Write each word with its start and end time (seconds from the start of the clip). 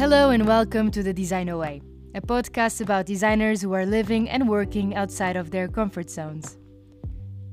Hello 0.00 0.30
and 0.30 0.46
welcome 0.46 0.90
to 0.92 1.02
the 1.02 1.12
Design 1.12 1.50
Away, 1.50 1.82
a 2.14 2.22
podcast 2.22 2.80
about 2.80 3.04
designers 3.04 3.60
who 3.60 3.74
are 3.74 3.84
living 3.84 4.30
and 4.30 4.48
working 4.48 4.94
outside 4.94 5.36
of 5.36 5.50
their 5.50 5.68
comfort 5.68 6.08
zones. 6.08 6.56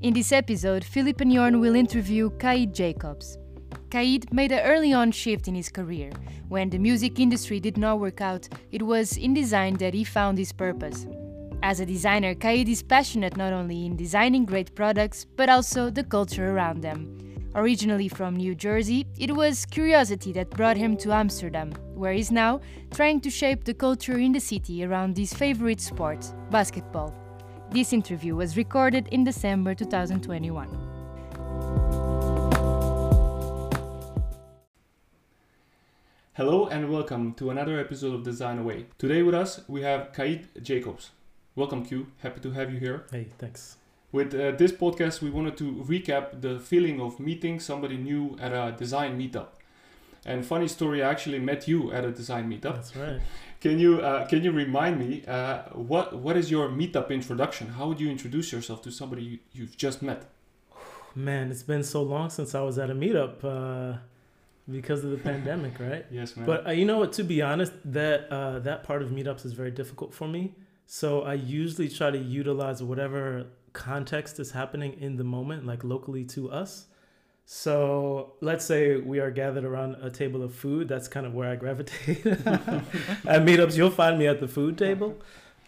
In 0.00 0.14
this 0.14 0.32
episode, 0.32 0.82
Philip 0.82 1.20
and 1.20 1.30
Jorn 1.30 1.60
will 1.60 1.74
interview 1.74 2.30
Qaid 2.38 2.72
Jacobs. 2.72 3.36
Qaid 3.90 4.32
made 4.32 4.50
an 4.50 4.60
early 4.60 4.94
on 4.94 5.12
shift 5.12 5.46
in 5.46 5.54
his 5.54 5.68
career. 5.68 6.10
When 6.48 6.70
the 6.70 6.78
music 6.78 7.20
industry 7.20 7.60
did 7.60 7.76
not 7.76 8.00
work 8.00 8.22
out, 8.22 8.48
it 8.72 8.82
was 8.82 9.18
in 9.18 9.34
design 9.34 9.74
that 9.74 9.92
he 9.92 10.02
found 10.02 10.38
his 10.38 10.54
purpose. 10.54 11.06
As 11.62 11.80
a 11.80 11.84
designer, 11.84 12.34
Qaid 12.34 12.66
is 12.66 12.82
passionate 12.82 13.36
not 13.36 13.52
only 13.52 13.84
in 13.84 13.94
designing 13.94 14.46
great 14.46 14.74
products, 14.74 15.26
but 15.36 15.50
also 15.50 15.90
the 15.90 16.02
culture 16.02 16.50
around 16.50 16.80
them. 16.80 17.17
Originally 17.58 18.06
from 18.06 18.36
New 18.36 18.54
Jersey, 18.54 19.04
it 19.18 19.34
was 19.34 19.66
curiosity 19.66 20.30
that 20.30 20.48
brought 20.48 20.76
him 20.76 20.96
to 20.98 21.12
Amsterdam, 21.12 21.72
where 21.92 22.12
he's 22.12 22.30
now 22.30 22.60
trying 22.92 23.20
to 23.22 23.30
shape 23.30 23.64
the 23.64 23.74
culture 23.74 24.16
in 24.16 24.30
the 24.30 24.38
city 24.38 24.84
around 24.84 25.18
his 25.18 25.32
favorite 25.34 25.80
sport, 25.80 26.24
basketball. 26.52 27.12
This 27.72 27.92
interview 27.92 28.36
was 28.36 28.56
recorded 28.56 29.08
in 29.08 29.24
December 29.24 29.74
2021. 29.74 30.68
Hello 36.34 36.68
and 36.68 36.92
welcome 36.92 37.34
to 37.34 37.50
another 37.50 37.80
episode 37.80 38.14
of 38.14 38.22
Design 38.22 38.60
Away. 38.60 38.86
Today 38.98 39.24
with 39.24 39.34
us 39.34 39.62
we 39.66 39.82
have 39.82 40.12
Qaid 40.12 40.62
Jacobs. 40.62 41.10
Welcome, 41.56 41.84
Q. 41.84 42.06
Happy 42.18 42.38
to 42.38 42.52
have 42.52 42.72
you 42.72 42.78
here. 42.78 43.06
Hey, 43.10 43.26
thanks. 43.36 43.78
With 44.10 44.34
uh, 44.34 44.52
this 44.52 44.72
podcast, 44.72 45.20
we 45.20 45.28
wanted 45.28 45.56
to 45.58 45.84
recap 45.86 46.40
the 46.40 46.58
feeling 46.58 47.00
of 47.00 47.20
meeting 47.20 47.60
somebody 47.60 47.98
new 47.98 48.38
at 48.40 48.52
a 48.52 48.74
design 48.76 49.18
meetup. 49.18 49.48
And 50.24 50.44
funny 50.44 50.68
story, 50.68 51.02
I 51.02 51.10
actually 51.10 51.38
met 51.38 51.68
you 51.68 51.92
at 51.92 52.04
a 52.04 52.10
design 52.10 52.50
meetup. 52.50 52.74
That's 52.74 52.96
right. 52.96 53.20
Can 53.60 53.78
you 53.78 54.00
uh, 54.00 54.26
can 54.26 54.44
you 54.44 54.52
remind 54.52 54.98
me 54.98 55.24
uh, 55.26 55.62
what 55.72 56.16
what 56.16 56.36
is 56.36 56.50
your 56.50 56.68
meetup 56.68 57.10
introduction? 57.10 57.68
How 57.68 57.88
would 57.88 58.00
you 58.00 58.10
introduce 58.10 58.52
yourself 58.52 58.82
to 58.82 58.90
somebody 58.90 59.22
you, 59.22 59.38
you've 59.52 59.76
just 59.76 60.00
met? 60.00 60.24
Man, 61.14 61.50
it's 61.50 61.62
been 61.62 61.82
so 61.82 62.02
long 62.02 62.30
since 62.30 62.54
I 62.54 62.60
was 62.60 62.78
at 62.78 62.90
a 62.90 62.94
meetup 62.94 63.44
uh, 63.44 63.98
because 64.70 65.04
of 65.04 65.10
the 65.10 65.16
pandemic, 65.30 65.78
right? 65.80 66.06
Yes, 66.10 66.36
man. 66.36 66.46
But 66.46 66.66
uh, 66.66 66.70
you 66.70 66.84
know 66.84 66.98
what? 66.98 67.12
To 67.14 67.24
be 67.24 67.42
honest, 67.42 67.72
that 67.84 68.32
uh, 68.32 68.60
that 68.60 68.84
part 68.84 69.02
of 69.02 69.10
meetups 69.10 69.44
is 69.44 69.52
very 69.52 69.70
difficult 69.70 70.14
for 70.14 70.28
me. 70.28 70.54
So 70.86 71.22
I 71.22 71.34
usually 71.34 71.88
try 71.88 72.10
to 72.10 72.18
utilize 72.18 72.82
whatever 72.82 73.46
context 73.72 74.38
is 74.40 74.50
happening 74.52 74.94
in 75.00 75.16
the 75.16 75.24
moment, 75.24 75.66
like 75.66 75.84
locally 75.84 76.24
to 76.26 76.50
us. 76.50 76.86
So 77.50 78.34
let's 78.42 78.64
say 78.64 78.96
we 78.96 79.20
are 79.20 79.30
gathered 79.30 79.64
around 79.64 79.96
a 80.02 80.10
table 80.10 80.42
of 80.42 80.54
food. 80.54 80.86
That's 80.86 81.08
kind 81.08 81.24
of 81.24 81.32
where 81.32 81.50
I 81.50 81.56
gravitate. 81.56 82.26
at 82.26 83.42
meetups, 83.42 83.74
you'll 83.74 83.90
find 83.90 84.18
me 84.18 84.26
at 84.26 84.38
the 84.38 84.48
food 84.48 84.76
table. 84.76 85.16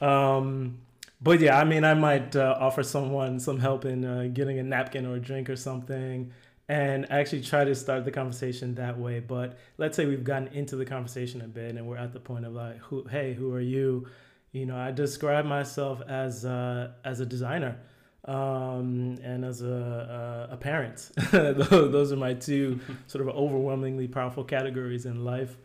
Um, 0.00 0.80
but 1.22 1.40
yeah, 1.40 1.58
I 1.58 1.64
mean, 1.64 1.84
I 1.84 1.94
might 1.94 2.36
uh, 2.36 2.56
offer 2.60 2.82
someone 2.82 3.40
some 3.40 3.58
help 3.58 3.86
in 3.86 4.04
uh, 4.04 4.28
getting 4.32 4.58
a 4.58 4.62
napkin 4.62 5.06
or 5.06 5.16
a 5.16 5.20
drink 5.20 5.48
or 5.48 5.56
something 5.56 6.32
and 6.68 7.10
actually 7.10 7.40
try 7.40 7.64
to 7.64 7.74
start 7.74 8.04
the 8.04 8.10
conversation 8.10 8.74
that 8.76 8.98
way. 8.98 9.20
But 9.20 9.58
let's 9.76 9.96
say 9.96 10.06
we've 10.06 10.22
gotten 10.22 10.48
into 10.48 10.76
the 10.76 10.84
conversation 10.84 11.40
a 11.40 11.48
bit 11.48 11.76
and 11.76 11.86
we're 11.86 11.96
at 11.96 12.12
the 12.12 12.20
point 12.20 12.44
of 12.44 12.52
like, 12.52 12.76
who, 12.76 13.04
hey, 13.10 13.32
who 13.32 13.52
are 13.54 13.60
you? 13.60 14.06
You 14.52 14.66
know, 14.66 14.76
I 14.76 14.90
describe 14.90 15.46
myself 15.46 16.02
as 16.06 16.44
uh, 16.44 16.92
as 17.04 17.20
a 17.20 17.26
designer 17.26 17.78
um, 18.24 19.18
and 19.22 19.44
as 19.44 19.62
a, 19.62 20.48
a, 20.50 20.54
a 20.54 20.56
parent. 20.56 21.10
Those 21.32 22.12
are 22.12 22.16
my 22.16 22.34
two 22.34 22.80
sort 23.06 23.26
of 23.26 23.34
overwhelmingly 23.34 24.08
powerful 24.08 24.44
categories 24.44 25.06
in 25.06 25.24
life. 25.24 25.56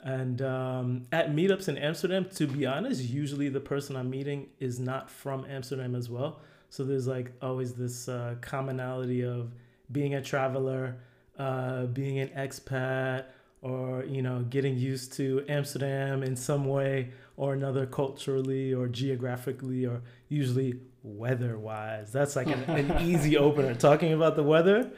And 0.00 0.42
um, 0.42 1.06
at 1.12 1.32
meetups 1.32 1.68
in 1.68 1.78
Amsterdam, 1.78 2.26
to 2.34 2.46
be 2.46 2.66
honest, 2.66 3.02
usually 3.02 3.48
the 3.48 3.60
person 3.60 3.96
I'm 3.96 4.10
meeting 4.10 4.48
is 4.60 4.78
not 4.78 5.10
from 5.10 5.46
Amsterdam 5.48 5.94
as 5.94 6.10
well. 6.10 6.40
So 6.68 6.84
there's 6.84 7.06
like 7.06 7.32
always 7.40 7.72
this 7.72 8.08
uh, 8.08 8.34
commonality 8.42 9.22
of 9.22 9.54
being 9.90 10.14
a 10.14 10.20
traveler, 10.20 10.96
uh, 11.38 11.86
being 11.86 12.18
an 12.18 12.28
expat, 12.36 13.24
or 13.62 14.04
you 14.04 14.20
know, 14.20 14.42
getting 14.50 14.76
used 14.76 15.14
to 15.14 15.42
Amsterdam 15.48 16.22
in 16.22 16.36
some 16.36 16.66
way 16.66 17.12
or 17.38 17.54
another, 17.54 17.86
culturally 17.86 18.74
or 18.74 18.88
geographically, 18.88 19.86
or 19.86 20.02
usually 20.28 20.74
weather 21.04 21.56
wise. 21.56 22.10
That's 22.10 22.34
like 22.34 22.48
an, 22.48 22.62
an 22.68 23.06
easy 23.06 23.36
opener. 23.36 23.74
Talking 23.74 24.12
about 24.12 24.34
the 24.34 24.42
weather 24.42 24.90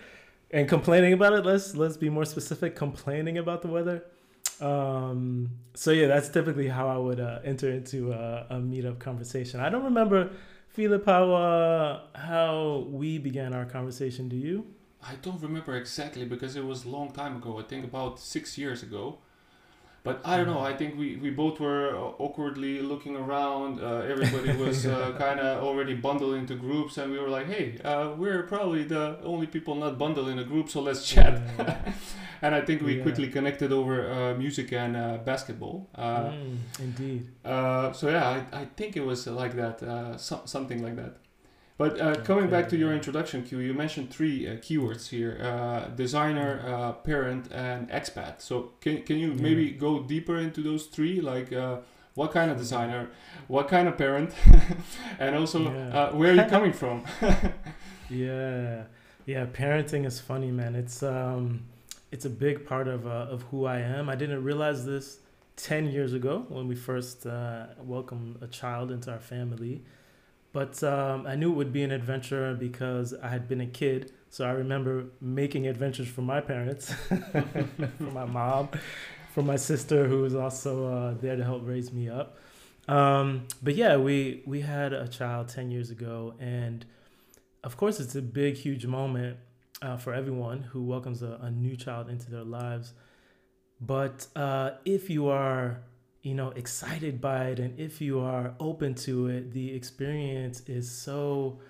and 0.51 0.69
complaining 0.69 1.13
about 1.13 1.35
it. 1.35 1.45
Let's 1.45 1.75
let's 1.75 1.99
be 1.99 2.09
more 2.09 2.25
specific. 2.25 2.77
Complaining 2.77 3.37
about 3.37 3.61
the 3.61 3.69
weather. 3.69 4.05
Um, 4.61 5.51
so 5.75 5.91
yeah, 5.91 6.07
that's 6.07 6.31
typically 6.31 6.69
how 6.69 6.89
I 6.89 6.97
would 6.97 7.21
uh, 7.21 7.41
enter 7.45 7.71
into 7.71 8.13
a, 8.13 8.47
a 8.49 8.57
meetup 8.57 8.99
conversation. 8.99 9.61
I 9.61 9.69
don't 9.69 9.85
remember, 9.85 10.31
Philip, 10.69 11.05
how 11.05 11.35
uh, 11.35 12.01
how 12.15 12.87
we 12.89 13.19
began 13.19 13.53
our 13.53 13.67
conversation. 13.67 14.29
Do 14.29 14.37
you? 14.37 14.67
I 15.03 15.15
don't 15.23 15.41
remember 15.43 15.77
exactly 15.77 16.25
because 16.25 16.57
it 16.57 16.65
was 16.65 16.85
a 16.85 16.89
long 16.89 17.13
time 17.13 17.37
ago. 17.37 17.59
I 17.59 17.63
think 17.63 17.85
about 17.85 18.19
six 18.19 18.57
years 18.57 18.83
ago. 18.83 19.19
But 20.07 20.21
I 20.25 20.37
don't 20.37 20.47
know. 20.47 20.61
I 20.61 20.73
think 20.77 20.97
we, 20.97 21.17
we 21.17 21.31
both 21.31 21.59
were 21.59 21.97
awkwardly 22.19 22.81
looking 22.81 23.17
around. 23.17 23.81
Uh, 23.81 24.07
everybody 24.09 24.57
was 24.65 24.87
uh, 24.87 25.17
kind 25.19 25.41
of 25.41 25.65
already 25.65 25.95
bundled 25.95 26.37
into 26.37 26.55
groups, 26.55 26.97
and 26.97 27.11
we 27.11 27.19
were 27.19 27.29
like, 27.29 27.49
"Hey, 27.49 27.79
uh, 27.85 28.15
we're 28.17 28.45
probably 28.45 28.85
the 28.85 29.19
only 29.25 29.49
people 29.49 29.75
not 29.75 29.99
bundled 29.99 30.29
in 30.29 30.39
a 30.39 30.45
group, 30.45 30.71
so 30.71 30.81
let's 30.81 31.05
chat." 31.05 31.43
Yeah. 31.59 31.93
and 32.43 32.55
I 32.55 32.61
think 32.61 32.83
we 32.83 32.99
yeah. 32.99 33.03
quickly 33.03 33.29
connected 33.29 33.73
over 33.73 34.09
uh, 34.09 34.35
music 34.35 34.73
and 34.73 34.97
uh, 34.97 35.19
basketball. 35.25 35.89
Uh, 35.93 36.31
mm, 36.31 36.57
indeed. 36.79 37.27
so 37.45 38.09
yeah, 38.09 38.45
I, 38.53 38.61
I 38.61 38.65
think 38.77 38.97
it 38.97 39.05
was 39.05 39.27
like 39.27 39.57
that, 39.57 40.21
so, 40.21 40.43
something 40.45 40.85
like 40.85 40.95
that. 40.95 41.17
But 41.79 42.01
uh, 42.01 42.15
coming 42.23 42.49
back 42.49 42.71
to 42.71 42.77
your 42.77 42.95
introduction, 42.95 43.43
Q, 43.43 43.59
you 43.59 43.75
mentioned 43.75 44.11
three 44.11 44.49
uh, 44.49 44.53
keywords 44.57 45.09
here: 45.09 45.39
uh, 45.43 45.89
designer, 45.95 46.63
uh, 46.67 46.93
parent, 46.93 47.53
and 47.53 47.91
expat. 47.91 48.41
So 48.41 48.73
can 48.81 49.03
can 49.03 49.19
you 49.19 49.35
maybe 49.35 49.73
go 49.73 50.03
deeper 50.03 50.39
into 50.39 50.63
those 50.63 50.87
three? 50.87 51.21
Like, 51.21 51.53
uh, 51.53 51.81
what 52.15 52.33
kind 52.33 52.51
of 52.51 52.57
designer, 52.57 53.11
what 53.47 53.69
kind 53.69 53.89
of 53.89 53.99
parent, 53.99 54.33
and 55.19 55.37
also 55.37 55.71
yeah. 55.71 55.89
Uh, 55.89 56.13
where 56.13 56.33
are 56.33 56.37
you 56.37 56.49
coming 56.49 56.73
from? 56.73 57.05
yeah, 58.09 58.85
yeah. 59.27 59.45
Parenting 59.45 60.07
is 60.07 60.19
funny, 60.19 60.51
man. 60.51 60.75
It's 60.75 61.03
um, 61.03 61.67
it's 62.11 62.25
a 62.25 62.31
big 62.31 62.65
part 62.65 62.89
of 62.89 63.07
of 63.07 63.43
who 63.51 63.67
I 63.67 63.81
am. 63.81 64.09
I 64.09 64.15
didn't 64.17 64.43
realize 64.43 64.87
this 64.87 65.19
ten 65.57 65.89
years 65.89 66.15
ago 66.15 66.47
when 66.49 66.69
we 66.69 66.75
first 66.75 67.27
welcomed 67.83 68.39
a 68.41 68.47
child 68.47 68.91
into 68.91 69.13
our 69.13 69.21
family. 69.21 69.83
But 70.57 70.83
um, 70.83 71.27
I 71.27 71.35
knew 71.37 71.53
it 71.53 71.55
would 71.55 71.71
be 71.75 71.83
an 71.83 71.91
adventure 71.91 72.55
because 72.55 73.13
I 73.13 73.29
had 73.29 73.47
been 73.47 73.61
a 73.61 73.67
kid. 73.67 74.13
So 74.31 74.47
I 74.47 74.53
remember 74.53 75.05
making 75.21 75.67
adventures 75.67 76.09
for 76.09 76.23
my 76.23 76.41
parents, 76.41 76.91
for 77.99 78.11
my 78.11 78.25
mom, 78.25 78.71
for 79.35 79.43
my 79.43 79.57
sister, 79.57 80.09
who 80.09 80.23
was 80.23 80.35
also 80.35 80.87
uh, 80.91 81.15
there 81.21 81.37
to 81.37 81.45
help 81.45 81.61
raise 81.67 81.93
me 81.93 82.09
up. 82.09 82.39
Um, 82.89 83.49
but 83.63 83.75
yeah, 83.75 83.99
we 83.99 84.45
we 84.47 84.63
had 84.63 84.95
a 84.95 85.07
child 85.09 85.49
ten 85.49 85.71
years 85.71 85.91
ago, 85.91 86.33
and 86.41 86.87
of 87.63 87.77
course, 87.77 88.01
it's 88.01 88.15
a 88.15 88.23
big, 88.23 88.55
huge 88.57 88.87
moment 88.87 89.37
uh, 89.83 89.99
for 89.99 90.15
everyone 90.15 90.63
who 90.63 90.85
welcomes 90.85 91.23
a, 91.23 91.39
a, 91.43 91.51
new 91.51 91.77
child 91.77 92.09
into 92.09 92.31
their 92.31 92.45
lives. 92.45 92.95
But 93.79 94.27
uh, 94.35 94.71
if 94.87 95.11
you 95.11 95.29
are 95.29 95.83
you 96.27 96.35
know 96.35 96.51
excited 96.57 97.21
by 97.21 97.51
it. 97.51 97.61
And 97.61 97.79
if 97.79 98.01
you 98.01 98.19
are 98.19 98.53
open 98.59 98.97
to 99.07 99.29
it 99.29 99.53
the 99.53 99.73
experience 99.73 100.61
is 100.67 100.91
so 100.91 101.61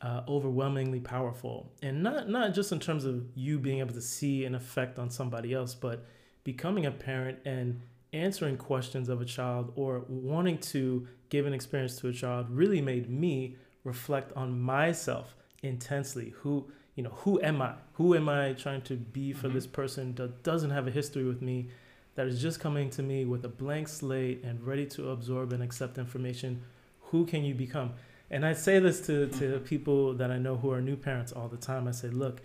uh, 0.00 0.22
overwhelmingly 0.28 1.00
powerful. 1.00 1.72
And 1.82 2.02
not 2.04 2.28
not 2.28 2.54
just 2.54 2.70
in 2.70 2.78
terms 2.78 3.04
of 3.04 3.24
you 3.34 3.58
being 3.58 3.80
able 3.80 3.94
to 3.94 4.00
see 4.00 4.44
an 4.44 4.54
effect 4.54 5.00
on 5.00 5.10
somebody 5.10 5.52
else 5.52 5.74
but 5.74 6.06
becoming 6.44 6.86
a 6.86 6.92
parent 6.92 7.38
and 7.44 7.80
answering 8.12 8.56
questions 8.56 9.08
of 9.08 9.20
a 9.20 9.24
child 9.24 9.72
or 9.74 10.04
wanting 10.08 10.58
to 10.58 11.08
give 11.28 11.44
an 11.46 11.52
experience 11.52 11.96
to 11.96 12.06
a 12.06 12.12
child 12.12 12.48
really 12.50 12.80
made 12.80 13.10
me 13.10 13.56
reflect 13.82 14.32
on 14.36 14.60
myself 14.60 15.34
intensely. 15.64 16.34
Who 16.42 16.70
you 16.94 17.02
know 17.02 17.14
who 17.24 17.42
am 17.42 17.60
i? 17.60 17.74
Who 17.94 18.14
am 18.14 18.28
i 18.28 18.52
trying 18.52 18.82
to 18.82 18.94
be 18.94 19.32
for 19.32 19.48
mm-hmm. 19.48 19.56
this 19.56 19.66
person 19.66 20.14
that 20.14 20.44
doesn't 20.44 20.70
have 20.70 20.86
a 20.86 20.92
history 20.92 21.24
with 21.24 21.42
me 21.42 21.70
that 22.14 22.26
is 22.26 22.40
just 22.40 22.60
coming 22.60 22.90
to 22.90 23.02
me 23.02 23.24
with 23.24 23.44
a 23.44 23.48
blank 23.48 23.88
slate 23.88 24.42
and 24.44 24.64
ready 24.64 24.86
to 24.86 25.10
absorb 25.10 25.52
and 25.52 25.62
accept 25.62 25.98
information, 25.98 26.62
who 27.10 27.26
can 27.26 27.44
you 27.44 27.54
become? 27.54 27.92
And 28.30 28.46
I 28.46 28.52
say 28.52 28.78
this 28.78 29.00
to, 29.06 29.26
to 29.26 29.44
mm-hmm. 29.44 29.64
people 29.64 30.14
that 30.14 30.30
I 30.30 30.38
know 30.38 30.56
who 30.56 30.70
are 30.70 30.80
new 30.80 30.96
parents 30.96 31.32
all 31.32 31.48
the 31.48 31.56
time. 31.56 31.86
I 31.88 31.92
say, 31.92 32.08
look, 32.08 32.40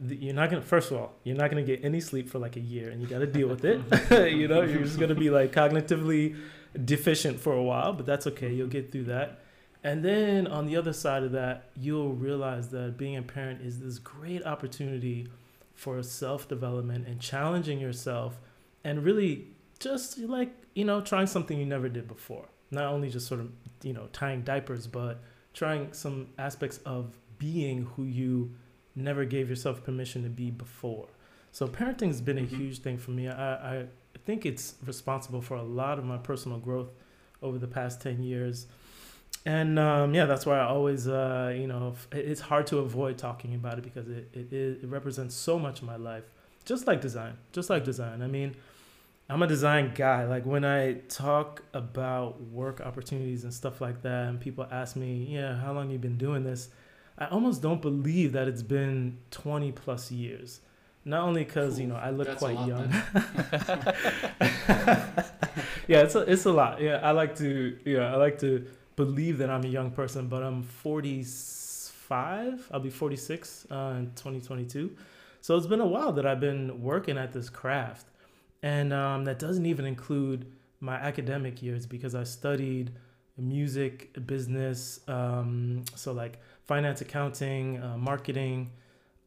you're 0.00 0.34
not 0.34 0.50
gonna 0.50 0.62
first 0.62 0.90
of 0.90 0.96
all 0.96 1.12
you're 1.22 1.36
not 1.36 1.50
gonna 1.50 1.62
get 1.62 1.84
any 1.84 2.00
sleep 2.00 2.28
for 2.28 2.38
like 2.38 2.56
a 2.56 2.60
year 2.60 2.90
and 2.90 3.00
you 3.00 3.06
got 3.06 3.20
to 3.20 3.26
deal 3.26 3.46
with 3.46 3.64
it 3.64 3.80
you 4.32 4.48
know 4.48 4.62
you're 4.62 4.82
just 4.82 4.98
gonna 4.98 5.14
be 5.14 5.30
like 5.30 5.52
cognitively 5.52 6.36
deficient 6.84 7.38
for 7.38 7.52
a 7.52 7.62
while 7.62 7.92
but 7.92 8.04
that's 8.04 8.26
okay 8.26 8.52
you'll 8.52 8.66
get 8.66 8.90
through 8.90 9.04
that 9.04 9.38
and 9.84 10.04
then 10.04 10.46
on 10.48 10.66
the 10.66 10.76
other 10.76 10.92
side 10.92 11.22
of 11.22 11.30
that 11.30 11.70
you'll 11.76 12.12
realize 12.12 12.70
that 12.70 12.98
being 12.98 13.16
a 13.16 13.22
parent 13.22 13.60
is 13.62 13.80
this 13.80 13.98
great 13.98 14.44
opportunity 14.44 15.28
for 15.74 16.02
self-development 16.02 17.06
and 17.06 17.20
challenging 17.20 17.78
yourself 17.78 18.40
and 18.84 19.02
really 19.04 19.46
just 19.80 20.18
like 20.18 20.52
you 20.74 20.84
know 20.84 21.00
trying 21.00 21.26
something 21.26 21.58
you 21.58 21.66
never 21.66 21.88
did 21.88 22.06
before. 22.08 22.46
Not 22.70 22.84
only 22.92 23.10
just 23.10 23.26
sort 23.26 23.40
of 23.40 23.50
you 23.82 23.92
know 23.92 24.08
tying 24.12 24.42
diapers, 24.42 24.86
but 24.86 25.22
trying 25.52 25.92
some 25.92 26.28
aspects 26.38 26.78
of 26.84 27.16
being 27.38 27.84
who 27.96 28.04
you 28.04 28.54
never 28.96 29.24
gave 29.24 29.48
yourself 29.48 29.82
permission 29.84 30.22
to 30.22 30.28
be 30.28 30.50
before. 30.50 31.08
So 31.52 31.66
parenting 31.68 32.08
has 32.08 32.20
been 32.20 32.38
a 32.38 32.42
Mhm. 32.42 32.48
huge 32.58 32.78
thing 32.80 32.98
for 32.98 33.10
me. 33.12 33.28
I, 33.28 33.80
I 33.80 33.86
think 34.24 34.44
it's 34.46 34.74
responsible 34.84 35.40
for 35.40 35.56
a 35.56 35.62
lot 35.62 35.98
of 35.98 36.04
my 36.04 36.16
personal 36.16 36.58
growth 36.58 36.90
over 37.42 37.58
the 37.58 37.66
past 37.68 38.00
10 38.00 38.22
years. 38.22 38.66
And 39.46 39.78
um, 39.78 40.14
yeah, 40.14 40.24
that's 40.26 40.46
why 40.46 40.58
I 40.58 40.64
always, 40.64 41.06
uh, 41.06 41.52
you 41.56 41.66
know, 41.66 41.94
it's 42.12 42.40
hard 42.40 42.66
to 42.68 42.78
avoid 42.78 43.18
talking 43.18 43.54
about 43.54 43.78
it 43.78 43.82
because 43.84 44.08
it, 44.08 44.28
it, 44.32 44.52
it 44.52 44.86
represents 44.86 45.34
so 45.34 45.58
much 45.58 45.80
of 45.80 45.86
my 45.86 45.96
life, 45.96 46.24
just 46.64 46.86
like 46.86 47.00
design, 47.00 47.36
just 47.52 47.68
like 47.68 47.84
design. 47.84 48.22
I 48.22 48.26
mean, 48.26 48.54
I'm 49.28 49.42
a 49.42 49.46
design 49.46 49.92
guy. 49.94 50.24
Like 50.24 50.44
when 50.44 50.64
I 50.64 50.94
talk 51.08 51.62
about 51.72 52.42
work 52.42 52.80
opportunities 52.80 53.44
and 53.44 53.54
stuff 53.54 53.80
like 53.80 54.02
that, 54.02 54.28
and 54.28 54.40
people 54.40 54.66
ask 54.70 54.96
me, 54.96 55.26
yeah, 55.30 55.58
how 55.58 55.72
long 55.72 55.90
you 55.90 55.98
been 55.98 56.18
doing 56.18 56.44
this? 56.44 56.68
I 57.16 57.26
almost 57.26 57.62
don't 57.62 57.80
believe 57.80 58.32
that 58.32 58.48
it's 58.48 58.62
been 58.62 59.18
20 59.30 59.72
plus 59.72 60.10
years. 60.10 60.60
Not 61.06 61.22
only 61.22 61.44
because, 61.44 61.78
you 61.78 61.86
know, 61.86 61.96
I 61.96 62.10
look 62.10 62.38
quite 62.38 62.58
young. 62.66 62.90
yeah, 65.86 66.00
it's 66.00 66.14
a, 66.14 66.20
it's 66.20 66.46
a 66.46 66.52
lot. 66.52 66.80
Yeah, 66.80 67.00
I 67.02 67.10
like 67.10 67.36
to 67.36 67.78
yeah, 67.84 68.12
I 68.12 68.16
like 68.16 68.38
to 68.38 68.66
believe 68.96 69.38
that 69.38 69.50
I'm 69.50 69.64
a 69.64 69.68
young 69.68 69.90
person, 69.90 70.28
but 70.28 70.42
I'm 70.42 70.62
45. 70.62 72.68
I'll 72.72 72.80
be 72.80 72.90
46 72.90 73.66
uh, 73.70 73.94
in 73.98 74.06
2022. 74.16 74.96
So 75.42 75.56
it's 75.56 75.66
been 75.66 75.80
a 75.80 75.86
while 75.86 76.12
that 76.12 76.24
I've 76.24 76.40
been 76.40 76.82
working 76.82 77.18
at 77.18 77.34
this 77.34 77.50
craft, 77.50 78.06
and 78.64 78.94
um, 78.94 79.26
that 79.26 79.38
doesn't 79.38 79.66
even 79.66 79.84
include 79.84 80.50
my 80.80 80.94
academic 80.94 81.62
years 81.62 81.84
because 81.84 82.14
I 82.14 82.24
studied 82.24 82.92
music, 83.36 84.26
business, 84.26 85.00
um, 85.06 85.84
so 85.94 86.12
like 86.12 86.38
finance, 86.62 87.02
accounting, 87.02 87.78
uh, 87.82 87.98
marketing, 87.98 88.70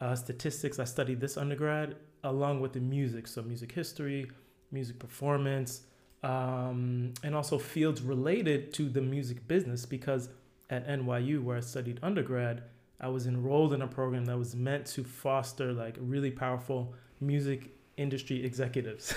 uh, 0.02 0.16
statistics. 0.16 0.80
I 0.80 0.86
studied 0.86 1.22
this 1.22 1.38
undergrad 1.38 1.98
along 2.24 2.62
with 2.62 2.74
the 2.74 2.80
music, 2.80 3.28
so 3.28 3.44
music 3.44 3.72
history, 3.72 4.28
music 4.72 4.98
performance, 4.98 5.84
um, 6.24 7.14
and 7.22 7.36
also 7.36 7.60
fields 7.60 8.02
related 8.02 8.74
to 8.74 8.90
the 8.90 9.02
music 9.02 9.48
business 9.48 9.86
because 9.86 10.30
at 10.72 10.88
NYU, 10.88 11.44
where 11.44 11.58
I 11.58 11.60
studied 11.60 12.00
undergrad, 12.02 12.64
I 13.00 13.10
was 13.10 13.28
enrolled 13.28 13.74
in 13.74 13.84
a 13.84 13.88
program 13.88 14.26
that 14.26 14.38
was 14.40 14.56
meant 14.56 14.88
to 14.88 15.04
foster 15.04 15.74
like 15.74 15.96
really 16.00 16.32
powerful 16.32 16.96
music 17.22 17.77
industry 17.98 18.46
executives. 18.46 19.14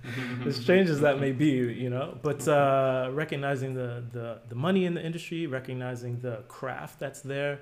as 0.46 0.56
strange 0.56 0.90
as 0.90 1.00
that 1.00 1.20
may 1.20 1.32
be, 1.32 1.46
you 1.46 1.88
know, 1.88 2.18
but 2.22 2.46
uh, 2.46 3.08
recognizing 3.12 3.74
the, 3.74 4.04
the, 4.12 4.40
the 4.48 4.54
money 4.54 4.84
in 4.84 4.94
the 4.94 5.04
industry, 5.04 5.46
recognizing 5.46 6.18
the 6.20 6.42
craft 6.48 6.98
that's 6.98 7.20
there, 7.20 7.60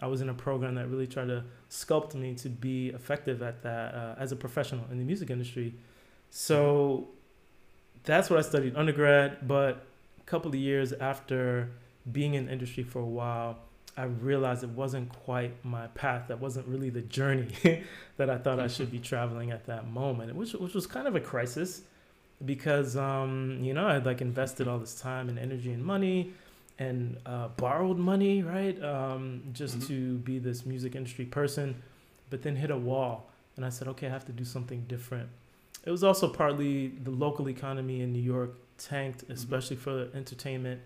I 0.00 0.06
was 0.06 0.20
in 0.20 0.28
a 0.28 0.34
program 0.34 0.74
that 0.74 0.88
really 0.88 1.06
tried 1.06 1.28
to 1.28 1.44
sculpt 1.70 2.14
me 2.14 2.34
to 2.36 2.48
be 2.48 2.88
effective 2.88 3.42
at 3.42 3.62
that 3.62 3.94
uh, 3.94 4.14
as 4.18 4.32
a 4.32 4.36
professional 4.36 4.84
in 4.90 4.98
the 4.98 5.04
music 5.04 5.30
industry. 5.30 5.74
So 6.30 7.08
that's 8.02 8.28
what 8.28 8.38
I 8.38 8.42
studied 8.42 8.76
undergrad. 8.76 9.46
But 9.46 9.86
a 10.18 10.24
couple 10.24 10.48
of 10.48 10.56
years 10.56 10.92
after 10.92 11.70
being 12.10 12.34
in 12.34 12.46
the 12.46 12.52
industry 12.52 12.82
for 12.82 12.98
a 12.98 13.06
while, 13.06 13.58
I 13.96 14.04
realized 14.04 14.64
it 14.64 14.70
wasn't 14.70 15.08
quite 15.12 15.64
my 15.64 15.86
path. 15.88 16.28
That 16.28 16.40
wasn't 16.40 16.66
really 16.66 16.90
the 16.90 17.00
journey 17.02 17.48
that 18.16 18.28
I 18.28 18.38
thought 18.38 18.58
I 18.58 18.66
should 18.68 18.90
be 18.90 18.98
traveling 18.98 19.50
at 19.52 19.66
that 19.66 19.88
moment, 19.88 20.34
which 20.34 20.52
which 20.54 20.74
was 20.74 20.86
kind 20.86 21.06
of 21.06 21.14
a 21.14 21.20
crisis 21.20 21.82
because 22.44 22.96
um, 22.96 23.60
you 23.62 23.72
know 23.72 23.86
I'd 23.86 24.04
like 24.06 24.20
invested 24.20 24.66
all 24.68 24.78
this 24.78 25.00
time 25.00 25.28
and 25.28 25.38
energy 25.38 25.72
and 25.72 25.84
money 25.84 26.32
and 26.78 27.16
uh, 27.24 27.48
borrowed 27.56 27.96
money, 27.98 28.42
right? 28.42 28.82
Um, 28.82 29.42
just 29.52 29.78
Mhm. 29.78 29.86
to 29.86 30.18
be 30.18 30.40
this 30.40 30.66
music 30.66 30.96
industry 30.96 31.24
person, 31.24 31.76
but 32.30 32.42
then 32.42 32.56
hit 32.56 32.72
a 32.72 32.76
wall, 32.76 33.30
and 33.56 33.64
I 33.64 33.68
said, 33.68 33.86
okay, 33.88 34.08
I 34.08 34.10
have 34.10 34.24
to 34.26 34.32
do 34.32 34.44
something 34.44 34.84
different. 34.88 35.28
It 35.84 35.92
was 35.92 36.02
also 36.02 36.26
partly 36.28 36.88
the 36.88 37.12
local 37.12 37.48
economy 37.48 38.00
in 38.00 38.12
New 38.12 38.22
York 38.22 38.54
tanked, 38.76 39.22
especially 39.30 39.76
for 39.76 40.08
entertainment, 40.14 40.80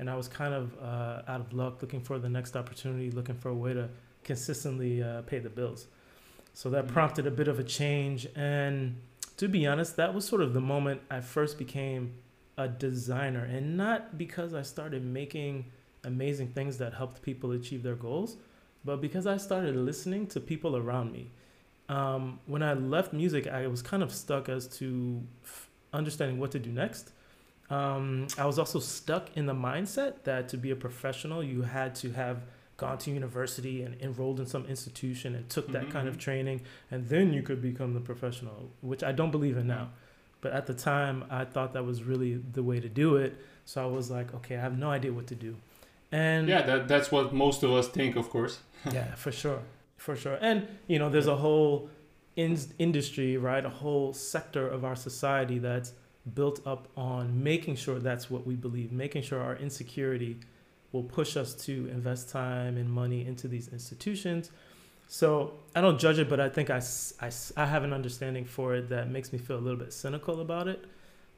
and 0.00 0.08
I 0.10 0.16
was 0.16 0.26
kind 0.28 0.54
of 0.54 0.72
uh, 0.82 1.22
out 1.28 1.40
of 1.42 1.52
luck, 1.52 1.82
looking 1.82 2.00
for 2.00 2.18
the 2.18 2.28
next 2.28 2.56
opportunity, 2.56 3.10
looking 3.10 3.36
for 3.36 3.50
a 3.50 3.54
way 3.54 3.74
to 3.74 3.88
consistently 4.24 5.02
uh, 5.02 5.20
pay 5.22 5.38
the 5.38 5.50
bills. 5.50 5.86
So 6.54 6.70
that 6.70 6.86
Mhm. 6.86 6.92
prompted 6.92 7.26
a 7.26 7.30
bit 7.30 7.46
of 7.48 7.58
a 7.60 7.64
change, 7.64 8.26
and 8.34 8.96
to 9.36 9.46
be 9.48 9.66
honest, 9.66 9.96
that 9.96 10.14
was 10.14 10.24
sort 10.24 10.40
of 10.42 10.52
the 10.54 10.60
moment 10.60 11.02
I 11.10 11.20
first 11.20 11.58
became 11.58 12.14
a 12.56 12.66
designer, 12.66 13.44
and 13.44 13.76
not 13.76 14.16
because 14.18 14.52
I 14.54 14.62
started 14.62 15.04
making 15.04 15.66
amazing 16.02 16.48
things 16.48 16.78
that 16.78 16.94
helped 16.94 17.20
people 17.22 17.52
achieve 17.52 17.82
their 17.82 17.94
goals, 17.94 18.36
but 18.84 19.00
because 19.02 19.26
I 19.26 19.36
started 19.36 19.76
listening 19.76 20.26
to 20.28 20.40
people 20.40 20.76
around 20.76 21.12
me. 21.12 21.30
Um, 21.90 22.40
when 22.46 22.62
I 22.62 22.72
left 22.72 23.12
music, 23.12 23.46
I 23.46 23.66
was 23.66 23.82
kind 23.82 24.02
of 24.02 24.10
stuck 24.12 24.48
as 24.48 24.66
to 24.78 25.22
f- 25.44 25.68
understanding 25.92 26.38
what 26.38 26.50
to 26.52 26.58
do 26.58 26.70
next. 26.70 27.12
Um, 27.70 28.26
I 28.36 28.46
was 28.46 28.58
also 28.58 28.80
stuck 28.80 29.28
in 29.36 29.46
the 29.46 29.54
mindset 29.54 30.24
that 30.24 30.48
to 30.50 30.56
be 30.56 30.70
a 30.72 30.76
professional, 30.76 31.42
you 31.42 31.62
had 31.62 31.94
to 31.96 32.10
have 32.12 32.38
gone 32.76 32.98
to 32.98 33.10
university 33.10 33.82
and 33.82 33.94
enrolled 34.00 34.40
in 34.40 34.46
some 34.46 34.64
institution 34.66 35.34
and 35.34 35.48
took 35.48 35.70
that 35.72 35.90
kind 35.90 36.08
of 36.08 36.16
Mhm. 36.16 36.20
training, 36.20 36.60
and 36.90 37.08
then 37.08 37.32
you 37.32 37.42
could 37.42 37.60
become 37.62 37.94
the 37.94 38.00
professional, 38.00 38.70
which 38.80 39.04
I 39.04 39.12
don't 39.12 39.30
believe 39.30 39.56
in 39.56 39.66
now. 39.66 39.90
But 40.40 40.52
at 40.52 40.66
the 40.66 40.72
time, 40.74 41.24
I 41.30 41.44
thought 41.44 41.74
that 41.74 41.84
was 41.84 42.02
really 42.02 42.34
the 42.52 42.62
way 42.62 42.80
to 42.80 42.88
do 42.88 43.16
it. 43.16 43.36
So 43.66 43.82
I 43.82 43.86
was 43.86 44.10
like, 44.10 44.34
okay, 44.34 44.56
I 44.56 44.60
have 44.60 44.78
no 44.78 44.90
idea 44.90 45.12
what 45.12 45.26
to 45.28 45.34
do. 45.34 45.56
And 46.10 46.48
yeah, 46.48 46.62
that, 46.62 46.88
that's 46.88 47.12
what 47.12 47.32
most 47.32 47.62
of 47.62 47.70
us 47.72 47.86
think, 47.88 48.16
of 48.16 48.30
course. 48.30 48.60
yeah, 48.92 49.14
for 49.14 49.30
sure, 49.30 49.60
for 49.98 50.16
sure. 50.16 50.38
And 50.40 50.66
you 50.88 50.98
know, 50.98 51.10
there's 51.10 51.28
a 51.28 51.36
whole 51.36 51.90
in- 52.34 52.56
industry, 52.78 53.36
right? 53.36 53.64
A 53.64 53.68
whole 53.68 54.12
sector 54.14 54.66
of 54.66 54.84
our 54.84 54.96
society 54.96 55.58
that's 55.58 55.92
built 56.34 56.66
up 56.66 56.88
on 56.96 57.42
making 57.42 57.76
sure 57.76 57.98
that's 57.98 58.30
what 58.30 58.46
we 58.46 58.54
believe, 58.54 58.92
making 58.92 59.22
sure 59.22 59.40
our 59.40 59.56
insecurity 59.56 60.38
will 60.92 61.02
push 61.02 61.36
us 61.36 61.54
to 61.54 61.88
invest 61.88 62.30
time 62.30 62.76
and 62.76 62.90
money 62.90 63.26
into 63.26 63.48
these 63.48 63.68
institutions. 63.68 64.50
So 65.08 65.54
I 65.74 65.80
don't 65.80 65.98
judge 65.98 66.18
it, 66.18 66.28
but 66.28 66.40
I 66.40 66.48
think 66.48 66.70
I 66.70 66.80
I 67.56 67.66
have 67.66 67.82
an 67.84 67.92
understanding 67.92 68.44
for 68.44 68.74
it 68.74 68.88
that 68.90 69.10
makes 69.10 69.32
me 69.32 69.38
feel 69.38 69.56
a 69.56 69.60
little 69.60 69.78
bit 69.78 69.92
cynical 69.92 70.40
about 70.40 70.68
it. 70.68 70.84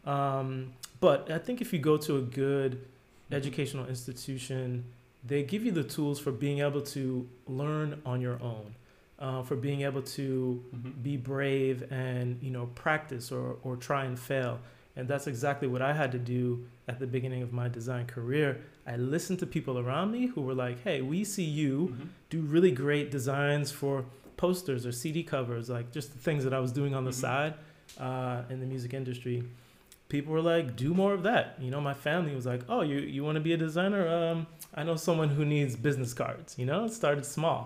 Um, 0.04 0.72
but 1.00 1.30
I 1.30 1.38
think 1.38 1.60
if 1.60 1.72
you 1.72 1.78
go 1.78 1.96
to 1.96 2.16
a 2.16 2.20
good 2.20 2.84
educational 3.30 3.86
institution, 3.86 4.84
they 5.24 5.42
give 5.42 5.64
you 5.64 5.70
the 5.70 5.84
tools 5.84 6.18
for 6.20 6.32
being 6.32 6.60
able 6.60 6.82
to 6.82 7.28
learn 7.46 8.02
on 8.04 8.20
your 8.20 8.42
own, 8.42 8.74
uh, 9.22 9.42
for 9.48 9.56
being 9.56 9.80
able 9.82 10.02
to 10.02 10.62
Mhm. 10.74 11.02
be 11.08 11.16
brave 11.16 11.76
and 11.92 12.26
you 12.42 12.50
know 12.50 12.66
practice 12.84 13.26
or, 13.38 13.56
or 13.62 13.76
try 13.76 14.02
and 14.04 14.18
fail 14.18 14.54
and 14.96 15.06
that's 15.10 15.26
exactly 15.26 15.68
what 15.68 15.80
i 15.80 15.92
had 16.00 16.10
to 16.12 16.18
do 16.18 16.44
at 16.88 16.98
the 16.98 17.06
beginning 17.06 17.42
of 17.46 17.50
my 17.52 17.68
design 17.78 18.04
career 18.16 18.48
i 18.86 18.96
listened 19.14 19.38
to 19.38 19.46
people 19.46 19.76
around 19.78 20.08
me 20.16 20.22
who 20.32 20.40
were 20.48 20.54
like 20.66 20.76
hey 20.86 20.98
we 21.12 21.18
see 21.34 21.44
you 21.62 21.74
Mhm. 21.88 22.08
do 22.34 22.38
really 22.54 22.72
great 22.84 23.06
designs 23.18 23.70
for 23.80 24.04
posters 24.36 24.84
or 24.84 24.92
cd 25.02 25.22
covers 25.22 25.64
like 25.76 25.86
just 25.98 26.08
the 26.14 26.18
things 26.18 26.42
that 26.44 26.52
i 26.52 26.60
was 26.66 26.72
doing 26.72 26.92
on 26.98 27.04
the 27.04 27.10
Mhm. 27.16 27.24
side 27.26 27.54
uh, 28.00 28.42
in 28.50 28.58
the 28.60 28.66
music 28.66 28.92
industry 29.00 29.38
people 30.08 30.32
were 30.32 30.42
like 30.54 30.66
do 30.76 30.92
more 31.02 31.12
of 31.14 31.22
that 31.22 31.44
you 31.64 31.70
know 31.70 31.80
my 31.80 31.94
family 31.94 32.34
was 32.34 32.46
like 32.52 32.62
oh 32.68 32.82
you, 32.90 32.98
you 32.98 33.22
want 33.26 33.36
to 33.36 33.44
be 33.48 33.52
a 33.52 33.56
designer 33.68 34.02
um, 34.08 34.46
i 34.74 34.82
know 34.82 34.96
someone 34.96 35.28
who 35.36 35.44
needs 35.44 35.76
business 35.76 36.12
cards 36.12 36.50
you 36.58 36.66
know 36.66 36.84
it 36.86 36.92
started 36.92 37.24
small 37.24 37.62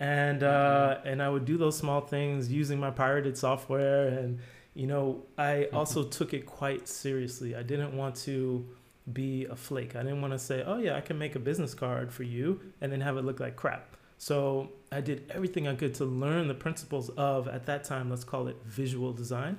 and 0.00 0.42
uh, 0.42 0.98
and 1.04 1.22
I 1.22 1.28
would 1.28 1.44
do 1.44 1.56
those 1.56 1.76
small 1.76 2.00
things 2.00 2.50
using 2.50 2.80
my 2.80 2.90
pirated 2.90 3.36
software, 3.38 4.08
and 4.08 4.38
you 4.74 4.86
know 4.86 5.22
I 5.38 5.64
also 5.72 6.02
took 6.04 6.34
it 6.34 6.46
quite 6.46 6.88
seriously. 6.88 7.54
I 7.54 7.62
didn't 7.62 7.96
want 7.96 8.16
to 8.24 8.66
be 9.12 9.44
a 9.46 9.54
flake. 9.56 9.94
I 9.96 10.02
didn't 10.02 10.20
want 10.22 10.32
to 10.32 10.38
say, 10.38 10.62
oh 10.66 10.78
yeah, 10.78 10.96
I 10.96 11.00
can 11.02 11.18
make 11.18 11.34
a 11.36 11.38
business 11.38 11.74
card 11.74 12.12
for 12.12 12.22
you, 12.22 12.60
and 12.80 12.90
then 12.90 13.00
have 13.02 13.16
it 13.18 13.24
look 13.24 13.38
like 13.40 13.56
crap. 13.56 13.96
So 14.18 14.70
I 14.92 15.00
did 15.00 15.30
everything 15.34 15.68
I 15.68 15.74
could 15.74 15.94
to 15.94 16.04
learn 16.04 16.48
the 16.48 16.54
principles 16.54 17.10
of 17.10 17.46
at 17.48 17.66
that 17.66 17.84
time. 17.84 18.10
Let's 18.10 18.24
call 18.24 18.48
it 18.48 18.56
visual 18.64 19.12
design. 19.12 19.58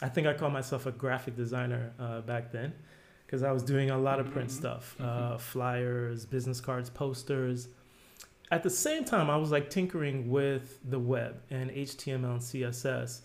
I 0.00 0.08
think 0.08 0.26
I 0.26 0.32
called 0.34 0.52
myself 0.52 0.86
a 0.86 0.92
graphic 0.92 1.34
designer 1.36 1.92
uh, 1.98 2.20
back 2.20 2.52
then 2.52 2.72
because 3.26 3.42
I 3.42 3.52
was 3.52 3.62
doing 3.62 3.90
a 3.90 3.98
lot 3.98 4.20
of 4.20 4.30
print 4.30 4.48
Mhm. 4.48 4.52
stuff, 4.52 4.96
uh, 5.00 5.36
flyers, 5.38 6.24
business 6.24 6.60
cards, 6.60 6.88
posters 6.88 7.68
at 8.50 8.62
the 8.62 8.70
same 8.70 9.04
time, 9.04 9.28
I 9.30 9.36
was 9.36 9.50
like 9.50 9.70
tinkering 9.70 10.30
with 10.30 10.78
the 10.88 10.98
web 10.98 11.40
and 11.50 11.70
HTML 11.70 12.32
and 12.32 12.40
CSS. 12.40 13.20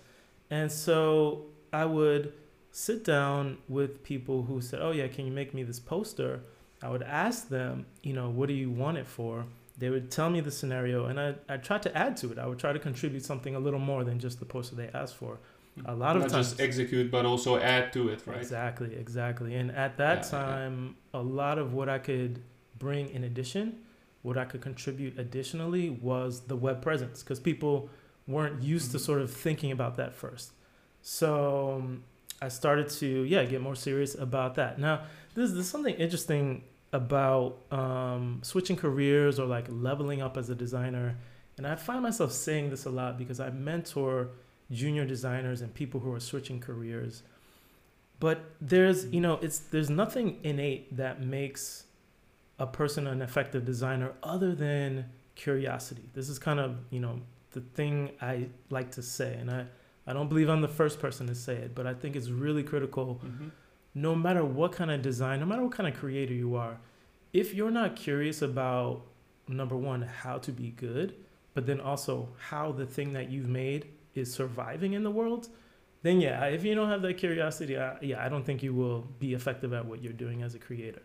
And 0.49 0.71
so 0.71 1.45
I 1.71 1.85
would 1.85 2.33
sit 2.71 3.03
down 3.03 3.57
with 3.67 4.03
people 4.03 4.43
who 4.43 4.61
said, 4.61 4.79
Oh, 4.81 4.91
yeah, 4.91 5.07
can 5.07 5.25
you 5.25 5.31
make 5.31 5.53
me 5.53 5.63
this 5.63 5.79
poster? 5.79 6.41
I 6.81 6.89
would 6.89 7.03
ask 7.03 7.47
them, 7.47 7.85
you 8.01 8.13
know, 8.13 8.29
what 8.29 8.47
do 8.49 8.53
you 8.53 8.69
want 8.69 8.97
it 8.97 9.07
for? 9.07 9.45
They 9.77 9.89
would 9.89 10.11
tell 10.11 10.29
me 10.29 10.41
the 10.41 10.51
scenario 10.51 11.05
and 11.05 11.19
I, 11.19 11.35
I 11.49 11.57
tried 11.57 11.81
to 11.83 11.97
add 11.97 12.17
to 12.17 12.31
it. 12.31 12.37
I 12.37 12.45
would 12.45 12.59
try 12.59 12.73
to 12.73 12.79
contribute 12.79 13.23
something 13.25 13.55
a 13.55 13.59
little 13.59 13.79
more 13.79 14.03
than 14.03 14.19
just 14.19 14.39
the 14.39 14.45
poster 14.45 14.75
they 14.75 14.89
asked 14.93 15.15
for. 15.15 15.39
a 15.85 15.95
lot 15.95 16.15
of 16.15 16.23
Not 16.23 16.29
times 16.31 16.49
just 16.49 16.61
execute, 16.61 17.09
but 17.09 17.25
also 17.25 17.57
add 17.57 17.91
to 17.93 18.09
it, 18.09 18.21
right? 18.27 18.37
Exactly, 18.37 18.95
exactly. 18.95 19.55
And 19.55 19.71
at 19.71 19.97
that 19.97 20.27
Yeah, 20.31 20.39
yeah, 20.39 20.45
yeah. 20.49 20.53
time, 20.55 20.95
a 21.13 21.21
lot 21.21 21.57
of 21.57 21.73
what 21.73 21.89
I 21.89 21.97
could 21.99 22.41
bring 22.77 23.09
in 23.09 23.23
addition, 23.23 23.79
what 24.23 24.37
I 24.37 24.45
could 24.45 24.61
contribute 24.61 25.19
additionally 25.19 25.89
was 25.89 26.41
the 26.47 26.55
web 26.55 26.81
presence 26.81 27.21
because 27.21 27.39
people 27.39 27.89
weren't 28.27 28.63
used 28.63 28.91
to 28.91 28.97
Mhm. 28.97 29.01
sort 29.01 29.21
of 29.21 29.29
thinking 29.31 29.71
about 29.71 29.97
that 29.97 30.13
first. 30.15 30.53
So 31.01 31.73
um, 31.75 32.03
I 32.41 32.47
started 32.47 32.89
to, 32.99 33.07
yeah, 33.23 33.43
get 33.45 33.61
more 33.61 33.75
serious 33.75 34.15
about 34.15 34.55
that. 34.55 34.79
Now, 34.79 35.03
there's, 35.35 35.53
there's 35.53 35.67
something 35.69 35.95
interesting 35.95 36.63
about 36.93 37.57
um, 37.71 38.39
switching 38.43 38.75
careers 38.77 39.39
or 39.39 39.45
like 39.45 39.65
leveling 39.69 40.21
up 40.21 40.37
as 40.37 40.49
a 40.49 40.55
designer. 40.55 41.17
And 41.57 41.67
I 41.67 41.75
find 41.75 42.01
myself 42.01 42.31
saying 42.31 42.69
this 42.69 42.85
a 42.85 42.89
lot 42.89 43.17
because 43.17 43.39
I 43.39 43.49
mentor 43.49 44.29
junior 44.71 45.05
designers 45.05 45.61
and 45.61 45.73
people 45.73 45.99
who 45.99 46.13
are 46.13 46.19
switching 46.19 46.59
careers. 46.59 47.23
But 48.19 48.39
there's, 48.61 49.05
you 49.07 49.19
know, 49.21 49.35
it's 49.41 49.59
there's 49.59 49.89
nothing 49.89 50.39
innate 50.43 50.95
that 50.95 51.21
makes 51.21 51.85
a 52.59 52.67
person 52.67 53.07
an 53.07 53.21
effective 53.21 53.65
designer 53.65 54.11
other 54.21 54.53
than 54.55 55.05
curiosity. 55.35 56.09
This 56.13 56.29
is 56.29 56.37
kind 56.39 56.59
of, 56.59 56.77
you 56.91 56.99
know, 56.99 57.19
the 57.51 57.61
thing 57.61 58.11
I 58.21 58.47
like 58.69 58.91
to 58.91 59.01
say 59.01 59.35
and 59.35 59.49
I 59.51 59.65
I 60.05 60.11
don't 60.11 60.27
believe 60.27 60.49
I'm 60.49 60.59
the 60.61 60.67
first 60.67 60.99
person 60.99 61.27
to 61.27 61.35
say 61.35 61.55
it, 61.55 61.73
but 61.73 61.87
I 61.87 61.93
think 61.93 62.15
it's 62.17 62.29
really 62.29 62.61
critical 62.63 63.21
Mhm. 63.23 63.51
no 63.95 64.13
matter 64.15 64.43
what 64.43 64.71
kind 64.73 64.91
of 64.91 65.01
design, 65.01 65.39
no 65.39 65.45
matter 65.45 65.63
what 65.63 65.71
kind 65.71 65.87
of 65.87 65.95
creator 65.99 66.33
you 66.33 66.55
are, 66.55 66.77
if 67.31 67.53
you're 67.53 67.71
not 67.71 67.95
curious 67.95 68.41
about 68.41 69.05
number 69.47 69.77
one, 69.77 70.01
how 70.01 70.37
to 70.39 70.51
be 70.51 70.71
good, 70.71 71.15
but 71.53 71.65
then 71.65 71.79
also 71.79 72.29
how 72.49 72.71
the 72.73 72.85
thing 72.85 73.13
that 73.13 73.29
you've 73.29 73.47
made 73.47 73.87
is 74.13 74.33
surviving 74.33 74.91
in 74.93 75.03
the 75.03 75.11
world, 75.11 75.47
then 76.01 76.19
yeah, 76.19 76.43
if 76.47 76.65
you 76.65 76.75
don't 76.75 76.89
have 76.89 77.01
that 77.01 77.13
curiosity, 77.17 77.77
I, 77.77 77.97
yeah, 78.01 78.23
I 78.25 78.27
don't 78.29 78.45
think 78.45 78.61
you 78.61 78.73
will 78.73 79.01
be 79.19 79.33
effective 79.33 79.71
at 79.73 79.85
what 79.85 80.03
you're 80.03 80.11
doing 80.25 80.43
as 80.43 80.53
a 80.53 80.59
creator. 80.59 81.01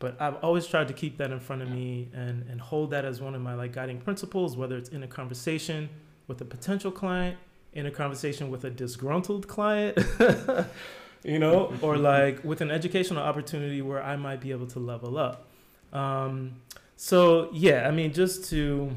But 0.00 0.20
I've 0.20 0.36
always 0.36 0.66
tried 0.66 0.88
to 0.88 0.94
keep 0.94 1.18
that 1.18 1.30
in 1.30 1.38
front 1.38 1.62
of 1.62 1.70
me 1.70 2.08
and, 2.14 2.44
and 2.50 2.60
hold 2.60 2.90
that 2.90 3.04
as 3.04 3.20
one 3.20 3.34
of 3.36 3.42
my 3.42 3.54
like 3.54 3.72
guiding 3.72 4.00
principles, 4.00 4.56
whether 4.56 4.76
it's 4.76 4.88
in 4.88 5.02
a 5.02 5.06
conversation 5.06 5.88
with 6.26 6.40
a 6.40 6.44
potential 6.44 6.90
client, 6.90 7.36
in 7.74 7.86
a 7.86 7.90
conversation 7.90 8.50
with 8.50 8.64
a 8.64 8.70
disgruntled 8.70 9.46
client, 9.46 9.98
you 11.22 11.38
know, 11.38 11.72
or 11.82 11.96
like 12.12 12.42
with 12.42 12.60
an 12.62 12.70
educational 12.70 13.22
opportunity 13.22 13.82
where 13.82 14.02
I 14.02 14.16
might 14.16 14.40
be 14.40 14.50
able 14.52 14.66
to 14.68 14.78
level 14.80 15.18
up. 15.18 15.46
Um, 15.92 16.56
so 16.96 17.50
yeah, 17.52 17.86
I 17.86 17.90
mean, 17.90 18.12
just 18.12 18.48
to, 18.50 18.90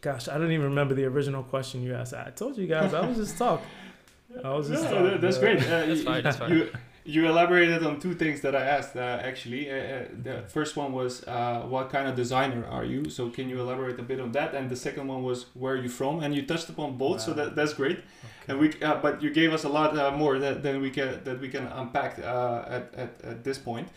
gosh, 0.00 0.28
I 0.28 0.38
don't 0.38 0.50
even 0.50 0.64
remember 0.64 0.94
the 0.94 1.04
original 1.04 1.42
question 1.42 1.82
you 1.82 1.94
asked. 1.94 2.14
I 2.14 2.30
told 2.30 2.56
you 2.56 2.66
guys 2.66 2.94
I 2.94 3.06
was 3.06 3.18
just 3.18 3.36
talk. 3.36 3.62
I 4.44 4.50
was 4.54 4.68
just 4.68 4.84
Yeah, 4.84 4.90
talking, 4.90 5.20
that's 5.20 5.36
uh, 5.36 5.40
great. 5.40 5.58
Uh, 5.58 5.86
That's 5.86 5.88
you- 6.00 6.04
fine, 6.06 6.22
that's 6.22 6.36
fine. 6.38 6.52
You, 6.52 6.70
you 7.14 7.26
elaborated 7.26 7.82
on 7.88 7.98
two 8.04 8.14
things 8.14 8.40
that 8.44 8.54
I 8.54 8.64
asked 8.76 8.94
uh, 8.96 9.28
actually. 9.30 9.62
Uh, 9.70 9.74
uh, 9.74 10.04
the 10.26 10.36
first 10.56 10.72
one 10.82 10.90
was 11.00 11.12
uh, 11.26 11.60
what 11.74 11.90
kind 11.90 12.06
of 12.08 12.14
designer 12.16 12.64
are 12.76 12.84
you? 12.92 13.00
So 13.10 13.30
can 13.36 13.48
you 13.50 13.60
elaborate 13.60 13.98
a 13.98 14.02
bit 14.02 14.20
on 14.20 14.30
that? 14.32 14.54
And 14.54 14.64
the 14.74 14.76
second 14.76 15.04
one 15.08 15.22
was 15.22 15.46
where 15.54 15.74
are 15.74 15.82
you 15.86 15.88
from? 16.00 16.14
And 16.22 16.34
you 16.36 16.42
touched 16.52 16.68
upon 16.68 16.96
both, 16.96 17.20
so 17.20 17.32
that 17.38 17.54
that's 17.56 17.74
great. 17.74 17.98
Okay. 17.98 18.06
And 18.48 18.58
we, 18.60 18.66
uh, 18.82 18.96
but 19.04 19.22
you 19.22 19.30
gave 19.40 19.52
us 19.52 19.64
a 19.64 19.68
lot 19.68 19.90
uh, 19.98 20.10
more 20.22 20.38
that, 20.44 20.62
than 20.62 20.80
we 20.80 20.90
can 20.90 21.10
that 21.24 21.40
we 21.40 21.48
can 21.48 21.66
unpack 21.80 22.12
uh, 22.18 22.64
at, 22.76 22.84
at 23.02 23.10
at 23.32 23.38
this 23.44 23.58
point. 23.58 23.88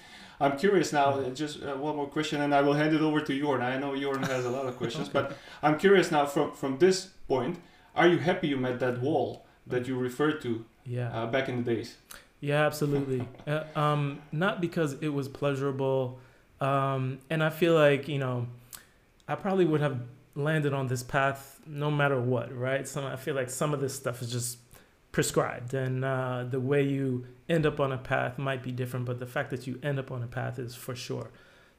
I'm 0.43 0.57
curious 0.57 0.91
now. 0.91 1.07
uh, 1.19 1.29
Just 1.29 1.63
uh, 1.63 1.75
one 1.87 1.95
more 1.95 2.07
question, 2.07 2.41
and 2.41 2.53
I 2.53 2.61
will 2.61 2.73
hand 2.81 2.93
it 2.93 3.01
over 3.01 3.21
to 3.21 3.33
Jorn. 3.41 3.61
I 3.61 3.77
know 3.77 3.91
Jorn 3.93 4.23
has 4.27 4.45
a 4.45 4.49
lot 4.57 4.65
of 4.65 4.75
questions, 4.77 5.07
Okay. 5.15 5.19
but 5.19 5.37
I'm 5.65 5.77
curious 5.77 6.11
now. 6.11 6.25
From 6.25 6.51
from 6.61 6.77
this 6.79 6.97
point, 7.27 7.55
are 7.95 8.07
you 8.07 8.17
happy 8.29 8.47
you 8.47 8.57
met 8.57 8.79
that 8.79 8.99
wall 9.01 9.45
that 9.67 9.87
you 9.87 9.95
referred 10.09 10.41
to 10.41 10.51
yeah. 10.85 11.09
uh, 11.17 11.25
back 11.27 11.47
in 11.49 11.63
the 11.63 11.75
days? 11.75 11.97
Yeah, 12.43 12.65
absolutely. 12.65 13.25
uh, 13.47 13.63
um, 13.73 14.19
not 14.33 14.59
because 14.59 14.97
it 14.99 15.07
was 15.07 15.29
pleasurable, 15.29 16.19
um, 16.59 17.19
and 17.29 17.41
I 17.41 17.49
feel 17.49 17.73
like 17.73 18.09
you 18.09 18.17
know, 18.19 18.47
I 19.29 19.35
probably 19.35 19.63
would 19.63 19.79
have 19.79 20.01
landed 20.35 20.73
on 20.73 20.87
this 20.87 21.03
path 21.03 21.61
no 21.65 21.89
matter 21.89 22.19
what, 22.19 22.53
right? 22.53 22.85
So 22.85 23.07
I 23.07 23.15
feel 23.15 23.33
like 23.33 23.49
some 23.49 23.73
of 23.73 23.79
this 23.79 23.95
stuff 23.95 24.21
is 24.21 24.29
just 24.29 24.57
prescribed, 25.13 25.73
and 25.73 26.03
uh, 26.03 26.43
the 26.43 26.59
way 26.59 26.83
you 26.83 27.27
end 27.47 27.65
up 27.65 27.79
on 27.79 27.93
a 27.93 27.97
path 27.97 28.37
might 28.37 28.61
be 28.61 28.73
different, 28.73 29.05
but 29.05 29.19
the 29.19 29.25
fact 29.25 29.49
that 29.51 29.65
you 29.65 29.79
end 29.81 29.97
up 29.97 30.11
on 30.11 30.21
a 30.21 30.27
path 30.27 30.59
is 30.59 30.75
for 30.75 30.95
sure. 30.97 31.29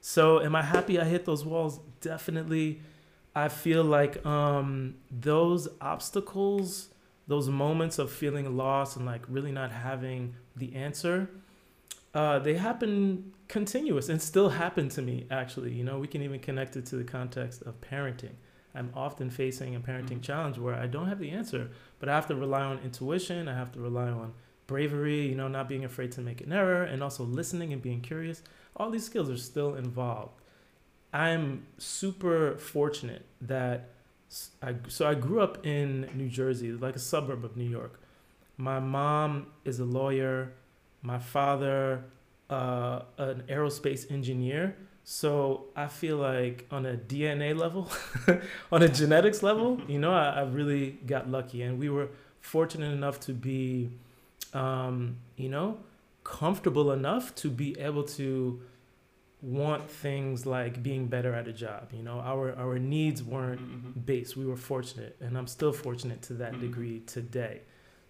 So, 0.00 0.40
am 0.40 0.56
I 0.56 0.62
happy 0.62 0.98
I 0.98 1.04
hit 1.04 1.26
those 1.26 1.44
walls? 1.44 1.78
Definitely. 2.00 2.80
I 3.36 3.48
feel 3.48 3.84
like 3.84 4.24
um, 4.24 4.94
those 5.10 5.68
obstacles 5.82 6.88
those 7.26 7.48
moments 7.48 7.98
of 7.98 8.10
feeling 8.12 8.56
lost 8.56 8.96
and 8.96 9.06
like 9.06 9.22
really 9.28 9.52
not 9.52 9.70
having 9.72 10.34
the 10.56 10.74
answer 10.74 11.28
uh, 12.14 12.38
they 12.38 12.54
happen 12.54 13.32
continuous 13.48 14.08
and 14.08 14.22
still 14.22 14.48
happen 14.50 14.88
to 14.88 15.02
me 15.02 15.26
actually. 15.30 15.72
You 15.72 15.82
know 15.84 15.98
we 15.98 16.06
can 16.06 16.22
even 16.22 16.38
connect 16.38 16.76
it 16.76 16.86
to 16.86 16.96
the 16.96 17.04
context 17.04 17.62
of 17.62 17.80
parenting. 17.80 18.34
I'm 18.74 18.90
often 18.94 19.30
facing 19.30 19.74
a 19.74 19.80
parenting 19.80 20.18
Mhm. 20.18 20.22
challenge 20.22 20.58
where 20.58 20.74
i 20.76 20.86
don't 20.86 21.08
have 21.08 21.18
the 21.18 21.30
answer 21.30 21.70
but 21.98 22.08
i 22.08 22.14
have 22.14 22.26
to 22.28 22.34
rely 22.36 22.62
on 22.62 22.78
intuition. 22.84 23.48
I 23.48 23.54
have 23.54 23.72
to 23.72 23.80
rely 23.80 24.08
on 24.10 24.32
bravery 24.68 25.26
you 25.26 25.34
know 25.34 25.48
not 25.48 25.68
being 25.68 25.84
afraid 25.84 26.12
to 26.12 26.20
make 26.20 26.40
an 26.40 26.52
error 26.52 26.82
and 26.84 27.02
also 27.02 27.24
listening 27.24 27.72
and 27.72 27.82
being 27.82 28.00
curious. 28.00 28.42
All 28.76 28.90
these 28.90 29.04
skills 29.06 29.28
are 29.30 29.36
still 29.36 29.74
involved. 29.74 30.40
I'm 31.12 31.66
super 31.78 32.56
fortunate 32.58 33.24
that 33.40 33.90
I, 34.62 34.74
so 34.88 35.06
I 35.06 35.14
grew 35.14 35.40
up 35.40 35.66
in 35.66 36.08
New 36.14 36.28
Jersey, 36.28 36.72
like 36.72 36.96
a 36.96 37.00
suburb 37.00 37.44
of 37.44 37.56
New 37.56 37.68
York. 37.68 38.00
My 38.56 38.80
mom 38.80 39.48
is 39.64 39.80
a 39.80 39.84
lawyer. 39.84 40.52
My 41.02 41.18
father, 41.18 42.04
uh, 42.48 43.02
an 43.18 43.44
aerospace 43.48 44.10
engineer. 44.10 44.76
So 45.04 45.66
I 45.76 45.86
feel 45.86 46.16
like 46.16 46.66
on 46.70 46.86
a 46.86 46.96
DNA 46.96 47.56
level, 47.56 47.90
on 48.72 48.82
a 48.82 48.88
genetics 48.88 49.42
level, 49.42 49.80
you 49.88 49.98
know, 49.98 50.12
I, 50.12 50.30
I 50.30 50.42
really 50.42 50.92
got 51.06 51.30
lucky, 51.30 51.62
and 51.62 51.78
we 51.78 51.90
were 51.90 52.08
fortunate 52.40 52.92
enough 52.92 53.20
to 53.20 53.32
be, 53.32 53.90
um, 54.54 55.16
you 55.36 55.50
know, 55.50 55.78
comfortable 56.24 56.90
enough 56.90 57.34
to 57.36 57.50
be 57.50 57.78
able 57.78 58.02
to 58.02 58.62
want 59.44 59.90
things 59.90 60.46
like 60.46 60.82
being 60.82 61.06
better 61.06 61.34
at 61.34 61.46
a 61.46 61.52
job. 61.52 61.90
You 61.92 62.02
know, 62.02 62.18
our 62.20 62.54
our 62.56 62.78
needs 62.78 63.22
weren't 63.22 63.60
Mhm. 63.60 64.06
base. 64.06 64.34
We 64.36 64.46
were 64.46 64.56
fortunate, 64.56 65.16
and 65.20 65.36
I'm 65.36 65.46
still 65.46 65.72
fortunate 65.72 66.22
to 66.22 66.34
that 66.34 66.54
Mhm. 66.54 66.60
degree 66.60 67.00
today. 67.00 67.60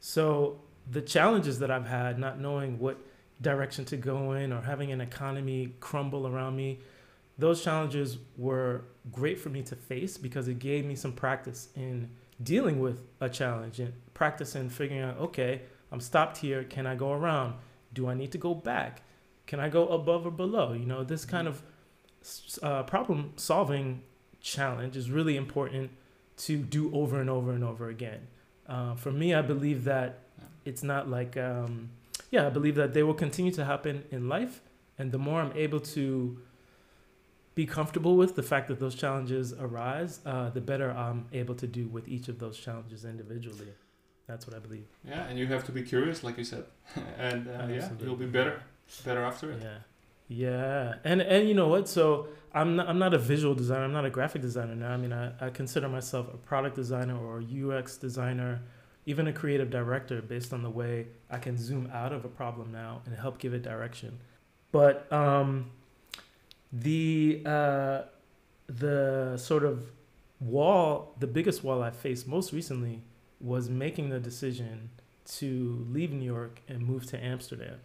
So 0.00 0.60
the 0.88 1.02
challenges 1.02 1.58
that 1.58 1.70
I've 1.70 1.86
had, 1.86 2.18
not 2.18 2.38
knowing 2.38 2.78
what 2.78 2.98
direction 3.40 3.84
to 3.86 3.96
go 3.96 4.32
in 4.32 4.52
or 4.52 4.60
having 4.60 4.92
an 4.92 5.00
economy 5.00 5.74
crumble 5.80 6.26
around 6.26 6.54
me, 6.56 6.80
those 7.36 7.64
challenges 7.64 8.18
were 8.36 8.82
great 9.10 9.40
for 9.40 9.48
me 9.48 9.62
to 9.64 9.74
face 9.74 10.16
because 10.16 10.46
it 10.46 10.58
gave 10.60 10.84
me 10.84 10.94
some 10.94 11.12
practice 11.12 11.68
in 11.74 12.10
dealing 12.42 12.78
with 12.78 13.00
a 13.20 13.28
challenge 13.28 13.80
and 13.80 13.92
practice 14.14 14.54
in 14.54 14.68
figuring 14.68 15.02
out, 15.02 15.18
okay, 15.18 15.62
I'm 15.90 16.00
stopped 16.00 16.38
here. 16.38 16.62
Can 16.62 16.86
I 16.86 16.94
go 16.94 17.12
around? 17.12 17.54
Do 17.92 18.08
I 18.08 18.14
need 18.14 18.30
to 18.32 18.38
go 18.38 18.54
back? 18.54 19.02
Can 19.46 19.60
I 19.60 19.68
go 19.68 19.88
above 19.88 20.26
or 20.26 20.30
below? 20.30 20.72
You 20.72 20.86
know, 20.86 21.04
this 21.04 21.24
kind 21.24 21.48
of 21.48 21.62
uh, 22.62 22.82
problem 22.84 23.32
solving 23.36 24.02
challenge 24.40 24.96
is 24.96 25.10
really 25.10 25.36
important 25.36 25.90
to 26.36 26.58
do 26.58 26.92
over 26.94 27.20
and 27.20 27.30
over 27.30 27.52
and 27.52 27.62
over 27.62 27.88
again. 27.88 28.26
Uh, 28.66 28.94
for 28.94 29.12
me, 29.12 29.34
I 29.34 29.42
believe 29.42 29.84
that 29.84 30.20
it's 30.64 30.82
not 30.82 31.08
like, 31.08 31.36
um, 31.36 31.90
yeah, 32.30 32.46
I 32.46 32.50
believe 32.50 32.74
that 32.76 32.94
they 32.94 33.02
will 33.02 33.14
continue 33.14 33.52
to 33.52 33.64
happen 33.64 34.04
in 34.10 34.28
life. 34.28 34.60
And 34.98 35.12
the 35.12 35.18
more 35.18 35.40
I'm 35.40 35.52
able 35.54 35.80
to 35.80 36.38
be 37.54 37.66
comfortable 37.66 38.16
with 38.16 38.34
the 38.34 38.42
fact 38.42 38.68
that 38.68 38.80
those 38.80 38.94
challenges 38.94 39.52
arise, 39.52 40.20
uh, 40.26 40.50
the 40.50 40.60
better 40.60 40.90
I'm 40.90 41.26
able 41.32 41.54
to 41.56 41.66
do 41.66 41.86
with 41.86 42.08
each 42.08 42.28
of 42.28 42.38
those 42.38 42.58
challenges 42.58 43.04
individually. 43.04 43.68
That's 44.26 44.46
what 44.46 44.56
I 44.56 44.58
believe. 44.58 44.86
Yeah, 45.06 45.24
and 45.24 45.38
you 45.38 45.46
have 45.48 45.64
to 45.66 45.72
be 45.72 45.82
curious, 45.82 46.24
like 46.24 46.38
you 46.38 46.44
said, 46.44 46.64
and 47.18 47.46
uh, 47.46 47.66
yeah, 47.68 47.88
you'll 48.00 48.16
be 48.16 48.26
better, 48.26 48.62
better 49.04 49.22
after 49.22 49.50
it. 49.52 49.60
Yeah. 49.62 49.78
Yeah. 50.28 50.94
And 51.04 51.20
and 51.20 51.48
you 51.48 51.54
know 51.54 51.68
what? 51.68 51.88
So 51.88 52.28
I'm 52.52 52.76
not 52.76 52.88
I'm 52.88 52.98
not 52.98 53.14
a 53.14 53.18
visual 53.18 53.54
designer, 53.54 53.84
I'm 53.84 53.92
not 53.92 54.04
a 54.04 54.10
graphic 54.10 54.42
designer 54.42 54.74
now. 54.74 54.92
I 54.92 54.96
mean 54.96 55.12
I, 55.12 55.32
I 55.40 55.50
consider 55.50 55.88
myself 55.88 56.32
a 56.32 56.36
product 56.36 56.76
designer 56.76 57.16
or 57.18 57.40
a 57.40 57.78
UX 57.78 57.96
designer, 57.96 58.62
even 59.06 59.26
a 59.26 59.32
creative 59.32 59.70
director 59.70 60.22
based 60.22 60.52
on 60.52 60.62
the 60.62 60.70
way 60.70 61.08
I 61.30 61.38
can 61.38 61.56
zoom 61.58 61.90
out 61.92 62.12
of 62.12 62.24
a 62.24 62.28
problem 62.28 62.72
now 62.72 63.02
and 63.06 63.14
help 63.16 63.38
give 63.38 63.54
it 63.54 63.62
direction. 63.62 64.18
But 64.72 65.12
um 65.12 65.70
the 66.72 67.42
uh 67.44 68.02
the 68.66 69.36
sort 69.36 69.64
of 69.64 69.90
wall 70.40 71.14
the 71.20 71.26
biggest 71.26 71.62
wall 71.62 71.82
I 71.82 71.90
faced 71.90 72.26
most 72.26 72.52
recently 72.52 73.02
was 73.40 73.68
making 73.68 74.08
the 74.08 74.18
decision 74.18 74.90
to 75.26 75.86
leave 75.90 76.12
New 76.12 76.24
York 76.24 76.60
and 76.68 76.86
move 76.86 77.06
to 77.06 77.22
Amsterdam. 77.22 77.80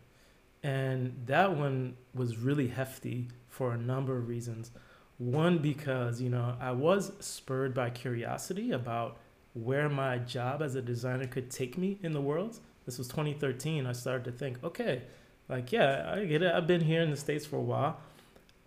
And 0.63 1.15
that 1.25 1.55
one 1.55 1.95
was 2.13 2.37
really 2.37 2.67
hefty 2.67 3.29
for 3.47 3.73
a 3.73 3.77
number 3.77 4.17
of 4.17 4.27
reasons. 4.27 4.71
One, 5.17 5.57
because, 5.59 6.21
you 6.21 6.29
know, 6.29 6.55
I 6.59 6.71
was 6.71 7.11
spurred 7.19 7.73
by 7.73 7.89
curiosity 7.89 8.71
about 8.71 9.17
where 9.53 9.89
my 9.89 10.17
job 10.17 10.61
as 10.61 10.75
a 10.75 10.81
designer 10.81 11.27
could 11.27 11.49
take 11.49 11.77
me 11.77 11.97
in 12.03 12.13
the 12.13 12.21
world, 12.21 12.59
this 12.85 12.97
was 12.97 13.07
2013. 13.07 13.85
I 13.85 13.91
started 13.91 14.23
to 14.25 14.31
think, 14.31 14.63
okay, 14.63 15.03
like 15.47 15.71
yeah, 15.71 16.13
I 16.15 16.25
get 16.25 16.43
it. 16.43 16.53
I've 16.53 16.67
been 16.67 16.81
here 16.81 17.01
in 17.01 17.09
the 17.09 17.17
states 17.17 17.45
for 17.45 17.57
a 17.57 17.61
while. 17.61 17.99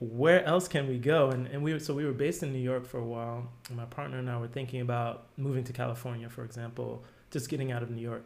Where 0.00 0.44
else 0.44 0.66
can 0.66 0.88
we 0.88 0.98
go? 0.98 1.30
And 1.30 1.46
and 1.46 1.62
we 1.62 1.78
so 1.78 1.94
we 1.94 2.04
were 2.04 2.12
based 2.12 2.42
in 2.42 2.52
New 2.52 2.58
York 2.58 2.86
for 2.86 2.98
a 2.98 3.04
while. 3.04 3.48
My 3.74 3.84
partner 3.84 4.18
and 4.18 4.28
I 4.28 4.36
were 4.38 4.48
thinking 4.48 4.80
about 4.80 5.26
moving 5.36 5.64
to 5.64 5.72
California, 5.72 6.28
for 6.28 6.44
example, 6.44 7.04
just 7.30 7.48
getting 7.48 7.70
out 7.72 7.82
of 7.82 7.90
New 7.90 8.02
York. 8.02 8.24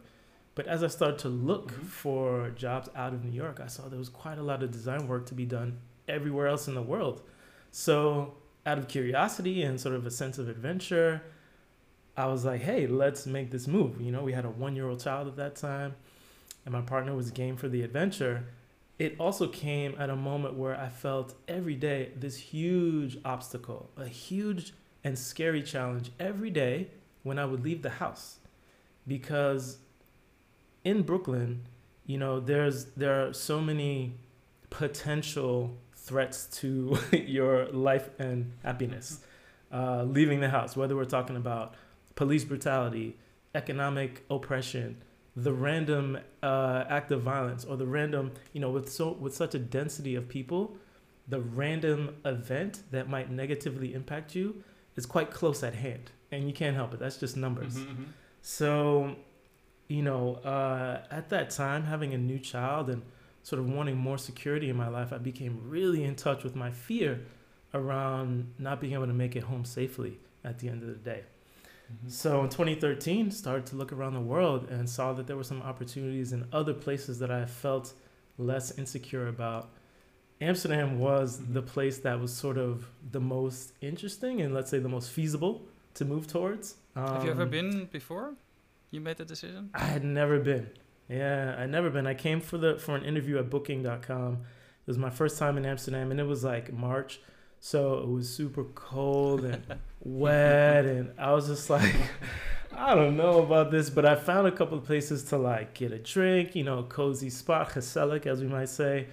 But 0.57 0.67
as 0.67 0.83
I 0.83 0.89
started 0.89 1.19
to 1.21 1.29
look 1.29 1.71
Mhm. 1.71 1.85
for 1.87 2.51
jobs 2.51 2.89
out 2.97 3.13
of 3.13 3.25
New 3.25 3.31
York, 3.31 3.61
I 3.61 3.69
saw 3.69 3.89
there 3.89 3.99
was 3.99 4.09
quite 4.09 4.39
a 4.39 4.43
lot 4.43 4.63
of 4.65 4.73
design 4.73 5.07
work 5.07 5.27
to 5.27 5.35
be 5.35 5.45
done 5.47 5.79
everywhere 6.09 6.49
else 6.49 6.67
in 6.67 6.75
the 6.75 6.83
world. 6.83 7.23
So, 7.71 8.39
out 8.65 8.79
of 8.79 8.89
curiosity 8.89 9.63
and 9.63 9.79
sort 9.81 9.95
of 9.95 10.07
a 10.07 10.11
sense 10.11 10.39
of 10.39 10.49
adventure, 10.49 11.23
I 12.17 12.27
was 12.27 12.45
like, 12.47 12.63
hey, 12.63 12.87
let's 12.87 13.27
make 13.27 13.51
this 13.51 13.69
move. 13.69 14.01
You 14.01 14.11
know, 14.11 14.25
we 14.25 14.33
had 14.33 14.47
a 14.47 14.51
one 14.51 14.75
year 14.75 14.89
old 14.89 15.01
child 15.01 15.29
at 15.29 15.37
that 15.37 15.57
time, 15.57 15.95
and 16.65 16.73
my 16.73 16.81
partner 16.81 17.15
was 17.15 17.31
game 17.31 17.57
for 17.57 17.69
the 17.69 17.83
adventure. 17.83 18.47
It 18.99 19.15
also 19.21 19.47
came 19.49 19.95
at 19.99 20.09
a 20.09 20.17
moment 20.17 20.55
where 20.55 20.75
I 20.75 20.89
felt 20.89 21.35
every 21.47 21.75
day 21.77 22.13
this 22.17 22.39
huge 22.39 23.19
obstacle, 23.27 23.91
a 23.99 24.09
huge 24.09 24.73
and 25.05 25.19
scary 25.19 25.63
challenge 25.63 26.11
every 26.19 26.49
day 26.51 26.89
when 27.23 27.39
I 27.39 27.45
would 27.45 27.63
leave 27.63 27.83
the 27.83 27.91
house. 27.91 28.39
Because 29.07 29.79
in 30.87 31.03
Brooklyn, 31.03 31.67
you 32.07 32.17
know, 32.17 32.39
there's 32.39 32.85
there 33.03 33.27
are 33.27 33.33
so 33.33 33.61
many 33.61 34.15
potential 34.71 35.77
threats 35.95 36.47
to 36.61 36.97
your 37.13 37.67
life 37.73 38.09
and 38.19 38.53
happiness. 38.63 39.21
Uh, 39.73 40.05
leaving 40.05 40.39
the 40.41 40.49
house, 40.49 40.77
whether 40.77 40.95
we're 40.95 41.05
talking 41.05 41.37
about 41.37 41.75
police 42.15 42.45
brutality, 42.45 43.17
economic 43.55 44.25
oppression, 44.31 44.97
the 45.35 45.53
random 45.53 46.19
uh, 46.43 46.85
act 46.89 47.11
of 47.11 47.21
violence, 47.23 47.65
or 47.65 47.77
the 47.77 47.87
random, 47.87 48.31
you 48.53 48.61
know, 48.61 48.71
with 48.71 48.89
so 48.89 49.13
with 49.25 49.35
such 49.35 49.55
a 49.57 49.59
density 49.59 50.15
of 50.15 50.29
people, 50.29 50.77
the 51.27 51.41
random 51.41 52.15
event 52.25 52.83
that 52.93 53.09
might 53.09 53.29
negatively 53.31 53.93
impact 53.93 54.37
you 54.37 54.63
is 54.95 55.05
quite 55.05 55.33
close 55.33 55.65
at 55.65 55.75
hand, 55.75 56.13
and 56.31 56.47
you 56.47 56.55
can't 56.55 56.77
help 56.77 56.95
it. 56.95 57.01
That's 57.01 57.19
just 57.19 57.37
numbers. 57.37 57.75
Mhm, 57.77 57.87
mhm. 57.87 58.05
So, 58.41 59.17
you 59.89 60.03
know, 60.03 60.37
uh, 60.37 61.03
at 61.11 61.29
that 61.31 61.51
time, 61.51 61.85
having 61.85 62.13
a 62.15 62.19
new 62.19 62.39
child 62.39 62.91
and 62.91 63.03
sort 63.43 63.61
of 63.61 63.69
wanting 63.69 63.97
more 63.97 64.19
security 64.19 64.69
in 64.69 64.77
my 64.77 64.89
life, 64.89 65.13
I 65.13 65.19
became 65.19 65.61
really 65.69 66.03
in 66.05 66.17
touch 66.17 66.43
with 66.43 66.57
my 66.57 66.71
fear 66.71 67.21
around 67.75 68.53
not 68.59 68.81
being 68.81 68.95
able 68.95 69.07
to 69.07 69.13
make 69.13 69.37
it 69.37 69.45
home 69.45 69.65
safely 69.65 70.19
at 70.45 70.59
the 70.59 70.69
end 70.69 70.83
of 70.83 70.89
the 70.89 70.95
day. 70.95 71.23
Mhm. 71.93 72.11
So 72.11 72.43
in 72.43 72.49
2013, 72.51 73.31
started 73.31 73.67
to 73.67 73.77
look 73.77 73.93
around 73.93 74.15
the 74.15 74.21
world 74.21 74.69
and 74.71 74.89
saw 74.91 75.13
that 75.13 75.27
there 75.29 75.37
were 75.37 75.45
some 75.45 75.63
opportunities 75.63 76.33
in 76.33 76.47
other 76.53 76.75
places 76.75 77.19
that 77.21 77.31
I 77.31 77.47
felt 77.47 77.95
less 78.39 78.77
insecure 78.77 79.29
about. 79.29 79.71
Amsterdam 80.41 80.99
was 80.99 81.39
Mhm. 81.41 81.55
the 81.55 81.63
place 81.63 81.99
that 81.99 82.21
was 82.21 82.33
sort 82.33 82.59
of 82.59 82.89
the 83.13 83.21
most 83.21 83.73
interesting 83.81 84.41
and 84.43 84.53
let's 84.53 84.71
say 84.71 84.79
the 84.79 84.89
most 84.89 85.11
feasible 85.11 85.67
to 85.95 86.05
move 86.05 86.27
towards. 86.27 86.77
Have 86.95 87.25
you 87.25 87.31
ever 87.31 87.45
Um, 87.45 87.51
been 87.51 87.87
before? 87.87 88.35
You 88.97 89.03
made 89.03 89.19
that 89.19 89.29
decision? 89.29 89.69
I 89.75 89.85
had 89.85 90.05
never 90.05 90.39
been. 90.39 90.71
Yeah, 91.07 91.55
I'd 91.59 91.69
never 91.69 91.91
been. 91.91 92.07
I 92.07 92.15
came 92.15 92.41
for 92.41 92.57
the 92.57 92.79
for 92.79 92.97
an 92.97 93.05
interview 93.05 93.37
at 93.37 93.51
booking.com. 93.51 94.33
It 94.33 94.87
was 94.87 94.97
my 94.97 95.11
first 95.11 95.39
time 95.39 95.59
in 95.59 95.67
Amsterdam 95.67 96.11
and 96.11 96.19
it 96.19 96.25
was 96.25 96.43
like 96.43 96.73
March. 96.73 97.21
So 97.61 97.99
it 97.99 98.09
was 98.09 98.35
super 98.35 98.65
cold 98.65 99.45
and 99.45 99.63
wet 100.01 100.87
and 100.87 101.13
I 101.19 101.33
was 101.33 101.47
just 101.47 101.69
like 101.69 101.95
I 102.75 102.95
don't 102.95 103.19
know 103.19 103.43
about 103.43 103.71
this, 103.71 103.91
but 103.91 104.07
I 104.07 104.15
found 104.15 104.47
a 104.47 104.53
couple 104.53 104.79
of 104.79 104.85
places 104.85 105.25
to 105.25 105.37
like 105.37 105.75
get 105.75 105.93
a 105.93 105.99
drink, 105.99 106.57
you 106.57 106.65
know, 106.65 106.83
cozy 106.85 107.29
spot, 107.29 107.73
gezellig 107.73 108.25
as 108.25 108.41
we 108.41 108.49
might 108.49 108.71
say, 108.71 109.09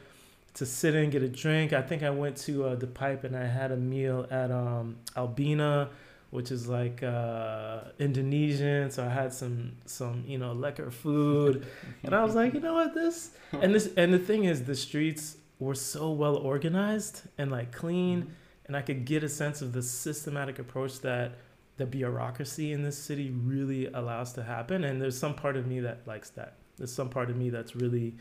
to 0.53 0.65
sit 0.65 0.95
in, 0.95 1.09
get 1.09 1.23
a 1.23 1.27
drink. 1.27 1.73
I 1.73 1.81
think 1.81 2.03
I 2.03 2.09
went 2.09 2.37
to 2.37 2.67
uh, 2.67 2.75
the 2.75 2.87
pipe 2.87 3.25
and 3.25 3.35
I 3.35 3.47
had 3.47 3.73
a 3.73 3.77
meal 3.77 4.27
at 4.31 4.49
um 4.49 4.95
Albina 5.17 5.89
which 6.33 6.51
is 6.51 6.67
like 6.67 7.03
uh, 7.03 7.81
Indonesian. 7.99 8.89
So 8.89 9.05
I 9.05 9.09
had 9.09 9.31
some 9.31 9.73
some 9.85 10.23
you 10.25 10.39
know 10.39 10.53
lekker 10.55 10.91
food, 10.91 11.65
and 12.03 12.15
I 12.15 12.23
was 12.23 12.33
like, 12.33 12.55
you 12.55 12.59
know 12.59 12.73
what, 12.73 12.95
this 12.95 13.31
and 13.51 13.73
this 13.73 13.89
and 13.95 14.11
the 14.11 14.19
thing 14.19 14.45
is, 14.45 14.63
the 14.63 14.75
streets 14.75 15.37
were 15.59 15.75
so 15.75 16.11
well 16.11 16.35
organized 16.35 17.21
and 17.37 17.51
like 17.51 17.71
clean, 17.71 18.33
and 18.65 18.75
I 18.75 18.81
could 18.81 19.05
get 19.05 19.23
a 19.23 19.29
sense 19.29 19.61
of 19.61 19.73
the 19.73 19.83
systematic 19.83 20.57
approach 20.57 21.01
that 21.01 21.33
the 21.77 21.85
bureaucracy 21.85 22.71
in 22.71 22.81
this 22.81 22.97
city 22.97 23.29
really 23.29 23.87
allows 23.87 24.33
to 24.33 24.43
happen. 24.43 24.83
And 24.83 24.99
there's 24.99 25.17
some 25.17 25.35
part 25.35 25.55
of 25.55 25.67
me 25.67 25.79
that 25.81 26.07
likes 26.07 26.31
that. 26.31 26.55
There's 26.77 26.93
some 26.93 27.09
part 27.09 27.29
of 27.29 27.37
me 27.37 27.49
that's 27.51 27.75
really 27.75 28.15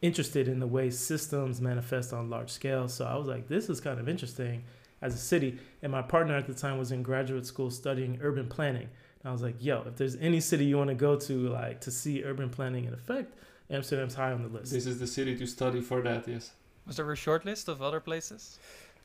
interested 0.00 0.48
in 0.48 0.58
the 0.58 0.66
way 0.66 0.88
systems 0.90 1.60
manifest 1.60 2.12
on 2.12 2.30
large 2.30 2.50
scale. 2.50 2.88
So 2.88 3.04
I 3.04 3.16
was 3.16 3.26
like, 3.26 3.48
this 3.48 3.68
is 3.68 3.80
kind 3.80 3.98
of 4.00 4.08
interesting 4.08 4.64
as 5.00 5.14
a 5.14 5.18
city. 5.18 5.58
And 5.82 5.92
my 5.92 6.02
partner 6.02 6.36
at 6.36 6.46
the 6.46 6.54
time 6.54 6.78
was 6.78 6.92
in 6.92 7.02
graduate 7.02 7.46
school 7.46 7.70
studying 7.70 8.18
urban 8.22 8.48
planning. 8.48 8.88
And 9.22 9.28
I 9.28 9.32
was 9.32 9.42
like, 9.42 9.56
yo, 9.58 9.82
if 9.86 9.96
there's 9.96 10.16
any 10.16 10.40
city 10.40 10.64
you 10.64 10.78
want 10.78 10.88
to 10.88 10.94
go 10.94 11.16
to, 11.16 11.48
like 11.48 11.80
to 11.82 11.90
see 11.90 12.24
urban 12.24 12.50
planning 12.50 12.84
in 12.84 12.94
effect, 12.94 13.34
Amsterdam's 13.70 14.14
high 14.14 14.32
on 14.32 14.42
the 14.42 14.48
list. 14.48 14.72
This 14.72 14.86
is 14.86 14.98
the 14.98 15.06
city 15.06 15.36
to 15.36 15.46
study 15.46 15.80
for 15.80 16.00
that. 16.02 16.26
Yes. 16.26 16.52
Was 16.86 16.96
there 16.96 17.10
a 17.12 17.16
short 17.16 17.44
list 17.44 17.68
of 17.68 17.82
other 17.82 18.00
places? 18.00 18.58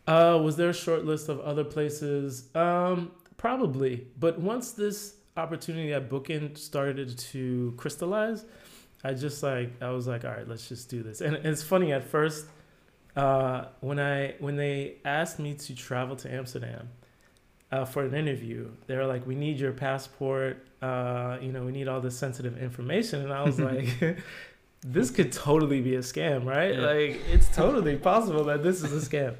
Uh, 0.08 0.40
was 0.42 0.56
there 0.56 0.70
a 0.70 0.74
short 0.74 1.06
list 1.06 1.30
of 1.30 1.40
other 1.42 1.64
places? 1.64 2.50
Um, 2.56 3.12
probably. 3.38 4.08
But 4.20 4.40
once 4.40 4.72
this 4.72 5.16
opportunity 5.36 5.94
at 5.94 6.10
Booking 6.10 6.56
started 6.56 7.18
to 7.18 7.74
crystallize, 7.78 8.46
I 9.04 9.14
just 9.14 9.44
like 9.44 9.82
I 9.82 9.90
was 9.90 10.08
like, 10.08 10.24
all 10.24 10.32
right, 10.32 10.48
let's 10.48 10.70
just 10.70 10.90
do 10.90 11.04
this. 11.04 11.20
And 11.22 11.36
it's 11.36 11.62
funny 11.62 11.92
at 11.92 12.06
first, 12.06 12.46
uh, 13.16 13.66
when 13.82 14.00
I 14.00 14.36
when 14.40 14.56
they 14.56 14.96
asked 15.06 15.40
me 15.40 15.54
to 15.56 15.76
travel 15.76 16.16
to 16.18 16.32
Amsterdam 16.34 16.90
uh, 17.72 17.86
for 17.86 18.04
an 18.04 18.14
interview, 18.14 18.70
they 18.88 18.96
were 18.96 19.06
like, 19.06 19.26
we 19.28 19.36
need 19.36 19.60
your 19.60 19.72
passport. 19.74 20.66
Uh, 20.82 21.38
you 21.42 21.52
know, 21.52 21.64
we 21.64 21.72
need 21.72 21.88
all 21.88 22.02
this 22.02 22.18
sensitive 22.18 22.58
information. 22.62 23.22
And 23.22 23.34
I 23.34 23.44
was 23.44 23.60
like. 23.72 24.18
This 24.86 25.12
could 25.12 25.32
totally 25.32 25.80
be 25.80 25.96
a 25.96 26.00
scam, 26.00 26.44
right? 26.46 26.76
Yeah. 26.76 26.82
Like 26.82 27.22
it's 27.32 27.48
totally 27.56 27.96
possible 27.96 28.44
that 28.44 28.64
this 28.64 28.84
is 28.84 28.92
a 28.92 29.10
scam 29.10 29.36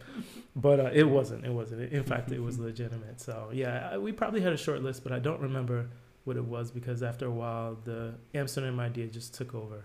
but 0.56 0.80
uh, 0.80 0.90
it 0.94 1.04
wasn't. 1.04 1.46
It 1.46 1.52
wasn't. 1.52 1.92
In 1.92 2.04
fact, 2.12 2.32
it 2.32 2.40
was 2.42 2.60
legitimate. 2.60 3.20
So 3.20 3.50
yeah, 3.52 3.90
I- 3.92 3.98
we 3.98 4.12
probably 4.12 4.42
had 4.42 4.54
a 4.54 4.58
short 4.58 4.82
list, 4.82 5.04
but 5.04 5.12
I 5.12 5.20
don't 5.20 5.42
remember 5.42 5.88
what 6.24 6.38
it 6.38 6.46
was 6.46 6.72
because 6.72 7.04
after 7.04 7.26
a 7.26 7.32
while, 7.32 7.78
the 7.84 8.14
Amsterdam 8.34 8.80
idea 8.80 9.08
just 9.08 9.34
took 9.34 9.54
over. 9.54 9.84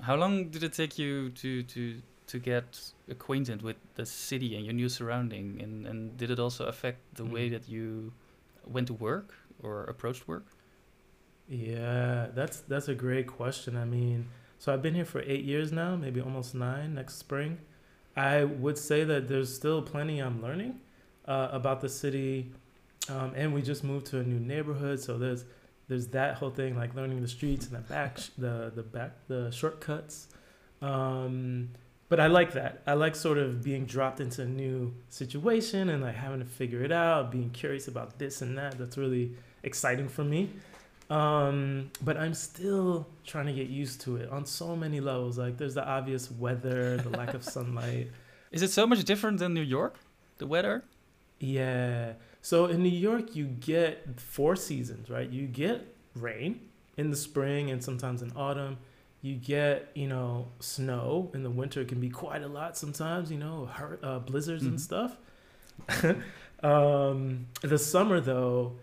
How 0.00 0.16
long 0.16 0.50
did 0.50 0.62
it 0.62 0.72
take 0.72 0.98
you 0.98 1.30
to 1.30 1.62
to 1.64 2.00
to 2.26 2.38
get 2.38 2.92
acquainted 3.08 3.62
with 3.62 3.76
the 3.94 4.06
city 4.06 4.56
and 4.56 4.64
your 4.64 4.74
new 4.74 4.88
surrounding? 4.88 5.60
And 5.62 5.86
and 5.86 6.16
did 6.16 6.30
it 6.30 6.38
also 6.38 6.64
affect 6.66 6.98
the 7.16 7.24
way 7.24 7.48
Mhm. 7.48 7.52
that 7.52 7.68
you 7.68 8.12
went 8.66 8.86
to 8.88 8.94
work 8.94 9.34
or 9.62 9.84
approached 9.84 10.26
work? 10.28 10.46
Yeah, 11.48 12.28
that's 12.34 12.60
that's 12.60 12.88
a 12.88 12.94
great 12.94 13.26
question. 13.26 13.76
I 13.76 13.84
mean, 13.84 14.26
so 14.58 14.72
I've 14.72 14.82
been 14.82 14.94
here 14.94 15.04
for 15.04 15.20
eight 15.20 15.44
years 15.44 15.72
now, 15.72 15.96
maybe 15.96 16.20
almost 16.20 16.54
nine 16.54 16.94
next 16.94 17.14
spring. 17.16 17.58
I 18.16 18.44
would 18.44 18.78
say 18.78 19.04
that 19.04 19.28
there's 19.28 19.52
still 19.54 19.82
plenty 19.82 20.20
I'm 20.20 20.40
learning 20.40 20.80
uh, 21.26 21.48
about 21.52 21.80
the 21.80 21.88
city, 21.88 22.52
um, 23.08 23.32
and 23.34 23.52
we 23.52 23.60
just 23.60 23.84
moved 23.84 24.06
to 24.06 24.20
a 24.20 24.22
new 24.22 24.40
neighborhood, 24.40 25.00
so 25.00 25.18
there's 25.18 25.44
there's 25.88 26.06
that 26.08 26.36
whole 26.36 26.50
thing 26.50 26.76
like 26.76 26.94
learning 26.94 27.20
the 27.20 27.28
streets 27.28 27.66
and 27.66 27.74
the 27.76 27.80
back 27.80 28.18
sh- 28.18 28.30
the 28.38 28.72
the 28.74 28.82
back 28.82 29.12
the 29.28 29.50
shortcuts. 29.50 30.28
Um, 30.80 31.70
but 32.08 32.20
I 32.20 32.26
like 32.26 32.52
that. 32.52 32.82
I 32.86 32.94
like 32.94 33.16
sort 33.16 33.38
of 33.38 33.62
being 33.62 33.86
dropped 33.86 34.20
into 34.20 34.42
a 34.42 34.46
new 34.46 34.94
situation 35.08 35.88
and 35.88 36.02
like 36.02 36.14
having 36.14 36.40
to 36.40 36.44
figure 36.44 36.82
it 36.82 36.92
out, 36.92 37.30
being 37.30 37.50
curious 37.50 37.88
about 37.88 38.18
this 38.18 38.42
and 38.42 38.56
that. 38.58 38.78
That's 38.78 38.96
really 38.96 39.32
exciting 39.62 40.08
for 40.08 40.24
me. 40.24 40.50
Um, 41.10 41.90
but 42.02 42.16
I'm 42.16 42.34
still 42.34 43.06
trying 43.26 43.46
to 43.46 43.52
get 43.52 43.68
used 43.68 44.00
to 44.02 44.16
it 44.16 44.30
on 44.30 44.46
so 44.46 44.74
many 44.74 45.00
levels. 45.00 45.38
Like 45.38 45.58
there's 45.58 45.74
the 45.74 45.86
obvious 45.86 46.30
weather, 46.30 46.96
the 46.98 47.10
lack 47.10 47.34
of 47.34 47.44
sunlight. 47.44 48.10
Is 48.52 48.62
it 48.62 48.70
so 48.70 48.86
much 48.86 49.02
different 49.04 49.38
than 49.38 49.52
New 49.52 49.62
York? 49.62 49.96
The 50.38 50.46
weather? 50.46 50.84
Yeah. 51.40 52.12
So 52.40 52.66
in 52.66 52.82
New 52.82 52.88
York, 52.88 53.34
you 53.34 53.46
get 53.46 54.20
four 54.20 54.56
seasons, 54.56 55.10
right? 55.10 55.28
You 55.28 55.46
get 55.46 55.94
rain 56.14 56.60
in 56.96 57.10
the 57.10 57.16
spring 57.16 57.70
and 57.70 57.82
sometimes 57.82 58.22
in 58.22 58.32
autumn. 58.36 58.78
You 59.24 59.36
get, 59.36 59.90
you 59.94 60.06
know, 60.06 60.48
snow 60.60 61.30
in 61.32 61.42
the 61.42 61.50
winter. 61.50 61.80
It 61.80 61.88
can 61.88 61.98
be 61.98 62.10
quite 62.10 62.42
a 62.42 62.46
lot 62.48 62.76
sometimes, 62.76 63.30
you 63.32 63.38
know, 63.38 63.64
hur- 63.72 63.98
uh, 64.02 64.18
blizzards 64.18 64.64
Mhm. 64.64 64.68
and 64.68 64.80
stuff. 64.80 65.16
um, 66.62 67.46
the 67.62 67.78
summer, 67.78 68.20
though, 68.20 68.74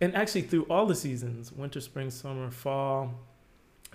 and 0.00 0.14
actually 0.16 0.42
through 0.42 0.64
all 0.64 0.86
the 0.86 0.94
seasons 0.96 1.52
winter, 1.52 1.80
spring, 1.80 2.10
summer, 2.10 2.50
fall 2.50 3.14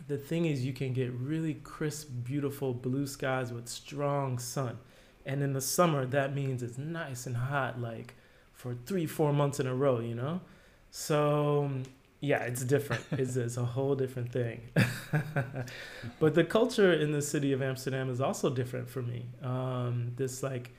the 0.07 0.17
thing 0.17 0.45
is, 0.45 0.65
you 0.65 0.73
can 0.73 0.93
get 0.93 1.11
really 1.13 1.53
crisp, 1.55 2.09
beautiful 2.23 2.73
blue 2.73 3.05
skies 3.05 3.53
with 3.53 3.67
strong 3.67 4.39
sun. 4.39 4.79
And 5.27 5.43
in 5.43 5.53
the 5.53 5.61
summer, 5.61 6.05
that 6.07 6.33
means 6.33 6.63
it's 6.63 6.77
nice 6.79 7.27
and 7.27 7.37
hot, 7.37 7.79
like 7.79 8.15
for 8.51 8.73
three, 8.87 9.05
four 9.05 9.31
months 9.31 9.59
in 9.59 9.67
a 9.67 9.75
row, 9.75 9.99
you 9.99 10.15
know? 10.15 10.41
So 10.89 11.69
yeah, 12.21 12.43
it's 12.43 12.63
different. 12.63 13.03
it's, 13.11 13.35
it's 13.35 13.57
a 13.57 13.65
whole 13.65 13.95
different 13.95 14.31
thing. 14.31 14.61
but 16.19 16.35
the 16.35 16.43
culture 16.43 16.93
in 16.93 17.11
the 17.11 17.21
city 17.21 17.51
of 17.51 17.63
Amsterdam 17.63 18.09
is 18.11 18.21
also 18.21 18.51
different 18.51 18.89
for 18.89 19.01
me. 19.01 19.25
Um, 19.41 20.11
this 20.15 20.43
like, 20.43 20.69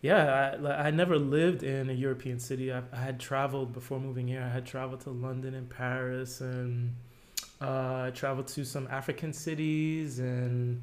yeah, 0.00 0.56
I, 0.60 0.88
I 0.88 0.90
never 0.90 1.18
lived 1.18 1.62
in 1.62 1.88
a 1.88 1.92
European 1.92 2.40
city. 2.40 2.72
I, 2.72 2.82
I 2.92 2.96
had 2.96 3.20
traveled 3.20 3.72
before 3.72 4.00
moving 4.00 4.26
here. 4.26 4.42
I 4.42 4.52
had 4.52 4.66
traveled 4.66 5.02
to 5.02 5.10
London 5.10 5.54
and 5.54 5.70
Paris, 5.70 6.40
and 6.40 6.96
uh, 7.60 8.06
I 8.06 8.10
traveled 8.12 8.48
to 8.48 8.64
some 8.64 8.88
African 8.88 9.32
cities, 9.32 10.18
and 10.18 10.82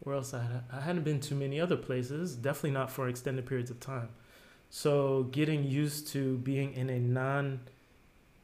where 0.00 0.16
else 0.16 0.34
I 0.34 0.42
had, 0.42 0.64
I 0.72 0.80
hadn't 0.80 1.04
been 1.04 1.20
to 1.20 1.36
many 1.36 1.60
other 1.60 1.76
places. 1.76 2.34
Definitely 2.34 2.72
not 2.72 2.90
for 2.90 3.08
extended 3.08 3.46
periods 3.46 3.70
of 3.70 3.78
time. 3.78 4.08
So 4.70 5.28
getting 5.30 5.62
used 5.62 6.08
to 6.08 6.38
being 6.38 6.74
in 6.74 6.90
a 6.90 6.98
non 6.98 7.60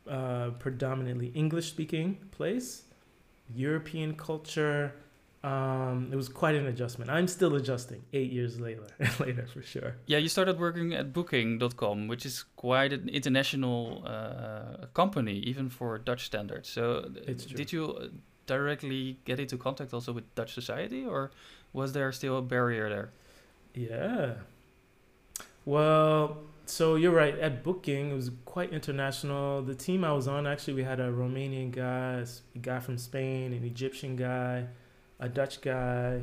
uh, 0.09 0.51
predominantly 0.59 1.29
English 1.35 1.69
speaking 1.69 2.19
place, 2.31 2.83
European 3.55 4.15
culture. 4.15 4.95
Um, 5.45 6.09
it 6.13 6.17
was 6.17 6.29
quite 6.29 6.55
an 6.55 6.67
adjustment. 6.67 7.11
I'm 7.11 7.27
still 7.27 7.57
adjusting 7.57 8.03
eight 8.13 8.31
years 8.31 8.61
later, 8.61 8.87
later 9.21 9.47
for 9.47 9.61
sure. 9.61 9.97
Yeah, 10.07 10.19
you 10.19 10.29
started 10.29 10.59
working 10.59 10.95
at 10.95 11.13
Booking.com, 11.13 12.07
which 12.07 12.25
is 12.25 12.45
quite 12.55 12.93
an 12.93 13.09
international 13.09 14.05
uh, 14.07 14.87
company, 14.95 15.39
even 15.39 15.69
for 15.69 15.99
Dutch 15.99 16.27
standards. 16.27 16.69
So, 16.69 17.09
did 17.27 17.73
you 17.73 17.93
uh, 17.93 18.07
directly 18.47 19.19
get 19.25 19.41
into 19.41 19.57
contact 19.57 19.93
also 19.93 20.13
with 20.13 20.33
Dutch 20.37 20.55
society, 20.55 21.05
or 21.05 21.33
was 21.73 21.93
there 21.93 22.13
still 22.13 22.39
a 22.39 22.43
barrier 22.43 22.89
there? 22.89 23.11
Yeah. 23.75 24.35
Well, 25.65 26.39
so 26.67 26.95
you're 26.95 27.13
right. 27.13 27.39
At 27.39 27.63
Booking, 27.63 28.11
it 28.11 28.15
was 28.15 28.31
quite 28.45 28.73
international. 28.73 29.63
The 29.63 29.75
team 29.75 30.05
I 30.05 30.13
was 30.13 30.29
on, 30.29 30.47
actually, 30.47 30.75
we 30.75 30.85
had 30.85 31.01
a 31.01 31.11
Romanian 31.11 31.71
guy, 31.71 32.25
a 32.55 32.59
guy 32.59 32.81
from 32.81 32.99
Spain, 32.99 33.53
an 33.53 33.65
Egyptian 33.65 34.17
guy, 34.17 34.67
a 35.19 35.29
Dutch 35.29 35.61
guy. 35.61 36.23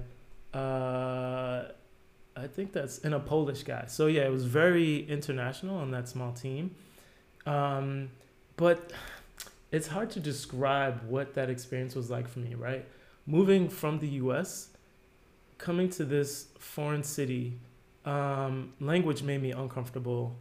Uh, 0.54 1.66
I 2.36 2.48
think 2.48 2.72
that's 2.72 3.00
and 3.00 3.14
a 3.14 3.20
Polish 3.20 3.64
guy. 3.64 3.86
So 3.88 4.08
yeah, 4.08 4.24
it 4.24 4.32
was 4.32 4.46
very 4.46 5.08
international 5.10 5.78
on 5.78 5.92
that 5.92 6.08
small 6.08 6.32
team. 6.32 6.76
Um, 7.46 8.10
but 8.56 8.92
it's 9.72 9.88
hard 9.88 10.10
to 10.12 10.20
describe 10.20 11.04
what 11.08 11.34
that 11.36 11.50
experience 11.50 11.96
was 11.96 12.10
like 12.10 12.28
for 12.28 12.40
me. 12.40 12.56
Right, 12.56 12.86
moving 13.26 13.70
from 13.70 14.00
the 14.00 14.08
U.S., 14.24 14.70
coming 15.58 15.90
to 15.92 16.06
this 16.06 16.48
foreign 16.58 17.04
city 17.04 17.60
um, 18.06 18.74
language 18.80 19.24
made 19.24 19.42
me 19.42 19.52
uncomfortable. 19.52 20.36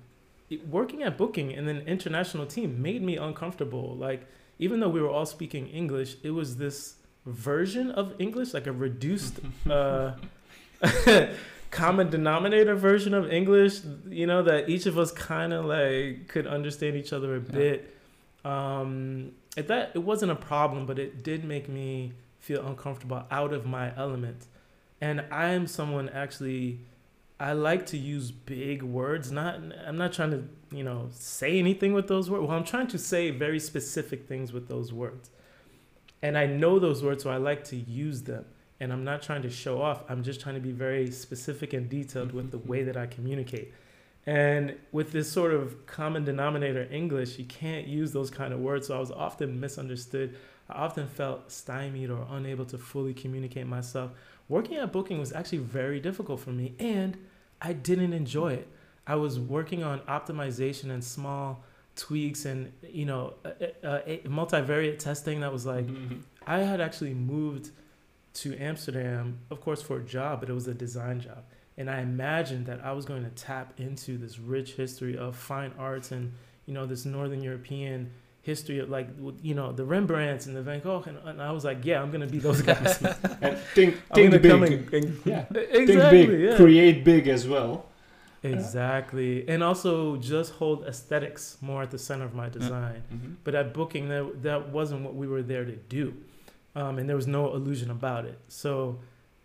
Working 0.68 1.02
at 1.02 1.18
Booking 1.18 1.50
in 1.50 1.68
an 1.68 1.82
international 1.86 2.46
team 2.46 2.80
made 2.80 3.02
me 3.02 3.16
uncomfortable. 3.16 3.96
Like, 3.96 4.26
even 4.58 4.80
though 4.80 4.88
we 4.88 5.00
were 5.00 5.10
all 5.10 5.26
speaking 5.26 5.68
English, 5.68 6.16
it 6.22 6.30
was 6.30 6.56
this 6.56 6.96
version 7.26 7.90
of 7.90 8.14
English, 8.18 8.54
like 8.54 8.66
a 8.66 8.72
reduced 8.72 9.40
uh, 9.70 10.12
common 11.70 12.08
denominator 12.10 12.74
version 12.74 13.12
of 13.14 13.30
English, 13.30 13.80
you 14.08 14.26
know, 14.26 14.42
that 14.42 14.68
each 14.68 14.86
of 14.86 14.98
us 14.98 15.12
kind 15.12 15.52
of 15.52 15.66
like 15.66 16.28
could 16.28 16.46
understand 16.46 16.96
each 16.96 17.12
other 17.12 17.36
a 17.36 17.40
bit. 17.40 17.94
Um, 18.44 19.32
at 19.56 19.68
that, 19.68 19.90
it 19.94 19.98
wasn't 19.98 20.32
a 20.32 20.36
problem, 20.36 20.86
but 20.86 20.98
it 20.98 21.22
did 21.22 21.44
make 21.44 21.68
me 21.68 22.12
feel 22.38 22.66
uncomfortable 22.66 23.24
out 23.30 23.52
of 23.52 23.66
my 23.66 23.94
element. 23.96 24.46
And 25.00 25.24
I 25.30 25.50
am 25.50 25.66
someone 25.66 26.08
actually 26.08 26.80
I 27.40 27.52
like 27.52 27.86
to 27.86 27.96
use 27.96 28.30
big 28.30 28.82
words. 28.82 29.30
Not 29.30 29.60
I'm 29.86 29.96
not 29.96 30.12
trying 30.12 30.30
to, 30.32 30.44
you 30.76 30.82
know, 30.82 31.08
say 31.12 31.58
anything 31.58 31.92
with 31.92 32.08
those 32.08 32.28
words. 32.28 32.46
Well, 32.46 32.56
I'm 32.56 32.64
trying 32.64 32.88
to 32.88 32.98
say 32.98 33.30
very 33.30 33.60
specific 33.60 34.26
things 34.26 34.52
with 34.52 34.68
those 34.68 34.92
words. 34.92 35.30
And 36.20 36.36
I 36.36 36.46
know 36.46 36.80
those 36.80 37.02
words, 37.02 37.22
so 37.22 37.30
I 37.30 37.36
like 37.36 37.62
to 37.64 37.76
use 37.76 38.22
them. 38.22 38.44
And 38.80 38.92
I'm 38.92 39.04
not 39.04 39.22
trying 39.22 39.42
to 39.42 39.50
show 39.50 39.80
off. 39.80 40.02
I'm 40.08 40.22
just 40.22 40.40
trying 40.40 40.56
to 40.56 40.60
be 40.60 40.72
very 40.72 41.10
specific 41.10 41.72
and 41.72 41.88
detailed 41.88 42.32
with 42.32 42.50
the 42.50 42.58
way 42.58 42.82
that 42.82 42.96
I 42.96 43.06
communicate. 43.06 43.72
And 44.26 44.76
with 44.92 45.12
this 45.12 45.30
sort 45.30 45.54
of 45.54 45.86
common 45.86 46.24
denominator 46.24 46.88
English, 46.90 47.38
you 47.38 47.44
can't 47.44 47.86
use 47.86 48.12
those 48.12 48.30
kind 48.30 48.52
of 48.52 48.60
words. 48.60 48.88
So 48.88 48.96
I 48.96 49.00
was 49.00 49.10
often 49.10 49.58
misunderstood. 49.58 50.36
I 50.68 50.84
often 50.84 51.08
felt 51.08 51.50
stymied 51.50 52.10
or 52.10 52.26
unable 52.30 52.66
to 52.66 52.78
fully 52.78 53.14
communicate 53.14 53.66
myself 53.66 54.10
working 54.48 54.76
at 54.76 54.92
Booking 54.92 55.18
was 55.18 55.32
actually 55.32 55.58
very 55.58 56.00
difficult 56.00 56.40
for 56.40 56.50
me 56.50 56.74
and 56.78 57.16
I 57.60 57.72
didn't 57.72 58.12
enjoy 58.12 58.54
it. 58.54 58.68
I 59.06 59.16
was 59.16 59.38
working 59.40 59.82
on 59.82 60.00
optimization 60.00 60.90
and 60.90 61.02
small 61.02 61.64
tweaks 61.96 62.44
and 62.44 62.72
you 62.88 63.04
know 63.04 63.34
multivariate 63.82 64.98
testing 64.98 65.40
that 65.40 65.52
was 65.52 65.66
like 65.66 65.86
mm-hmm. 65.86 66.18
I 66.46 66.58
had 66.58 66.80
actually 66.80 67.14
moved 67.14 67.70
to 68.34 68.56
Amsterdam 68.56 69.40
of 69.50 69.60
course 69.60 69.82
for 69.82 69.96
a 69.96 70.02
job 70.04 70.40
but 70.40 70.48
it 70.48 70.52
was 70.52 70.68
a 70.68 70.74
design 70.74 71.20
job 71.20 71.42
and 71.76 71.90
I 71.90 72.00
imagined 72.00 72.66
that 72.66 72.84
I 72.84 72.92
was 72.92 73.04
going 73.04 73.24
to 73.24 73.30
tap 73.30 73.72
into 73.78 74.16
this 74.16 74.38
rich 74.38 74.74
history 74.74 75.18
of 75.18 75.34
fine 75.34 75.72
arts 75.76 76.12
and 76.12 76.32
you 76.66 76.74
know 76.74 76.86
this 76.86 77.04
northern 77.04 77.42
European 77.42 78.12
history 78.42 78.78
of 78.78 78.88
like 78.88 79.08
you 79.42 79.54
know 79.54 79.72
the 79.72 79.84
Rembrandts 79.84 80.46
and 80.46 80.56
the 80.56 80.62
Van 80.62 80.80
Gogh, 80.80 81.04
and, 81.06 81.18
and 81.24 81.42
I 81.42 81.52
was 81.52 81.64
like, 81.64 81.84
yeah, 81.84 82.00
I'm 82.00 82.10
gonna 82.10 82.26
be 82.26 82.38
those 82.38 82.62
guys. 82.62 83.02
and 83.40 83.58
think 83.74 83.96
think 84.14 84.42
big, 84.42 84.44
and, 84.44 84.94
and 84.94 85.20
yeah, 85.24 85.44
exactly, 85.50 85.86
think 85.86 86.10
big, 86.10 86.40
yeah. 86.40 86.56
create 86.56 87.04
big 87.04 87.28
as 87.28 87.46
well. 87.46 87.86
Exactly, 88.42 89.48
and 89.48 89.62
also 89.62 90.16
just 90.16 90.52
hold 90.52 90.84
aesthetics 90.84 91.58
more 91.60 91.82
at 91.82 91.90
the 91.90 91.98
center 91.98 92.24
of 92.24 92.34
my 92.34 92.48
design. 92.48 93.02
Mm-hmm. 93.12 93.32
But 93.44 93.54
at 93.54 93.74
booking, 93.74 94.08
that 94.08 94.42
that 94.42 94.68
wasn't 94.70 95.02
what 95.02 95.14
we 95.14 95.26
were 95.26 95.42
there 95.42 95.64
to 95.64 95.76
do, 95.76 96.14
um, 96.74 96.98
and 96.98 97.08
there 97.08 97.16
was 97.16 97.26
no 97.26 97.54
illusion 97.54 97.90
about 97.90 98.24
it. 98.24 98.38
So, 98.46 99.00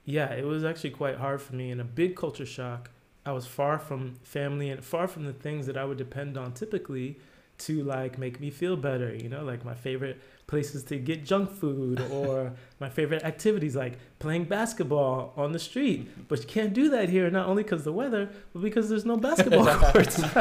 yeah, 0.06 0.32
it 0.32 0.46
was 0.46 0.64
actually 0.64 0.92
quite 0.92 1.18
hard 1.18 1.42
for 1.42 1.56
me, 1.56 1.72
and 1.72 1.82
a 1.82 1.86
big 1.86 2.16
culture 2.16 2.46
shock. 2.46 2.92
I 3.26 3.32
was 3.32 3.48
far 3.48 3.80
from 3.80 4.16
family 4.24 4.70
and 4.70 4.84
far 4.84 5.08
from 5.08 5.26
the 5.26 5.32
things 5.32 5.66
that 5.68 5.78
I 5.78 5.86
would 5.86 5.98
depend 5.98 6.38
on 6.38 6.52
typically 6.52 7.18
to 7.66 7.84
like 7.84 8.18
make 8.18 8.40
me 8.40 8.50
feel 8.50 8.76
better 8.76 9.14
you 9.14 9.30
know? 9.30 9.44
Like 9.44 9.64
my 9.66 9.74
favorite 9.74 10.22
places 10.48 10.84
to 10.86 10.98
get 10.98 11.26
junk 11.26 11.50
food 11.52 12.00
or 12.12 12.54
my 12.80 12.90
favorite 12.90 13.24
activities 13.24 13.76
like 13.76 13.98
playing 14.20 14.46
basketball 14.46 15.34
on 15.36 15.52
the 15.52 15.60
street. 15.60 16.28
But 16.28 16.40
you 16.42 16.48
can't 16.48 16.74
do 16.74 16.90
that 16.90 17.10
here 17.10 17.30
not 17.30 17.48
only 17.48 17.64
because 17.64 17.84
the 17.84 17.94
weather 17.94 18.30
but 18.54 18.62
because 18.62 18.90
there's 18.90 19.06
no 19.06 19.18
basketball 19.30 19.66
courts. 19.66 20.22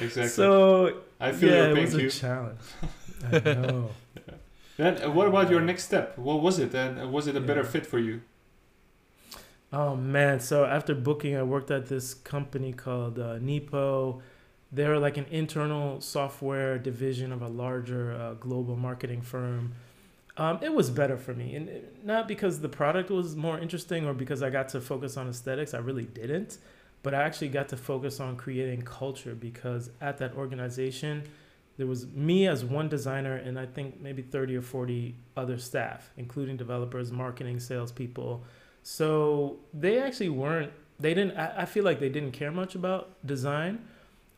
Exactly. 0.00 0.28
So 0.28 1.02
i 1.20 1.30
feel 1.30 1.50
yeah, 1.50 1.66
your 1.66 1.74
pain 1.76 1.86
it 1.86 1.94
was 1.94 2.16
a 2.16 2.20
challenge. 2.20 2.58
I 3.30 3.38
know. 3.38 3.90
Then 4.76 5.02
uh, 5.02 5.10
what 5.10 5.28
about 5.28 5.50
your 5.50 5.60
next 5.60 5.84
step? 5.84 6.18
What 6.18 6.42
was 6.42 6.58
it 6.58 6.74
and 6.74 7.00
uh, 7.00 7.06
was 7.08 7.26
it 7.28 7.36
a 7.36 7.40
yeah. 7.40 7.46
better 7.46 7.64
fit 7.64 7.86
for 7.86 7.98
you? 7.98 8.22
Oh 9.72 9.94
man. 9.96 10.40
So 10.40 10.64
after 10.64 10.94
booking 10.94 11.36
i 11.36 11.42
worked 11.42 11.70
at 11.70 11.86
this 11.86 12.12
company 12.12 12.72
called 12.72 13.18
uh, 13.18 13.38
nepo 13.38 14.20
they're 14.74 14.98
like 14.98 15.16
an 15.16 15.26
internal 15.30 16.00
software 16.00 16.78
division 16.78 17.32
of 17.32 17.42
a 17.42 17.48
larger 17.48 18.12
uh, 18.12 18.34
global 18.34 18.76
marketing 18.76 19.22
firm. 19.22 19.72
Um, 20.36 20.58
it 20.62 20.74
was 20.74 20.90
better 20.90 21.16
for 21.16 21.32
me, 21.32 21.54
and 21.54 21.70
not 22.02 22.26
because 22.26 22.60
the 22.60 22.68
product 22.68 23.08
was 23.08 23.36
more 23.36 23.58
interesting 23.58 24.04
or 24.04 24.12
because 24.14 24.42
I 24.42 24.50
got 24.50 24.68
to 24.70 24.80
focus 24.80 25.16
on 25.16 25.28
aesthetics. 25.28 25.74
I 25.74 25.78
really 25.78 26.06
didn't, 26.06 26.58
but 27.04 27.14
I 27.14 27.22
actually 27.22 27.50
got 27.50 27.68
to 27.68 27.76
focus 27.76 28.18
on 28.18 28.36
creating 28.36 28.82
culture 28.82 29.36
because 29.36 29.90
at 30.00 30.18
that 30.18 30.34
organization, 30.34 31.22
there 31.76 31.86
was 31.86 32.08
me 32.08 32.48
as 32.48 32.64
one 32.64 32.88
designer 32.88 33.36
and 33.36 33.58
I 33.58 33.66
think 33.66 34.00
maybe 34.00 34.22
30 34.22 34.56
or 34.56 34.62
40 34.62 35.14
other 35.36 35.58
staff, 35.58 36.10
including 36.16 36.56
developers, 36.56 37.12
marketing, 37.12 37.60
salespeople. 37.60 38.42
So 38.82 39.58
they 39.72 40.00
actually 40.00 40.30
weren't, 40.30 40.72
they 40.98 41.14
didn't, 41.14 41.36
I, 41.36 41.62
I 41.62 41.64
feel 41.64 41.84
like 41.84 42.00
they 42.00 42.08
didn't 42.08 42.32
care 42.32 42.50
much 42.50 42.74
about 42.74 43.10
design 43.24 43.86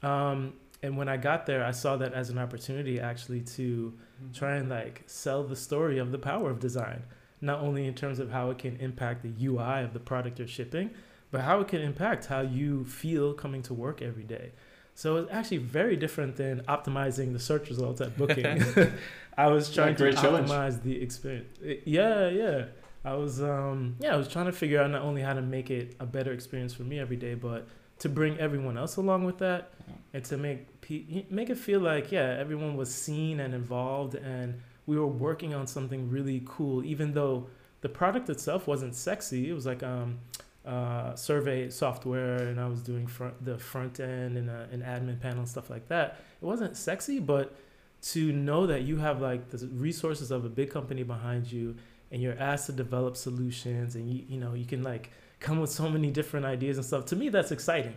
um, 0.03 0.55
and 0.83 0.97
when 0.97 1.09
I 1.09 1.17
got 1.17 1.47
there, 1.47 1.65
I 1.65 1.71
saw 1.71 1.97
that 1.97 2.13
as 2.13 2.31
an 2.31 2.39
opportunity 2.39 3.01
actually 3.01 3.41
to 3.41 3.93
mm-hmm. 3.93 4.33
try 4.33 4.57
and 4.57 4.69
like 4.69 5.03
sell 5.07 5.43
the 5.43 5.57
story 5.57 5.99
of 5.99 6.13
the 6.13 6.19
power 6.19 6.51
of 6.51 6.61
design, 6.61 7.03
not 7.41 7.61
only 7.61 7.87
in 7.87 7.95
terms 7.95 8.19
of 8.19 8.31
how 8.31 8.51
it 8.51 8.59
can 8.59 8.77
impact 8.77 9.23
the 9.23 9.47
UI 9.47 9.83
of 9.83 9.93
the 9.93 10.01
product 10.01 10.39
you're 10.39 10.49
shipping, 10.49 10.91
but 11.31 11.41
how 11.41 11.61
it 11.61 11.69
can 11.69 11.81
impact 11.81 12.27
how 12.27 12.41
you 12.41 12.85
feel 12.85 13.33
coming 13.33 13.63
to 13.63 13.75
work 13.75 14.03
every 14.03 14.23
day. 14.23 14.53
So 14.95 15.17
it's 15.17 15.31
actually 15.31 15.59
very 15.59 15.97
different 15.97 16.37
than 16.37 16.61
optimizing 16.63 17.33
the 17.33 17.39
search 17.39 17.69
results 17.69 18.01
at 18.01 18.17
Booking. 18.17 18.65
I 19.39 19.49
was 19.49 19.73
trying 19.73 19.99
yeah, 19.99 20.13
to 20.13 20.17
optimize 20.17 20.49
challenge. 20.49 20.83
the 20.83 21.03
experience. 21.03 21.59
Yeah, 21.85 22.29
yeah. 22.31 22.65
I 23.05 23.15
was 23.15 23.43
um 23.43 23.97
yeah, 24.01 24.15
I 24.15 24.17
was 24.17 24.27
trying 24.27 24.47
to 24.47 24.53
figure 24.53 24.81
out 24.83 24.91
not 24.91 25.03
only 25.03 25.23
how 25.23 25.35
to 25.35 25.43
make 25.43 25.71
it 25.71 25.95
a 26.01 26.07
better 26.07 26.33
experience 26.33 26.73
for 26.73 26.83
me 26.83 26.99
every 26.99 27.17
day, 27.17 27.35
but 27.35 27.69
to 27.99 28.09
bring 28.09 28.39
everyone 28.39 28.77
else 28.77 28.97
along 28.97 29.25
with 29.25 29.39
that 29.39 29.73
and 30.13 30.25
to 30.25 30.37
make 30.37 30.81
pe- 30.81 31.25
make 31.31 31.51
it 31.51 31.59
feel 31.59 31.81
like 31.81 32.13
yeah 32.13 32.37
everyone 32.39 32.77
was 32.77 32.95
seen 32.95 33.41
and 33.41 33.55
involved 33.55 34.15
and 34.15 34.61
we 34.87 34.99
were 34.99 35.07
working 35.07 35.55
on 35.55 35.67
something 35.67 36.11
really 36.11 36.43
cool 36.47 36.85
even 36.85 37.13
though 37.15 37.47
the 37.81 37.89
product 37.89 38.29
itself 38.29 38.67
wasn't 38.67 38.95
sexy. 38.95 39.49
It 39.49 39.53
was 39.53 39.67
like 39.67 39.83
um 39.83 40.19
uh, 40.65 41.15
survey 41.15 41.71
software 41.71 42.39
and 42.49 42.59
I 42.59 42.67
was 42.67 42.83
doing 42.83 43.07
front 43.07 43.45
the 43.45 43.57
front 43.57 44.01
end 44.01 44.37
and 44.37 44.51
uh, 44.51 44.65
an 44.73 44.83
admin 44.83 45.21
panel 45.21 45.39
and 45.39 45.49
stuff 45.49 45.71
like 45.71 45.87
that. 45.89 46.19
It 46.43 46.45
wasn't 46.45 46.77
sexy 46.77 47.21
but 47.21 47.55
to 48.03 48.33
know 48.33 48.67
that 48.67 48.83
you 48.83 48.97
have 48.97 49.21
like 49.21 49.51
the 49.51 49.65
resources 49.69 50.33
of 50.33 50.45
a 50.45 50.49
big 50.49 50.71
company 50.71 51.05
behind 51.05 51.51
you 51.53 51.77
and 52.11 52.21
you're 52.21 52.39
asked 52.39 52.67
to 52.67 52.73
develop 52.73 53.17
solutions 53.17 53.95
and 53.95 54.11
you 54.13 54.25
you 54.29 54.39
know 54.39 54.55
you 54.55 54.65
can 54.65 54.83
like 54.83 55.13
come 55.41 55.61
with 55.61 55.71
so 55.71 55.89
many 55.89 56.11
different 56.11 56.47
ideas 56.47 56.77
and 56.77 56.87
stuff. 56.87 57.07
To 57.07 57.17
me 57.17 57.29
that's 57.29 57.53
exciting. 57.53 57.95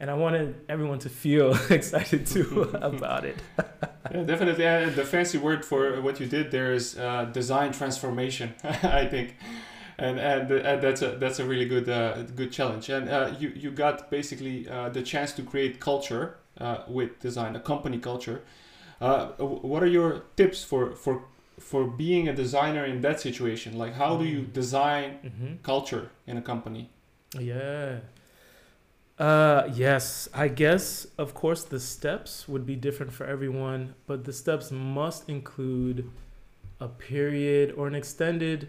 And 0.00 0.10
i 0.10 0.14
wanted 0.14 0.56
everyone 0.68 0.98
to 1.00 1.08
feel 1.08 1.56
excited 1.70 2.26
too 2.26 2.62
about 2.74 3.24
it. 3.24 3.36
Yeah, 4.10 4.22
definitely. 4.24 4.66
Uh, 4.66 4.90
the 4.90 5.04
fancy 5.04 5.38
word 5.38 5.64
for 5.64 6.00
what 6.00 6.20
you 6.20 6.26
did 6.26 6.50
there 6.50 6.72
is 6.72 6.98
uh, 6.98 7.26
design 7.26 7.72
transformation 7.72 8.54
i 8.64 9.06
think. 9.06 9.36
And 9.98 10.18
and, 10.18 10.50
and 10.50 10.82
that's 10.82 11.02
a 11.02 11.16
that's 11.16 11.38
a 11.38 11.44
really 11.44 11.66
good 11.66 11.88
uh, 11.88 12.22
good 12.22 12.50
challenge. 12.50 12.88
And 12.88 13.08
uh, 13.08 13.34
you 13.38 13.52
you 13.54 13.70
got 13.70 14.10
basically 14.10 14.68
uh, 14.68 14.88
the 14.88 15.02
chance 15.02 15.32
to 15.34 15.42
create 15.42 15.80
culture 15.80 16.38
uh, 16.58 16.78
with 16.88 17.20
design 17.20 17.54
a 17.56 17.60
company 17.60 17.98
culture. 17.98 18.42
Uh, 19.00 19.26
what 19.36 19.82
are 19.82 19.88
your 19.88 20.24
tips 20.36 20.64
for 20.64 20.92
for 20.94 21.24
for 21.58 21.84
being 21.84 22.28
a 22.28 22.34
designer 22.34 22.84
in 22.84 23.00
that 23.02 23.20
situation? 23.20 23.78
Like, 23.78 23.94
how 23.94 24.16
do 24.16 24.24
you 24.24 24.42
mm. 24.42 24.52
design 24.52 25.18
mm-hmm. 25.24 25.54
culture 25.62 26.10
in 26.26 26.36
a 26.36 26.42
company? 26.42 26.90
Yeah. 27.38 28.00
Uh, 29.18 29.68
yes, 29.72 30.28
I 30.34 30.48
guess, 30.48 31.06
of 31.18 31.34
course, 31.34 31.64
the 31.64 31.78
steps 31.78 32.48
would 32.48 32.66
be 32.66 32.76
different 32.76 33.12
for 33.12 33.24
everyone, 33.26 33.94
but 34.06 34.24
the 34.24 34.32
steps 34.32 34.70
must 34.70 35.28
include 35.28 36.10
a 36.80 36.88
period 36.88 37.74
or 37.76 37.86
an 37.86 37.94
extended, 37.94 38.68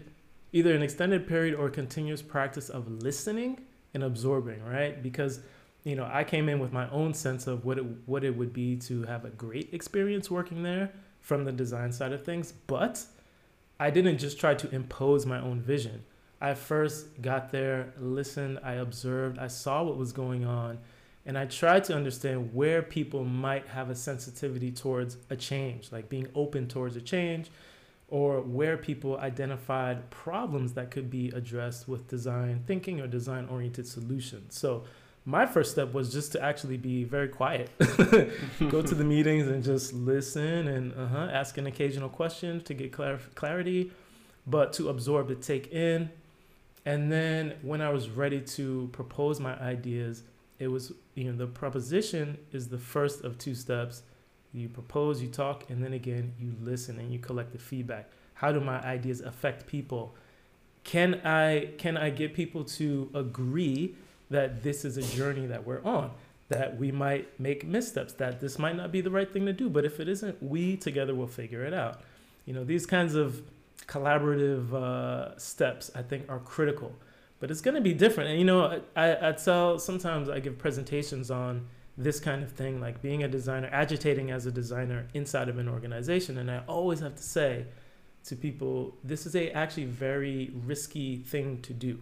either 0.52 0.74
an 0.74 0.82
extended 0.82 1.26
period 1.26 1.54
or 1.54 1.68
continuous 1.70 2.22
practice 2.22 2.68
of 2.68 2.88
listening 3.02 3.60
and 3.94 4.04
absorbing, 4.04 4.62
right? 4.64 5.02
Because 5.02 5.40
you 5.84 5.96
know, 5.96 6.08
I 6.10 6.24
came 6.24 6.48
in 6.48 6.60
with 6.60 6.72
my 6.72 6.88
own 6.90 7.12
sense 7.12 7.46
of 7.46 7.64
what 7.64 7.78
it 7.78 7.84
what 8.06 8.24
it 8.24 8.34
would 8.36 8.52
be 8.52 8.76
to 8.76 9.02
have 9.02 9.24
a 9.24 9.30
great 9.30 9.72
experience 9.72 10.30
working 10.30 10.62
there 10.62 10.92
from 11.24 11.44
the 11.44 11.52
design 11.52 11.90
side 11.90 12.12
of 12.12 12.22
things, 12.22 12.52
but 12.66 13.02
I 13.80 13.88
didn't 13.88 14.18
just 14.18 14.38
try 14.38 14.54
to 14.56 14.74
impose 14.74 15.24
my 15.24 15.40
own 15.40 15.58
vision. 15.58 16.04
I 16.38 16.52
first 16.52 17.22
got 17.22 17.50
there, 17.50 17.94
listened, 17.98 18.60
I 18.62 18.74
observed, 18.74 19.38
I 19.38 19.46
saw 19.46 19.82
what 19.82 19.96
was 19.96 20.12
going 20.12 20.44
on, 20.44 20.80
and 21.24 21.38
I 21.38 21.46
tried 21.46 21.84
to 21.84 21.94
understand 21.94 22.52
where 22.52 22.82
people 22.82 23.24
might 23.24 23.68
have 23.68 23.88
a 23.88 23.94
sensitivity 23.94 24.70
towards 24.70 25.16
a 25.30 25.36
change, 25.36 25.90
like 25.90 26.10
being 26.10 26.28
open 26.34 26.68
towards 26.68 26.94
a 26.94 27.00
change, 27.00 27.50
or 28.08 28.42
where 28.42 28.76
people 28.76 29.16
identified 29.16 30.10
problems 30.10 30.74
that 30.74 30.90
could 30.90 31.08
be 31.08 31.28
addressed 31.30 31.88
with 31.88 32.06
design 32.06 32.62
thinking 32.66 33.00
or 33.00 33.06
design 33.06 33.48
oriented 33.50 33.86
solutions. 33.86 34.58
So 34.58 34.84
my 35.26 35.46
first 35.46 35.70
step 35.70 35.92
was 35.92 36.12
just 36.12 36.32
to 36.32 36.42
actually 36.42 36.76
be 36.76 37.04
very 37.04 37.28
quiet. 37.28 37.70
Go 38.68 38.82
to 38.82 38.94
the 38.94 39.04
meetings 39.04 39.46
and 39.46 39.62
just 39.64 39.94
listen 39.94 40.68
and 40.68 40.92
uh-huh, 40.92 41.30
ask 41.32 41.56
an 41.56 41.66
occasional 41.66 42.10
question 42.10 42.60
to 42.62 42.74
get 42.74 42.92
clar- 42.92 43.20
clarity 43.34 43.90
but 44.46 44.74
to 44.74 44.90
absorb 44.90 45.28
to 45.28 45.34
take 45.34 45.72
in. 45.72 46.10
And 46.84 47.10
then 47.10 47.54
when 47.62 47.80
i 47.80 47.88
was 47.88 48.10
ready 48.10 48.42
to 48.42 48.90
propose 48.92 49.40
my 49.40 49.58
ideas 49.58 50.22
it 50.58 50.68
was 50.68 50.92
you 51.14 51.24
know 51.24 51.36
the 51.36 51.46
proposition 51.46 52.38
is 52.52 52.68
the 52.68 52.78
first 52.78 53.24
of 53.24 53.38
two 53.38 53.54
steps. 53.54 54.02
You 54.52 54.68
propose 54.68 55.20
you 55.20 55.28
talk 55.28 55.68
and 55.68 55.82
then 55.82 55.92
again 55.92 56.32
you 56.38 56.54
listen 56.60 56.98
and 56.98 57.12
you 57.12 57.18
collect 57.18 57.52
the 57.52 57.58
feedback. 57.58 58.10
How 58.34 58.52
do 58.52 58.60
my 58.60 58.80
ideas 58.82 59.20
affect 59.20 59.66
people? 59.66 60.14
Can 60.84 61.20
i 61.24 61.70
can 61.78 61.96
i 61.96 62.10
get 62.10 62.34
people 62.34 62.62
to 62.64 63.10
agree 63.14 63.96
that 64.30 64.62
this 64.62 64.84
is 64.84 64.96
a 64.96 65.02
journey 65.02 65.46
that 65.46 65.66
we're 65.66 65.82
on, 65.84 66.10
that 66.48 66.78
we 66.78 66.90
might 66.90 67.38
make 67.38 67.66
missteps, 67.66 68.12
that 68.14 68.40
this 68.40 68.58
might 68.58 68.76
not 68.76 68.92
be 68.92 69.00
the 69.00 69.10
right 69.10 69.32
thing 69.32 69.46
to 69.46 69.52
do. 69.52 69.68
But 69.68 69.84
if 69.84 70.00
it 70.00 70.08
isn't, 70.08 70.42
we 70.42 70.76
together 70.76 71.14
will 71.14 71.26
figure 71.26 71.64
it 71.64 71.74
out. 71.74 72.00
You 72.46 72.54
know, 72.54 72.64
these 72.64 72.86
kinds 72.86 73.14
of 73.14 73.42
collaborative 73.86 74.72
uh, 74.72 75.36
steps, 75.38 75.90
I 75.94 76.02
think, 76.02 76.28
are 76.28 76.38
critical. 76.38 76.92
But 77.40 77.50
it's 77.50 77.60
going 77.60 77.74
to 77.74 77.80
be 77.80 77.92
different. 77.92 78.30
And, 78.30 78.38
you 78.38 78.44
know, 78.44 78.80
I, 78.96 79.28
I 79.28 79.32
tell 79.32 79.78
sometimes 79.78 80.28
I 80.28 80.40
give 80.40 80.58
presentations 80.58 81.30
on 81.30 81.66
this 81.96 82.18
kind 82.18 82.42
of 82.42 82.52
thing, 82.52 82.80
like 82.80 83.00
being 83.02 83.22
a 83.22 83.28
designer, 83.28 83.68
agitating 83.70 84.30
as 84.30 84.46
a 84.46 84.50
designer 84.50 85.06
inside 85.14 85.48
of 85.48 85.58
an 85.58 85.68
organization. 85.68 86.38
And 86.38 86.50
I 86.50 86.62
always 86.66 87.00
have 87.00 87.14
to 87.16 87.22
say 87.22 87.66
to 88.24 88.36
people, 88.36 88.96
this 89.04 89.26
is 89.26 89.36
a 89.36 89.50
actually 89.50 89.84
very 89.84 90.50
risky 90.64 91.18
thing 91.18 91.60
to 91.62 91.72
do 91.72 92.00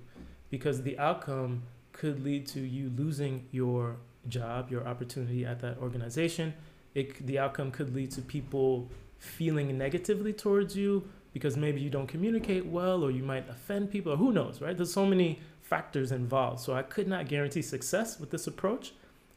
because 0.51 0.83
the 0.83 0.99
outcome 0.99 1.63
could 1.93 2.25
lead 2.25 2.47
to 2.49 2.61
you 2.61 2.91
losing 2.97 3.47
your 3.51 3.97
job, 4.29 4.71
your 4.71 4.87
opportunity 4.87 5.45
at 5.45 5.61
that 5.61 5.79
organization. 5.79 6.55
It, 6.95 7.27
the 7.27 7.39
outcome 7.39 7.71
could 7.71 7.95
lead 7.95 8.11
to 8.13 8.23
people 8.23 8.89
feeling 9.19 9.79
negatively 9.79 10.33
towards 10.33 10.77
you 10.77 11.09
because 11.33 11.57
maybe 11.57 11.81
you 11.81 11.91
don't 11.91 12.07
communicate 12.07 12.67
well 12.67 13.03
or 13.03 13.11
you 13.11 13.23
might 13.23 13.49
offend 13.49 13.91
people 13.91 14.13
or 14.13 14.17
who 14.17 14.33
knows, 14.33 14.61
right? 14.61 14.77
There's 14.77 14.93
so 14.93 15.07
many 15.07 15.41
factors 15.63 16.13
involved. 16.13 16.61
So 16.61 16.75
I 16.75 16.83
could 16.83 17.09
not 17.09 17.29
guarantee 17.29 17.63
success 17.63 18.21
with 18.21 18.31
this 18.31 18.47
approach, 18.47 18.93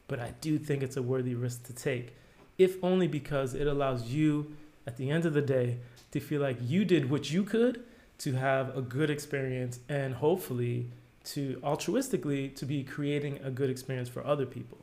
but 0.08 0.20
I 0.20 0.34
do 0.40 0.58
think 0.58 0.82
it's 0.82 0.96
a 0.96 1.02
worthy 1.02 1.34
risk 1.34 1.64
to 1.66 1.72
take, 1.72 2.14
if 2.58 2.76
only 2.82 3.08
because 3.08 3.54
it 3.54 3.66
allows 3.66 4.08
you 4.08 4.54
at 4.86 4.96
the 4.96 5.10
end 5.10 5.24
of 5.24 5.32
the 5.32 5.42
day 5.42 5.78
to 6.10 6.20
feel 6.20 6.40
like 6.40 6.58
you 6.60 6.84
did 6.84 7.10
what 7.10 7.30
you 7.30 7.42
could 7.42 7.82
to 8.18 8.32
have 8.32 8.76
a 8.76 8.82
good 8.82 9.10
experience 9.10 9.80
and 9.88 10.14
hopefully 10.14 10.90
to 11.26 11.60
altruistically 11.64 12.54
to 12.56 12.64
be 12.64 12.84
creating 12.84 13.40
a 13.42 13.50
good 13.50 13.70
experience 13.70 14.08
for 14.08 14.24
other 14.24 14.46
people. 14.46 14.78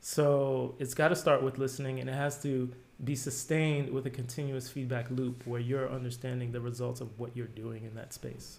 So 0.00 0.74
it's 0.78 0.94
got 0.94 1.08
to 1.08 1.16
start 1.16 1.42
with 1.42 1.58
listening 1.58 1.98
and 2.00 2.08
it 2.08 2.14
has 2.14 2.40
to 2.42 2.70
be 3.02 3.14
sustained 3.14 3.90
with 3.90 4.06
a 4.06 4.10
continuous 4.10 4.68
feedback 4.68 5.10
loop 5.10 5.46
where 5.46 5.60
you're 5.60 5.90
understanding 5.90 6.52
the 6.52 6.60
results 6.60 7.00
of 7.00 7.18
what 7.18 7.36
you're 7.36 7.46
doing 7.46 7.84
in 7.84 7.94
that 7.94 8.12
space. 8.12 8.58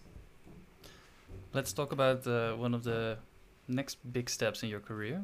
Let's 1.53 1.73
talk 1.73 1.91
about 1.91 2.25
uh, 2.27 2.53
one 2.53 2.73
of 2.73 2.83
the 2.83 3.17
next 3.67 3.97
big 4.11 4.29
steps 4.29 4.63
in 4.63 4.69
your 4.69 4.79
career, 4.79 5.23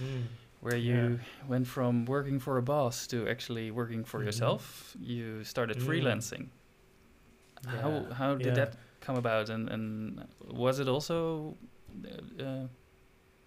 mm. 0.00 0.22
where 0.60 0.76
you 0.76 0.94
yeah. 0.94 1.48
went 1.48 1.66
from 1.66 2.06
working 2.06 2.38
for 2.38 2.56
a 2.56 2.62
boss 2.62 3.06
to 3.08 3.28
actually 3.28 3.70
working 3.70 4.04
for 4.04 4.18
mm-hmm. 4.18 4.26
yourself. 4.26 4.96
You 5.00 5.44
started 5.44 5.78
mm. 5.78 5.86
freelancing. 5.86 6.48
Yeah. 7.64 7.80
How 7.82 8.14
how 8.14 8.34
did 8.36 8.46
yeah. 8.46 8.54
that 8.54 8.76
come 9.00 9.16
about, 9.16 9.50
and 9.50 9.68
and 9.68 10.26
was 10.48 10.78
it 10.78 10.88
also, 10.88 11.56
uh, 12.04 12.42
uh, 12.42 12.66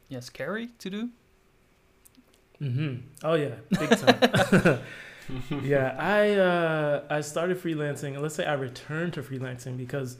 yeah, 0.09 0.19
scary 0.19 0.67
to 0.79 0.89
do? 0.89 1.09
Mm-hmm. 2.61 2.95
Oh 3.23 3.35
yeah, 3.35 3.55
big 3.79 3.89
time. 3.97 4.79
yeah, 5.63 5.95
I 5.97 6.31
uh, 6.31 7.03
I 7.09 7.21
started 7.21 7.61
freelancing. 7.61 8.19
Let's 8.19 8.35
say 8.35 8.45
I 8.45 8.53
returned 8.53 9.13
to 9.13 9.23
freelancing 9.23 9.77
because 9.77 10.17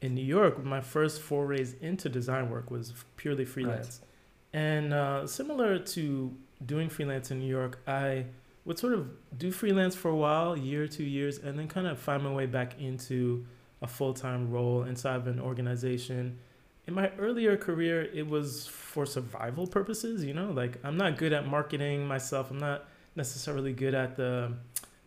in 0.00 0.14
New 0.14 0.24
York, 0.24 0.64
my 0.64 0.80
first 0.80 1.20
forays 1.20 1.74
into 1.80 2.08
design 2.08 2.50
work 2.50 2.70
was 2.70 2.92
purely 3.16 3.44
freelance, 3.44 4.00
right. 4.00 4.60
and 4.60 4.92
uh, 4.92 5.26
similar 5.26 5.78
to 5.78 6.34
doing 6.64 6.88
freelance 6.88 7.30
in 7.30 7.38
New 7.38 7.48
York, 7.48 7.80
I 7.86 8.26
would 8.64 8.78
sort 8.78 8.92
of 8.92 9.08
do 9.38 9.50
freelance 9.50 9.94
for 9.94 10.10
a 10.10 10.16
while, 10.16 10.56
year, 10.56 10.86
two 10.86 11.04
years, 11.04 11.38
and 11.38 11.58
then 11.58 11.68
kind 11.68 11.86
of 11.86 11.98
find 11.98 12.22
my 12.22 12.32
way 12.32 12.46
back 12.46 12.78
into 12.80 13.46
a 13.82 13.86
full 13.86 14.14
time 14.14 14.50
role 14.50 14.82
inside 14.82 15.16
of 15.16 15.26
an 15.26 15.40
organization. 15.40 16.38
In 16.86 16.94
my 16.94 17.10
earlier 17.18 17.56
career, 17.56 18.02
it 18.02 18.26
was 18.26 18.66
for 18.66 19.04
survival 19.04 19.66
purposes. 19.66 20.24
You 20.24 20.34
know, 20.34 20.50
like 20.50 20.78
I'm 20.84 20.96
not 20.96 21.18
good 21.18 21.32
at 21.32 21.46
marketing 21.46 22.06
myself. 22.06 22.50
I'm 22.50 22.58
not 22.58 22.88
necessarily 23.14 23.72
good 23.72 23.94
at 23.94 24.16
the 24.16 24.52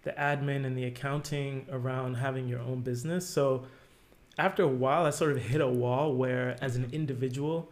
the 0.03 0.11
admin 0.11 0.65
and 0.65 0.77
the 0.77 0.85
accounting 0.85 1.67
around 1.71 2.15
having 2.15 2.47
your 2.47 2.59
own 2.59 2.81
business. 2.81 3.27
So 3.27 3.65
after 4.37 4.63
a 4.63 4.67
while, 4.67 5.05
I 5.05 5.11
sort 5.11 5.31
of 5.33 5.37
hit 5.37 5.61
a 5.61 5.67
wall 5.67 6.15
where, 6.15 6.55
as 6.61 6.75
an 6.75 6.89
individual, 6.91 7.71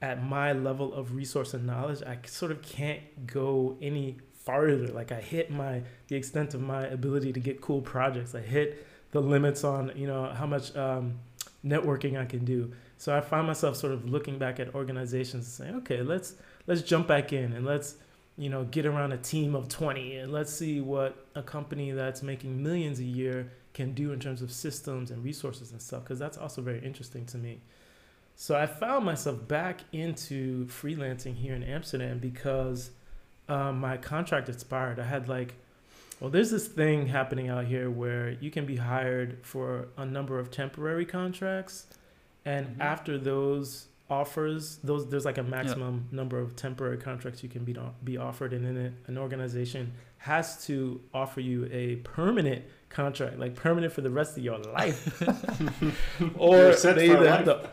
at 0.00 0.22
my 0.22 0.52
level 0.52 0.92
of 0.94 1.14
resource 1.14 1.54
and 1.54 1.66
knowledge, 1.66 2.02
I 2.02 2.18
sort 2.26 2.52
of 2.52 2.62
can't 2.62 3.26
go 3.26 3.76
any 3.80 4.18
farther. 4.34 4.88
Like 4.88 5.10
I 5.10 5.20
hit 5.20 5.50
my 5.50 5.82
the 6.08 6.16
extent 6.16 6.54
of 6.54 6.60
my 6.60 6.86
ability 6.86 7.32
to 7.32 7.40
get 7.40 7.60
cool 7.60 7.80
projects. 7.80 8.34
I 8.34 8.40
hit 8.40 8.86
the 9.16 9.28
limits 9.28 9.64
on 9.64 9.92
you 9.96 10.06
know 10.06 10.32
how 10.32 10.46
much 10.46 10.74
um, 10.76 11.18
networking 11.64 12.20
I 12.20 12.26
can 12.26 12.44
do. 12.44 12.72
So 12.98 13.16
I 13.16 13.20
find 13.20 13.46
myself 13.46 13.76
sort 13.76 13.92
of 13.92 14.08
looking 14.08 14.38
back 14.38 14.60
at 14.60 14.74
organizations 14.74 15.46
and 15.46 15.52
saying, 15.66 15.76
okay, 15.82 16.02
let's 16.02 16.34
let's 16.66 16.82
jump 16.82 17.08
back 17.08 17.32
in 17.32 17.52
and 17.52 17.64
let's 17.64 17.96
you 18.36 18.50
know 18.50 18.64
get 18.64 18.84
around 18.84 19.12
a 19.12 19.16
team 19.16 19.54
of 19.54 19.68
20 19.68 20.16
and 20.16 20.32
let's 20.32 20.52
see 20.52 20.80
what 20.80 21.26
a 21.34 21.42
company 21.42 21.92
that's 21.92 22.22
making 22.22 22.62
millions 22.62 23.00
a 23.00 23.04
year 23.04 23.50
can 23.72 23.94
do 23.94 24.12
in 24.12 24.20
terms 24.20 24.42
of 24.42 24.50
systems 24.50 25.10
and 25.10 25.24
resources 25.24 25.72
and 25.72 25.80
stuff 25.80 26.02
because 26.02 26.18
that's 26.18 26.36
also 26.36 26.60
very 26.60 26.84
interesting 26.84 27.24
to 27.26 27.38
me. 27.38 27.60
So 28.34 28.54
I 28.54 28.66
found 28.66 29.06
myself 29.06 29.48
back 29.48 29.80
into 29.92 30.66
freelancing 30.66 31.34
here 31.36 31.54
in 31.54 31.62
Amsterdam 31.62 32.18
because 32.18 32.90
um, 33.48 33.80
my 33.80 33.96
contract 33.96 34.50
expired. 34.50 34.98
I 35.00 35.04
had 35.04 35.26
like 35.26 35.54
well, 36.20 36.30
there's 36.30 36.50
this 36.50 36.66
thing 36.66 37.08
happening 37.08 37.48
out 37.48 37.66
here 37.66 37.90
where 37.90 38.30
you 38.40 38.50
can 38.50 38.64
be 38.64 38.76
hired 38.76 39.38
for 39.42 39.88
a 39.98 40.06
number 40.06 40.38
of 40.38 40.50
temporary 40.50 41.04
contracts, 41.04 41.86
and 42.44 42.66
mm-hmm. 42.66 42.82
after 42.82 43.18
those 43.18 43.88
offers, 44.08 44.78
those 44.82 45.08
there's 45.08 45.24
like 45.24 45.38
a 45.38 45.42
maximum 45.42 46.06
yep. 46.06 46.12
number 46.12 46.38
of 46.38 46.56
temporary 46.56 46.96
contracts 46.96 47.42
you 47.42 47.48
can 47.48 47.64
be 47.64 47.76
be 48.02 48.16
offered, 48.16 48.54
and 48.54 48.64
then 48.64 48.96
an 49.06 49.18
organization 49.18 49.92
has 50.18 50.64
to 50.66 51.00
offer 51.12 51.40
you 51.40 51.68
a 51.70 51.96
permanent 51.96 52.64
contract, 52.88 53.38
like 53.38 53.54
permanent 53.54 53.92
for 53.92 54.00
the 54.00 54.10
rest 54.10 54.38
of 54.38 54.42
your 54.42 54.58
life, 54.58 55.22
or 56.38 56.74
they 56.74 57.10
either 57.10 57.30
have 57.30 57.44
to, 57.44 57.68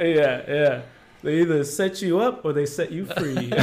yeah, 0.00 0.42
yeah, 0.48 0.82
they 1.22 1.40
either 1.40 1.62
set 1.62 2.00
you 2.00 2.20
up 2.20 2.42
or 2.44 2.54
they 2.54 2.64
set 2.64 2.90
you 2.90 3.04
free. 3.04 3.52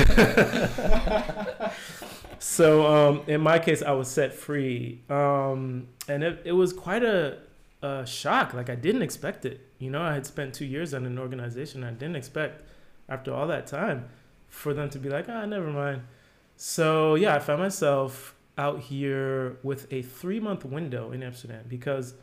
so 2.44 2.86
um, 2.86 3.22
in 3.28 3.40
my 3.40 3.58
case, 3.58 3.82
I 3.82 3.94
was 3.94 4.10
set 4.10 4.34
free, 4.34 5.02
um, 5.10 5.88
and 6.10 6.26
it, 6.26 6.42
it 6.44 6.52
was 6.52 6.74
quite 6.74 7.02
a, 7.02 7.38
a 7.82 8.06
shock. 8.06 8.54
Like 8.54 8.70
I 8.70 8.76
didn't 8.76 9.02
expect 9.02 9.46
it. 9.46 9.62
You 9.80 9.90
know, 9.90 10.02
I 10.02 10.14
had 10.14 10.26
spent 10.26 10.54
two 10.54 10.66
years 10.66 10.94
in 10.94 11.06
an 11.06 11.18
organization. 11.18 11.86
I 11.86 11.92
didn't 11.92 12.18
expect 12.18 12.68
after 13.08 13.34
all 13.34 13.48
that 13.48 13.66
time 13.66 14.10
for 14.50 14.74
them 14.74 14.90
to 14.90 15.00
be 15.00 15.08
like, 15.08 15.30
ah, 15.30 15.46
never 15.46 15.72
mind. 15.72 16.02
So 16.58 17.16
yeah, 17.16 17.34
I 17.34 17.40
found 17.40 17.62
myself 17.62 18.36
out 18.58 18.82
here 18.82 19.56
with 19.64 19.88
a 19.94 20.02
three 20.02 20.42
month 20.42 20.66
window 20.66 21.14
in 21.14 21.24
Amsterdam 21.24 21.64
because 21.70 22.14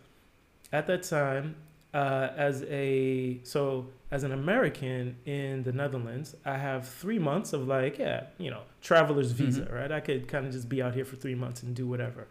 at 0.70 0.86
that 0.86 1.02
time, 1.02 1.56
uh, 1.92 2.28
as 2.36 2.62
a 2.64 3.40
so 3.42 3.86
as 4.10 4.24
an 4.24 4.32
American 4.32 5.16
in 5.24 5.62
the 5.62 5.72
Netherlands, 5.72 6.36
I 6.44 6.58
have 6.58 6.88
three 6.88 7.18
months 7.18 7.52
of 7.52 7.66
like 7.66 7.98
yeah, 7.98 8.24
you 8.38 8.50
know, 8.50 8.62
traveler's 8.80 9.32
mm-hmm. 9.32 9.44
visa, 9.46 9.60
mm-hmm. 9.62 9.74
right? 9.74 9.92
I 9.92 10.00
could 10.00 10.28
kind 10.28 10.46
of 10.46 10.52
just 10.52 10.68
be 10.68 10.82
out 10.82 10.94
here 10.94 11.04
for 11.04 11.16
three 11.16 11.34
months 11.34 11.62
and 11.62 11.74
do 11.74 11.86
whatever. 11.86 12.26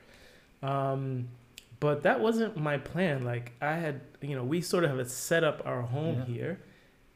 Um, 0.62 1.30
but 1.80 2.04
that 2.04 2.20
wasn't 2.20 2.58
my 2.58 2.78
plan. 2.78 3.24
Like 3.24 3.54
I 3.62 3.76
had, 3.76 4.02
you 4.22 4.36
know, 4.36 4.44
we 4.44 4.62
sort 4.62 4.84
of 4.84 4.98
have 4.98 5.10
set 5.10 5.44
up 5.44 5.62
our 5.66 5.82
home 5.82 6.20
yeah. 6.20 6.34
here, 6.34 6.60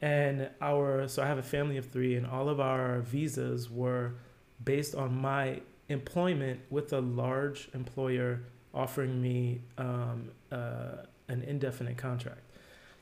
and 0.00 0.50
our 0.60 1.08
so 1.08 1.22
I 1.22 1.26
have 1.26 1.38
a 1.38 1.42
family 1.42 1.76
of 1.76 1.86
three, 1.86 2.14
and 2.16 2.26
all 2.26 2.48
of 2.48 2.60
our 2.60 3.00
visas 3.00 3.70
were 3.70 4.14
based 4.62 4.94
on 4.94 5.14
my 5.14 5.60
employment 5.88 6.60
with 6.70 6.92
a 6.92 7.00
large 7.00 7.68
employer 7.74 8.40
offering 8.72 9.20
me 9.20 9.60
um, 9.78 10.30
uh, 10.50 11.04
an 11.28 11.42
indefinite 11.42 11.96
contract. 11.96 12.42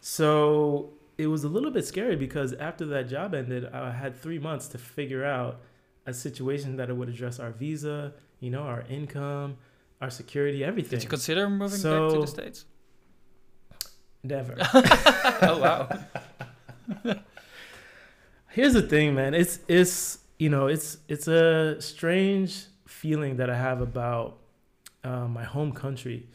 So 0.01 0.95
it 1.19 1.27
was 1.27 1.45
a 1.45 1.49
little 1.49 1.71
bit 1.71 1.87
scary 1.87 2.17
because 2.17 2.53
after 2.55 2.85
that 2.87 3.09
job 3.09 3.35
ended, 3.35 3.67
I 3.73 3.93
had 3.93 4.21
three 4.21 4.39
months 4.39 4.69
to 4.69 4.79
figure 4.79 5.25
out 5.25 5.61
a 6.07 6.13
situation 6.13 6.77
that 6.77 6.95
would 6.95 7.09
address 7.09 7.39
our 7.39 7.53
visa, 7.53 8.15
you 8.41 8.51
know, 8.51 8.63
our 8.63 8.85
income, 8.89 9.57
our 10.01 10.11
security, 10.11 10.65
everything. 10.65 10.99
Did 10.99 11.05
you 11.05 11.09
consider 11.09 11.49
moving 11.49 11.79
so, 11.79 12.09
back 12.09 12.15
to 12.15 12.21
the 12.21 12.27
states? 12.27 12.65
Never. 14.25 14.57
oh 15.43 15.59
wow. 15.59 15.89
Here's 18.51 18.75
the 18.75 18.83
thing, 18.83 19.15
man. 19.15 19.35
It's 19.35 19.61
it's 19.69 20.19
you 20.39 20.49
know 20.49 20.67
it's 20.67 20.99
it's 21.09 21.29
a 21.29 21.81
strange 21.81 22.67
feeling 22.87 23.37
that 23.37 23.51
I 23.51 23.57
have 23.57 23.81
about 23.81 24.39
uh, 25.03 25.27
my 25.27 25.45
home 25.45 25.73
country 25.73 26.29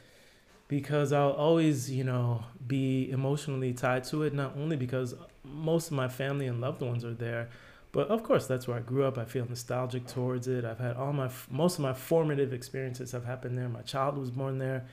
because 0.68 1.14
I'll 1.14 1.32
always, 1.32 1.90
you 1.90 2.04
know, 2.04 2.44
be 2.66 3.10
emotionally 3.10 3.74
tied 3.74 4.04
to 4.06 4.24
it, 4.24 4.34
not 4.34 4.56
only 4.58 4.76
because 4.76 5.16
most 5.44 5.88
of 5.88 5.94
my 5.94 6.08
family 6.08 6.48
and 6.48 6.60
loved 6.60 6.82
ones 6.82 7.06
are 7.06 7.14
there, 7.14 7.50
but 7.94 8.10
of 8.10 8.24
course 8.24 8.48
that's 8.48 8.68
where 8.68 8.78
I 8.78 8.82
grew 8.82 9.06
up. 9.06 9.18
I 9.18 9.26
feel 9.26 9.46
nostalgic 9.48 10.08
towards 10.08 10.48
it. 10.48 10.66
I've 10.66 10.80
had 10.80 10.98
all 10.98 11.14
my, 11.14 11.30
most 11.50 11.76
of 11.76 11.80
my 11.82 11.94
formative 11.94 12.54
experiences 12.54 13.14
have 13.14 13.26
happened 13.26 13.58
there. 13.58 13.70
My 13.70 13.82
child 13.82 14.18
was 14.18 14.30
born 14.30 14.58
there. 14.58 14.86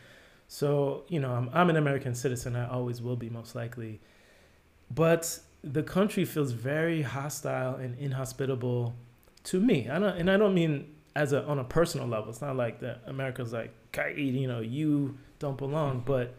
So, 0.46 1.04
you 1.08 1.18
know, 1.18 1.32
I'm, 1.32 1.50
I'm 1.52 1.70
an 1.70 1.76
American 1.76 2.14
citizen. 2.14 2.54
I 2.54 2.68
always 2.68 3.02
will 3.02 3.16
be, 3.16 3.28
most 3.28 3.54
likely. 3.56 4.00
But 4.94 5.40
the 5.62 5.82
country 5.82 6.24
feels 6.24 6.52
very 6.52 7.02
hostile 7.02 7.74
and 7.76 7.98
inhospitable 7.98 8.94
to 9.44 9.60
me. 9.60 9.88
I 9.88 9.98
don't, 9.98 10.16
and 10.16 10.30
I 10.30 10.36
don't 10.36 10.54
mean 10.54 10.94
as 11.16 11.32
a 11.32 11.44
on 11.44 11.58
a 11.58 11.64
personal 11.64 12.06
level. 12.06 12.30
It's 12.30 12.40
not 12.40 12.56
like 12.56 12.80
that 12.80 13.02
America's 13.06 13.52
like, 13.52 13.72
you 14.16 14.48
know, 14.48 14.60
you 14.60 15.18
don't 15.38 15.56
belong. 15.56 16.02
But 16.04 16.34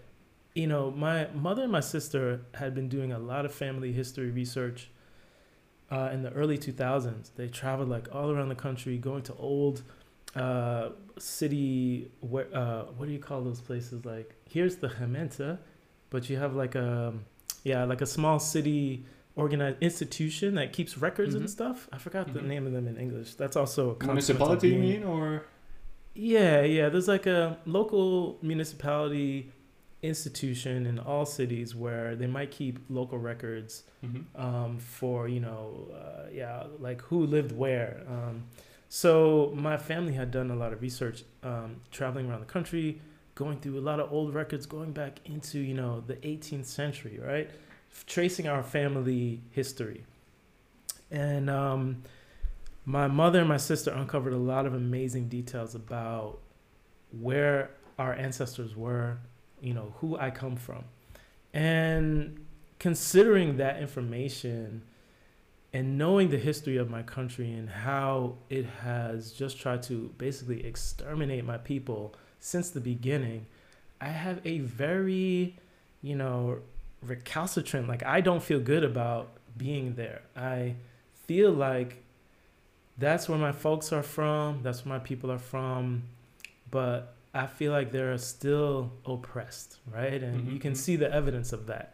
you 0.54 0.68
know, 0.68 0.92
my 0.92 1.28
mother 1.34 1.64
and 1.64 1.72
my 1.72 1.80
sister 1.80 2.42
had 2.54 2.74
been 2.74 2.90
doing 2.90 3.12
a 3.12 3.20
lot 3.20 3.46
of 3.46 3.54
family 3.54 3.92
history 3.92 4.32
research 4.32 4.90
uh, 5.92 6.10
in 6.14 6.24
the 6.24 6.32
early 6.32 6.58
2000s. 6.58 7.32
They 7.36 7.48
traveled 7.48 7.90
like 7.90 8.08
all 8.14 8.32
around 8.32 8.50
the 8.50 8.56
country, 8.56 8.98
going 8.98 9.24
to 9.24 9.34
old 9.36 9.84
uh, 10.36 10.90
city. 11.18 12.12
Where 12.22 12.48
uh, 12.54 12.84
what 12.98 13.08
do 13.08 13.12
you 13.12 13.20
call 13.20 13.42
those 13.42 13.62
places? 13.62 14.06
Like 14.06 14.36
here's 14.50 14.78
the 14.78 14.90
Gemeente, 14.90 15.58
but 16.10 16.30
you 16.30 16.38
have 16.38 16.56
like 16.56 16.76
a 16.76 17.14
yeah, 17.64 17.84
like 17.86 18.02
a 18.02 18.06
small 18.06 18.40
city 18.40 19.06
organized 19.36 19.78
institution 19.82 20.56
that 20.56 20.74
keeps 20.74 20.98
records 20.98 21.34
mm-hmm. 21.34 21.44
and 21.44 21.50
stuff. 21.50 21.90
I 21.92 21.98
forgot 21.98 22.28
mm-hmm. 22.28 22.38
the 22.38 22.42
name 22.44 22.66
of 22.66 22.74
them 22.74 22.88
in 22.88 22.98
English. 22.98 23.36
That's 23.36 23.56
also 23.56 23.98
a 24.00 24.04
municipality. 24.06 24.70
You 24.70 24.80
mean 24.80 25.04
or? 25.04 25.46
Yeah, 26.14 26.62
yeah. 26.62 26.90
There's 26.90 27.08
like 27.08 27.26
a 27.26 27.58
local 27.66 28.38
municipality 28.42 29.52
institution 30.02 30.86
in 30.86 31.00
all 31.00 31.26
cities 31.26 31.76
where 31.76 32.16
they 32.16 32.28
might 32.28 32.52
keep 32.52 32.80
local 32.90 33.18
records 33.18 33.84
mm-hmm. 34.06 34.40
um, 34.40 34.78
for 34.78 35.28
you 35.28 35.40
know 35.40 35.88
uh, 35.94 36.30
yeah 36.32 36.64
like 36.80 37.02
who 37.02 37.26
lived 37.26 37.52
where. 37.52 38.04
Um, 38.08 38.46
so 38.88 39.52
my 39.56 39.78
family 39.78 40.14
had 40.14 40.32
done 40.32 40.52
a 40.52 40.56
lot 40.56 40.72
of 40.72 40.82
research, 40.82 41.24
um, 41.44 41.82
traveling 41.92 42.30
around 42.30 42.42
the 42.42 42.46
country, 42.46 43.02
going 43.34 43.60
through 43.60 43.80
a 43.80 43.82
lot 43.82 44.00
of 44.00 44.12
old 44.14 44.34
records, 44.34 44.66
going 44.66 44.94
back 44.94 45.20
into 45.26 45.60
you 45.60 45.74
know 45.74 46.04
the 46.06 46.16
18th 46.16 46.66
century, 46.66 47.20
right? 47.22 47.50
Tracing 48.06 48.48
our 48.48 48.64
family 48.64 49.42
history. 49.52 50.06
And 51.12 51.50
um, 51.50 52.04
my 52.86 53.08
mother 53.08 53.40
and 53.40 53.50
my 53.50 53.58
sister 53.58 53.92
uncovered 53.92 54.34
a 54.34 54.38
lot 54.38 54.66
of 54.66 54.74
amazing 54.74 55.28
details 55.28 55.76
about 55.76 56.40
where 57.12 57.72
our 57.98 58.14
ancestors 58.14 58.76
were, 58.76 59.18
you 59.62 59.74
know, 59.74 59.94
who 60.00 60.18
I 60.18 60.30
come 60.30 60.56
from. 60.56 60.84
And 61.54 62.46
considering 62.80 63.58
that 63.58 63.82
information 63.82 64.84
and 65.74 65.98
knowing 65.98 66.30
the 66.30 66.38
history 66.38 66.78
of 66.78 66.90
my 66.90 67.04
country 67.04 67.52
and 67.52 67.70
how 67.70 68.36
it 68.50 68.66
has 68.84 69.32
just 69.32 69.60
tried 69.60 69.84
to 69.84 70.14
basically 70.18 70.66
exterminate 70.66 71.44
my 71.46 71.58
people 71.58 72.16
since 72.40 72.70
the 72.70 72.82
beginning, 72.82 73.46
I 74.00 74.10
have 74.10 74.40
a 74.46 74.60
very, 74.60 75.58
you 76.02 76.16
know, 76.16 76.60
recalcitrant. 77.08 77.88
Like 77.88 78.04
I 78.04 78.22
don't 78.22 78.44
feel 78.44 78.60
good 78.60 78.84
about 78.84 79.30
being 79.58 79.96
there. 79.96 80.22
I 80.36 80.76
feel 81.28 81.52
like 81.52 82.04
that's 82.98 83.28
where 83.28 83.38
my 83.38 83.52
folks 83.52 83.92
are 83.92 84.04
from. 84.04 84.62
That's 84.64 84.86
where 84.86 84.98
my 84.98 85.04
people 85.04 85.32
are 85.32 85.40
from. 85.40 86.04
But 86.72 87.16
I 87.34 87.48
feel 87.48 87.72
like 87.72 87.92
they're 87.92 88.18
still 88.18 88.94
oppressed, 89.06 89.80
right? 89.92 90.24
And 90.24 90.42
mm-hmm. 90.42 90.54
you 90.54 90.60
can 90.60 90.72
mm-hmm. 90.72 90.80
see 90.80 90.96
the 90.96 91.12
evidence 91.14 91.52
of 91.52 91.68
that. 91.68 91.94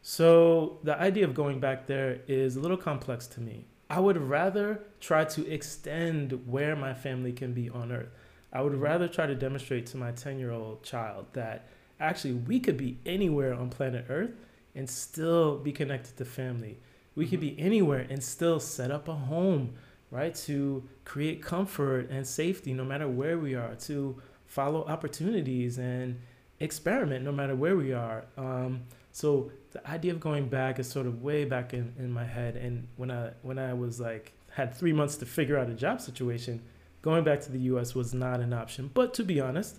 So 0.00 0.78
the 0.82 0.98
idea 0.98 1.24
of 1.24 1.34
going 1.34 1.60
back 1.60 1.86
there 1.86 2.20
is 2.26 2.56
a 2.56 2.60
little 2.60 2.76
complex 2.76 3.26
to 3.28 3.40
me. 3.40 3.66
I 3.90 4.00
would 4.00 4.16
rather 4.16 4.80
try 5.00 5.24
to 5.24 5.50
extend 5.50 6.46
where 6.46 6.76
my 6.76 6.94
family 6.94 7.32
can 7.32 7.52
be 7.52 7.68
on 7.68 7.92
earth. 7.92 8.08
I 8.52 8.62
would 8.62 8.72
mm-hmm. 8.72 8.82
rather 8.82 9.08
try 9.08 9.26
to 9.26 9.34
demonstrate 9.34 9.86
to 9.86 9.96
my 9.96 10.12
10 10.12 10.38
year 10.38 10.52
old 10.52 10.82
child 10.82 11.26
that 11.34 11.68
actually 12.00 12.34
we 12.34 12.60
could 12.60 12.76
be 12.76 12.98
anywhere 13.04 13.54
on 13.54 13.68
planet 13.68 14.06
earth 14.08 14.30
and 14.78 14.88
still 14.88 15.58
be 15.58 15.72
connected 15.72 16.16
to 16.16 16.24
family. 16.24 16.78
We 17.16 17.26
could 17.26 17.40
be 17.40 17.58
anywhere 17.58 18.06
and 18.08 18.22
still 18.22 18.60
set 18.60 18.92
up 18.92 19.08
a 19.08 19.12
home, 19.12 19.74
right? 20.12 20.32
To 20.46 20.84
create 21.04 21.42
comfort 21.42 22.08
and 22.10 22.24
safety 22.24 22.72
no 22.72 22.84
matter 22.84 23.08
where 23.08 23.38
we 23.38 23.56
are, 23.56 23.74
to 23.74 24.22
follow 24.46 24.84
opportunities 24.84 25.78
and 25.78 26.20
experiment 26.60 27.24
no 27.24 27.32
matter 27.32 27.56
where 27.56 27.76
we 27.76 27.92
are. 27.92 28.24
Um, 28.36 28.82
so 29.10 29.50
the 29.72 29.84
idea 29.90 30.12
of 30.12 30.20
going 30.20 30.48
back 30.48 30.78
is 30.78 30.88
sort 30.88 31.06
of 31.06 31.22
way 31.22 31.44
back 31.44 31.74
in, 31.74 31.92
in 31.98 32.12
my 32.12 32.24
head. 32.24 32.56
And 32.56 32.86
when 32.96 33.10
I 33.10 33.32
when 33.42 33.58
I 33.58 33.74
was 33.74 33.98
like 33.98 34.32
had 34.52 34.72
three 34.74 34.92
months 34.92 35.16
to 35.16 35.26
figure 35.26 35.58
out 35.58 35.68
a 35.68 35.74
job 35.74 36.00
situation, 36.00 36.62
going 37.02 37.24
back 37.24 37.40
to 37.42 37.50
the 37.50 37.60
US 37.72 37.96
was 37.96 38.14
not 38.14 38.38
an 38.38 38.52
option. 38.52 38.92
But 38.94 39.12
to 39.14 39.24
be 39.24 39.40
honest, 39.40 39.78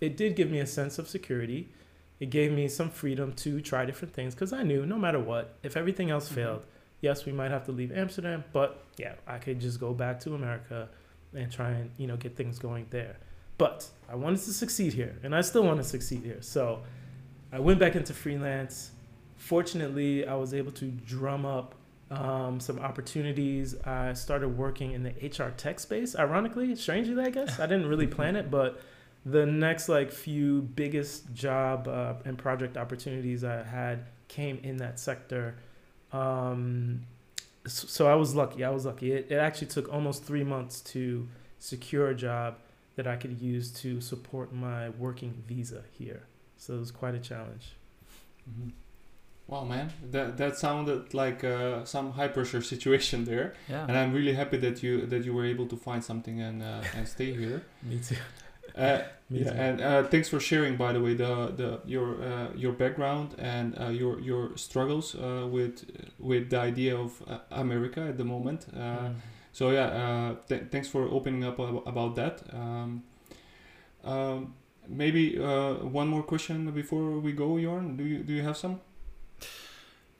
it 0.00 0.16
did 0.16 0.34
give 0.34 0.50
me 0.50 0.58
a 0.58 0.66
sense 0.66 0.98
of 0.98 1.08
security 1.08 1.68
it 2.20 2.28
gave 2.28 2.52
me 2.52 2.68
some 2.68 2.90
freedom 2.90 3.32
to 3.32 3.60
try 3.60 3.84
different 3.86 4.14
things 4.14 4.34
because 4.34 4.52
I 4.52 4.62
knew 4.62 4.84
no 4.84 4.98
matter 4.98 5.18
what, 5.18 5.56
if 5.62 5.76
everything 5.76 6.10
else 6.10 6.26
mm-hmm. 6.26 6.36
failed, 6.36 6.66
yes, 7.00 7.24
we 7.24 7.32
might 7.32 7.50
have 7.50 7.64
to 7.64 7.72
leave 7.72 7.90
Amsterdam, 7.90 8.44
but 8.52 8.84
yeah, 8.98 9.14
I 9.26 9.38
could 9.38 9.58
just 9.58 9.80
go 9.80 9.94
back 9.94 10.20
to 10.20 10.34
America 10.34 10.88
and 11.34 11.50
try 11.50 11.70
and 11.70 11.90
you 11.96 12.06
know 12.06 12.16
get 12.16 12.36
things 12.36 12.58
going 12.58 12.86
there. 12.90 13.16
But 13.56 13.86
I 14.08 14.14
wanted 14.14 14.40
to 14.40 14.52
succeed 14.52 14.92
here, 14.92 15.18
and 15.22 15.34
I 15.34 15.40
still 15.40 15.64
want 15.64 15.78
to 15.78 15.84
succeed 15.84 16.22
here. 16.22 16.40
So 16.40 16.82
I 17.52 17.58
went 17.58 17.78
back 17.78 17.96
into 17.96 18.14
freelance. 18.14 18.90
Fortunately, 19.36 20.26
I 20.26 20.34
was 20.34 20.54
able 20.54 20.72
to 20.72 20.86
drum 20.86 21.46
up 21.46 21.74
um, 22.10 22.60
some 22.60 22.78
opportunities. 22.78 23.74
I 23.84 24.12
started 24.12 24.56
working 24.56 24.92
in 24.92 25.02
the 25.02 25.10
HR 25.10 25.50
tech 25.56 25.80
space. 25.80 26.16
Ironically, 26.16 26.74
strangely, 26.74 27.22
I 27.22 27.30
guess 27.30 27.60
I 27.60 27.66
didn't 27.66 27.88
really 27.88 28.06
plan 28.06 28.36
it, 28.36 28.50
but 28.50 28.80
the 29.24 29.44
next 29.46 29.88
like 29.88 30.10
few 30.10 30.62
biggest 30.62 31.32
job 31.34 31.88
uh, 31.88 32.14
and 32.24 32.38
project 32.38 32.76
opportunities 32.76 33.44
I 33.44 33.62
had 33.62 34.06
came 34.28 34.58
in 34.62 34.78
that 34.78 34.98
sector. 34.98 35.56
Um, 36.12 37.02
so, 37.66 37.86
so 37.86 38.08
I 38.08 38.14
was 38.14 38.34
lucky. 38.34 38.64
I 38.64 38.70
was 38.70 38.86
lucky. 38.86 39.12
It, 39.12 39.26
it 39.30 39.36
actually 39.36 39.68
took 39.68 39.92
almost 39.92 40.24
three 40.24 40.44
months 40.44 40.80
to 40.92 41.28
secure 41.58 42.08
a 42.08 42.14
job. 42.14 42.56
that 42.96 43.06
I 43.06 43.16
could 43.16 43.40
use 43.40 43.70
to 43.82 44.00
support 44.00 44.52
my 44.52 44.90
working 44.90 45.42
visa 45.48 45.84
here. 45.98 46.22
So 46.58 46.74
it 46.74 46.80
was 46.80 46.90
quite 46.90 47.14
a 47.14 47.18
challenge. 47.18 47.76
Mm-hmm. 48.48 48.70
Wow, 49.46 49.64
man, 49.64 49.92
that 50.10 50.36
that 50.36 50.56
sounded 50.58 51.12
like 51.12 51.42
uh, 51.42 51.84
some 51.84 52.12
high 52.12 52.28
pressure 52.28 52.62
situation 52.72 53.24
there. 53.24 53.54
Yeah. 53.68 53.86
And 53.88 53.96
I'm 53.96 54.12
really 54.12 54.34
happy 54.34 54.58
that 54.58 54.82
you 54.82 55.06
that 55.06 55.24
you 55.24 55.32
were 55.34 55.44
able 55.44 55.66
to 55.66 55.76
find 55.76 56.04
something 56.04 56.40
and 56.40 56.62
uh, 56.62 56.82
and 56.96 57.08
stay 57.08 57.32
here. 57.32 57.62
Me 57.82 57.98
too. 57.98 58.16
Uh, 58.76 59.00
yeah, 59.30 59.52
and 59.52 59.80
uh, 59.80 60.02
thanks 60.04 60.28
for 60.28 60.40
sharing, 60.40 60.76
by 60.76 60.92
the 60.92 61.00
way, 61.00 61.14
the 61.14 61.52
the 61.56 61.80
your 61.86 62.22
uh, 62.22 62.48
your 62.56 62.72
background 62.72 63.34
and 63.38 63.78
uh, 63.80 63.88
your 63.88 64.20
your 64.20 64.56
struggles 64.56 65.14
uh, 65.14 65.46
with 65.50 65.84
with 66.18 66.50
the 66.50 66.58
idea 66.58 66.96
of 66.96 67.22
uh, 67.28 67.38
America 67.50 68.00
at 68.00 68.18
the 68.18 68.24
moment. 68.24 68.66
Uh, 68.74 68.78
mm. 68.78 69.14
So 69.52 69.70
yeah, 69.70 69.86
uh, 69.86 70.34
th- 70.48 70.64
thanks 70.70 70.88
for 70.88 71.08
opening 71.08 71.44
up 71.44 71.58
about 71.58 72.14
that. 72.16 72.42
Um, 72.52 73.02
um, 74.04 74.54
maybe 74.88 75.38
uh, 75.38 75.74
one 75.74 76.08
more 76.08 76.22
question 76.22 76.70
before 76.70 77.18
we 77.20 77.32
go, 77.32 77.56
Jorn. 77.56 77.96
Do 77.96 78.04
you 78.04 78.18
do 78.22 78.32
you 78.32 78.42
have 78.42 78.56
some? 78.56 78.80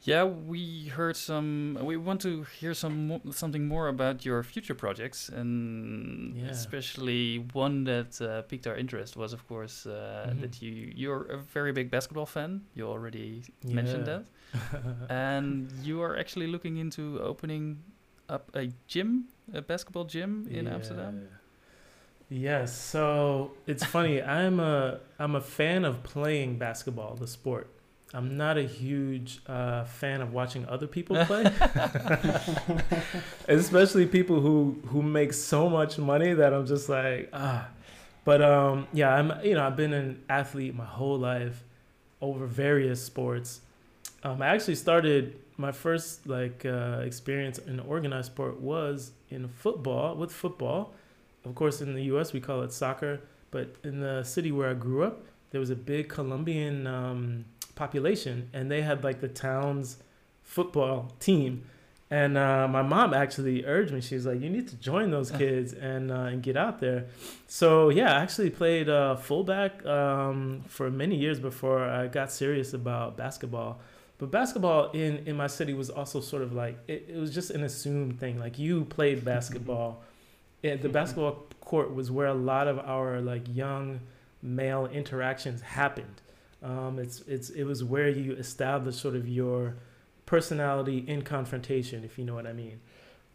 Yeah, 0.03 0.25
we 0.25 0.89
heard 0.89 1.17
some. 1.17 1.79
We 1.83 1.99
want 1.99 2.23
to 2.23 2.45
hear 2.59 2.73
some 2.73 3.09
mo 3.09 3.21
something 3.33 3.69
more 3.69 3.89
about 3.89 4.25
your 4.25 4.43
future 4.43 4.75
projects, 4.75 5.29
and 5.29 6.35
yeah. 6.37 6.49
especially 6.49 7.45
one 7.53 7.85
that 7.85 8.21
uh, 8.21 8.43
piqued 8.43 8.67
our 8.67 8.77
interest 8.77 9.17
was, 9.17 9.35
of 9.35 9.47
course, 9.47 9.85
uh, 9.85 9.93
mm 9.93 10.31
-hmm. 10.31 10.41
that 10.41 10.63
you 10.63 10.73
you're 10.97 11.25
a 11.33 11.39
very 11.55 11.73
big 11.73 11.91
basketball 11.91 12.27
fan. 12.27 12.65
You 12.75 12.89
already 12.89 13.43
yeah. 13.63 13.75
mentioned 13.75 14.07
that, 14.07 14.25
and 15.29 15.71
you 15.85 16.03
are 16.03 16.19
actually 16.19 16.51
looking 16.51 16.79
into 16.79 17.03
opening 17.21 17.85
up 18.29 18.57
a 18.57 18.69
gym, 18.89 19.29
a 19.53 19.61
basketball 19.61 20.07
gym 20.09 20.47
in 20.49 20.65
yeah. 20.65 20.75
Amsterdam. 20.75 21.29
Yes. 22.31 22.91
So 22.91 23.51
it's 23.67 23.85
funny. 23.85 24.23
I'm 24.23 24.61
a 24.61 25.01
I'm 25.19 25.35
a 25.35 25.41
fan 25.41 25.85
of 25.85 26.03
playing 26.03 26.59
basketball, 26.59 27.17
the 27.17 27.27
sport. 27.27 27.67
I'm 28.13 28.37
not 28.37 28.59
a 28.59 28.65
huge 28.65 29.41
uh, 29.47 29.85
fan 29.85 30.21
of 30.21 30.33
watching 30.33 30.67
other 30.67 30.89
people 30.89 31.25
play, 31.27 31.45
especially 33.49 34.07
people 34.07 34.41
who 34.41 34.81
who 34.87 35.03
make 35.03 35.33
so 35.33 35.71
much 35.71 35.99
money 35.99 36.33
that 36.35 36.53
I'm 36.53 36.67
just 36.67 36.89
like 36.89 37.31
ah. 37.33 37.69
But 38.25 38.43
um, 38.43 38.87
yeah, 38.93 39.15
I'm 39.15 39.33
you 39.45 39.55
know 39.55 39.65
I've 39.67 39.77
been 39.77 39.93
an 39.93 40.23
athlete 40.29 40.75
my 40.75 40.85
whole 40.85 41.19
life, 41.19 41.63
over 42.21 42.47
various 42.47 43.03
sports. 43.03 43.61
Um, 44.23 44.43
I 44.43 44.49
actually 44.49 44.75
started 44.75 45.37
my 45.57 45.73
first 45.73 46.27
like 46.27 46.65
uh, 46.67 47.03
experience 47.05 47.59
in 47.59 47.81
organized 47.81 48.27
sport 48.27 48.61
was 48.61 49.13
in 49.31 49.49
football 49.49 50.17
with 50.17 50.33
football. 50.33 50.95
Of 51.45 51.55
course, 51.55 51.81
in 51.81 51.95
the 51.95 52.05
U.S. 52.05 52.33
we 52.33 52.41
call 52.41 52.63
it 52.63 52.73
soccer, 52.73 53.21
but 53.51 53.75
in 53.83 54.01
the 54.01 54.25
city 54.25 54.53
where 54.53 54.69
I 54.69 54.75
grew 54.75 55.05
up, 55.05 55.25
there 55.53 55.61
was 55.61 55.71
a 55.71 55.77
big 55.77 56.09
Colombian 56.09 56.87
um, 56.87 57.45
population, 57.81 58.51
and 58.53 58.71
they 58.71 58.83
had 58.83 59.03
like 59.03 59.21
the 59.21 59.33
town's 59.49 59.97
football 60.43 61.13
team. 61.19 61.65
And 62.13 62.37
uh, 62.37 62.67
my 62.69 62.83
mom 62.83 63.15
actually 63.15 63.65
urged 63.65 63.93
me. 63.93 64.01
She 64.01 64.17
was 64.17 64.27
like, 64.27 64.41
"You 64.41 64.51
need 64.51 64.69
to 64.69 64.77
join 64.77 65.11
those 65.11 65.31
kids 65.43 65.73
and 65.73 66.13
uh, 66.13 66.31
and 66.33 66.43
get 66.43 66.57
out 66.57 66.81
there." 66.81 67.07
So 67.47 67.89
yeah, 67.89 68.11
I 68.17 68.21
actually 68.25 68.51
played 68.51 68.89
uh, 68.89 69.17
fullback 69.17 69.73
um, 69.87 70.63
for 70.69 70.91
many 70.91 71.17
years 71.17 71.39
before 71.41 71.81
I 72.01 72.09
got 72.09 72.31
serious 72.31 72.75
about 72.75 73.17
basketball. 73.17 73.81
But 74.19 74.31
basketball 74.31 74.91
in, 74.91 75.13
in 75.29 75.35
my 75.35 75.47
city 75.47 75.73
was 75.73 75.89
also 75.89 76.21
sort 76.21 76.43
of 76.43 76.53
like 76.53 76.77
it, 76.87 77.07
it 77.15 77.17
was 77.17 77.33
just 77.33 77.51
an 77.51 77.63
assumed 77.65 78.21
thing. 78.21 78.39
Like 78.39 78.59
you 78.59 78.85
played 78.85 79.25
basketball. 79.25 80.03
it, 80.63 80.83
the 80.83 80.91
basketball 80.91 81.47
court 81.61 81.95
was 81.95 82.11
where 82.11 82.27
a 82.27 82.41
lot 82.53 82.69
of 82.69 82.79
our 82.81 83.23
like 83.33 83.45
young 83.65 84.01
male 84.43 84.87
interactions 85.01 85.63
happened. 85.63 86.21
Um, 86.63 86.99
it's 86.99 87.23
it's 87.23 87.51
it 87.51 87.65
was 87.65 87.83
where 87.83 88.09
you 88.09 88.33
establish 88.33 88.97
sort 88.97 89.17
of 89.17 89.29
your 89.29 89.77
personality 90.27 91.05
in 91.07 91.23
confrontation, 91.23 92.05
if 92.05 92.19
you 92.19 92.25
know 92.25 92.35
what 92.35 92.47
I 92.47 92.53
mean. 92.53 92.81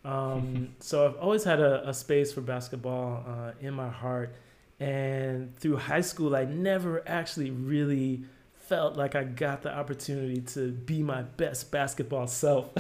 Um, 0.03 0.76
so 0.80 1.05
I've 1.05 1.15
always 1.17 1.43
had 1.43 1.59
a, 1.59 1.88
a 1.89 1.93
space 1.93 2.32
for 2.32 2.41
basketball 2.41 3.23
uh, 3.28 3.51
in 3.59 3.73
my 3.73 3.89
heart, 3.89 4.36
and 4.80 5.55
through 5.57 5.78
high 5.78 6.01
school, 6.01 6.36
I 6.36 6.45
never 6.45 7.07
actually 7.07 7.51
really 7.51 8.23
felt 8.67 8.95
like 8.95 9.15
I 9.15 9.23
got 9.23 9.61
the 9.61 9.76
opportunity 9.76 10.41
to 10.41 10.71
be 10.71 11.03
my 11.03 11.21
best 11.21 11.71
basketball 11.71 12.28
self. 12.28 12.71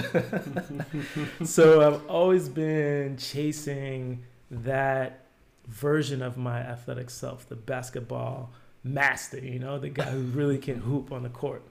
so 1.43 1.87
I've 1.87 2.09
always 2.09 2.49
been 2.49 3.17
chasing 3.17 4.23
that 4.49 5.25
version 5.67 6.21
of 6.21 6.37
my 6.37 6.59
athletic 6.59 7.09
self, 7.09 7.47
the 7.47 7.55
basketball 7.55 8.51
master, 8.85 9.39
you 9.39 9.59
know, 9.59 9.79
the 9.79 9.89
guy 9.89 10.05
who 10.05 10.21
really 10.21 10.57
can 10.57 10.77
hoop 10.77 11.11
on 11.11 11.23
the 11.23 11.29
court. 11.29 11.63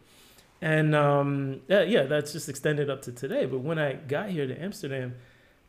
And 0.61 0.95
um, 0.95 1.61
yeah, 1.69 2.05
that's 2.05 2.33
just 2.33 2.49
extended 2.49 2.91
up 2.91 3.03
to 3.03 3.13
today. 3.13 3.47
But 3.47 3.61
when 3.61 3.79
I 3.79 3.95
got 3.95 4.31
here 4.31 4.47
to 4.47 4.63
Amsterdam, 4.63 5.15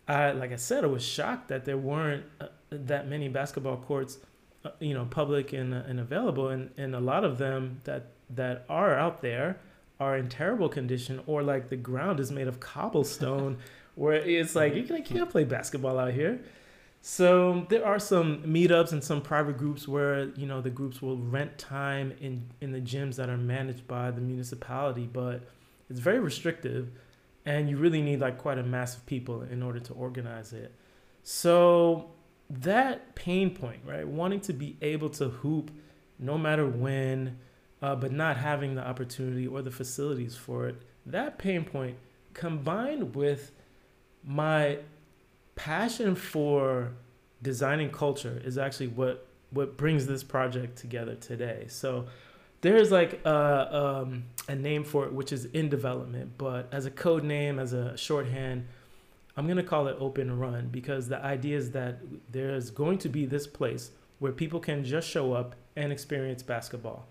I, 0.07 0.31
like 0.31 0.51
I 0.51 0.55
said, 0.57 0.83
I 0.83 0.87
was 0.87 1.03
shocked 1.03 1.49
that 1.49 1.65
there 1.65 1.77
weren't 1.77 2.25
uh, 2.39 2.47
that 2.69 3.07
many 3.07 3.27
basketball 3.27 3.77
courts, 3.77 4.17
uh, 4.63 4.69
you 4.79 4.93
know, 4.93 5.05
public 5.05 5.53
and, 5.53 5.73
uh, 5.73 5.83
and 5.87 5.99
available. 5.99 6.49
And, 6.49 6.71
and 6.77 6.95
a 6.95 6.99
lot 6.99 7.23
of 7.23 7.37
them 7.37 7.81
that 7.83 8.07
that 8.31 8.65
are 8.69 8.95
out 8.95 9.21
there 9.21 9.59
are 9.99 10.17
in 10.17 10.27
terrible 10.27 10.67
condition 10.67 11.21
or 11.27 11.43
like 11.43 11.69
the 11.69 11.75
ground 11.75 12.19
is 12.19 12.31
made 12.31 12.47
of 12.47 12.59
cobblestone 12.59 13.57
where 13.95 14.13
it's 14.13 14.55
like 14.55 14.75
you 14.75 14.83
can't 14.83 15.29
play 15.29 15.43
basketball 15.43 15.99
out 15.99 16.11
here 16.11 16.39
so 17.07 17.67
there 17.69 17.85
are 17.85 17.99
some 17.99 18.41
meetups 18.43 18.91
and 18.91 19.03
some 19.03 19.21
private 19.21 19.57
groups 19.57 19.87
where 19.87 20.29
you 20.29 20.47
know 20.47 20.59
the 20.61 20.69
groups 20.69 21.01
will 21.01 21.17
rent 21.17 21.57
time 21.57 22.13
in 22.19 22.49
in 22.61 22.71
the 22.71 22.81
gyms 22.81 23.15
that 23.15 23.29
are 23.29 23.37
managed 23.37 23.87
by 23.87 24.09
the 24.09 24.21
municipality 24.21 25.07
but 25.11 25.43
it's 25.89 25.99
very 25.99 26.19
restrictive 26.19 26.89
and 27.45 27.69
you 27.69 27.77
really 27.77 28.01
need 28.01 28.19
like 28.19 28.39
quite 28.39 28.57
a 28.57 28.63
mass 28.63 28.95
of 28.95 29.05
people 29.05 29.43
in 29.43 29.61
order 29.61 29.79
to 29.79 29.93
organize 29.93 30.51
it 30.51 30.73
so 31.21 32.09
that 32.49 33.13
pain 33.13 33.55
point 33.55 33.81
right 33.85 34.07
wanting 34.07 34.39
to 34.39 34.53
be 34.53 34.75
able 34.81 35.09
to 35.09 35.29
hoop 35.29 35.69
no 36.17 36.37
matter 36.37 36.65
when 36.67 37.37
uh, 37.81 37.95
but 37.95 38.11
not 38.11 38.37
having 38.37 38.73
the 38.73 38.85
opportunity 38.85 39.45
or 39.45 39.61
the 39.61 39.71
facilities 39.71 40.35
for 40.35 40.67
it. 40.67 40.81
That 41.05 41.37
pain 41.37 41.63
point 41.65 41.97
combined 42.33 43.15
with 43.15 43.51
my 44.23 44.79
passion 45.55 46.15
for 46.15 46.91
designing 47.41 47.89
culture 47.89 48.41
is 48.43 48.57
actually 48.57 48.87
what 48.87 49.27
what 49.51 49.77
brings 49.77 50.05
this 50.05 50.23
project 50.23 50.77
together 50.77 51.15
today. 51.15 51.65
So 51.69 52.07
there's 52.61 52.91
like 52.91 53.21
a, 53.25 53.75
um, 53.75 54.25
a 54.49 54.55
name 54.55 54.83
for 54.83 55.05
it, 55.05 55.13
which 55.13 55.31
is 55.31 55.45
in 55.45 55.69
development, 55.69 56.31
but 56.37 56.67
as 56.73 56.85
a 56.85 56.91
code 56.91 57.23
name, 57.23 57.57
as 57.59 57.71
a 57.71 57.95
shorthand, 57.95 58.67
I'm 59.37 59.47
gonna 59.47 59.63
call 59.63 59.87
it 59.87 59.95
Open 59.99 60.37
Run 60.39 60.69
because 60.69 61.07
the 61.07 61.23
idea 61.23 61.57
is 61.57 61.71
that 61.71 61.99
there's 62.31 62.69
going 62.69 62.97
to 62.99 63.09
be 63.09 63.25
this 63.25 63.47
place 63.47 63.91
where 64.19 64.31
people 64.31 64.59
can 64.59 64.83
just 64.83 65.07
show 65.07 65.33
up 65.33 65.55
and 65.75 65.91
experience 65.91 66.41
basketball. 66.41 67.05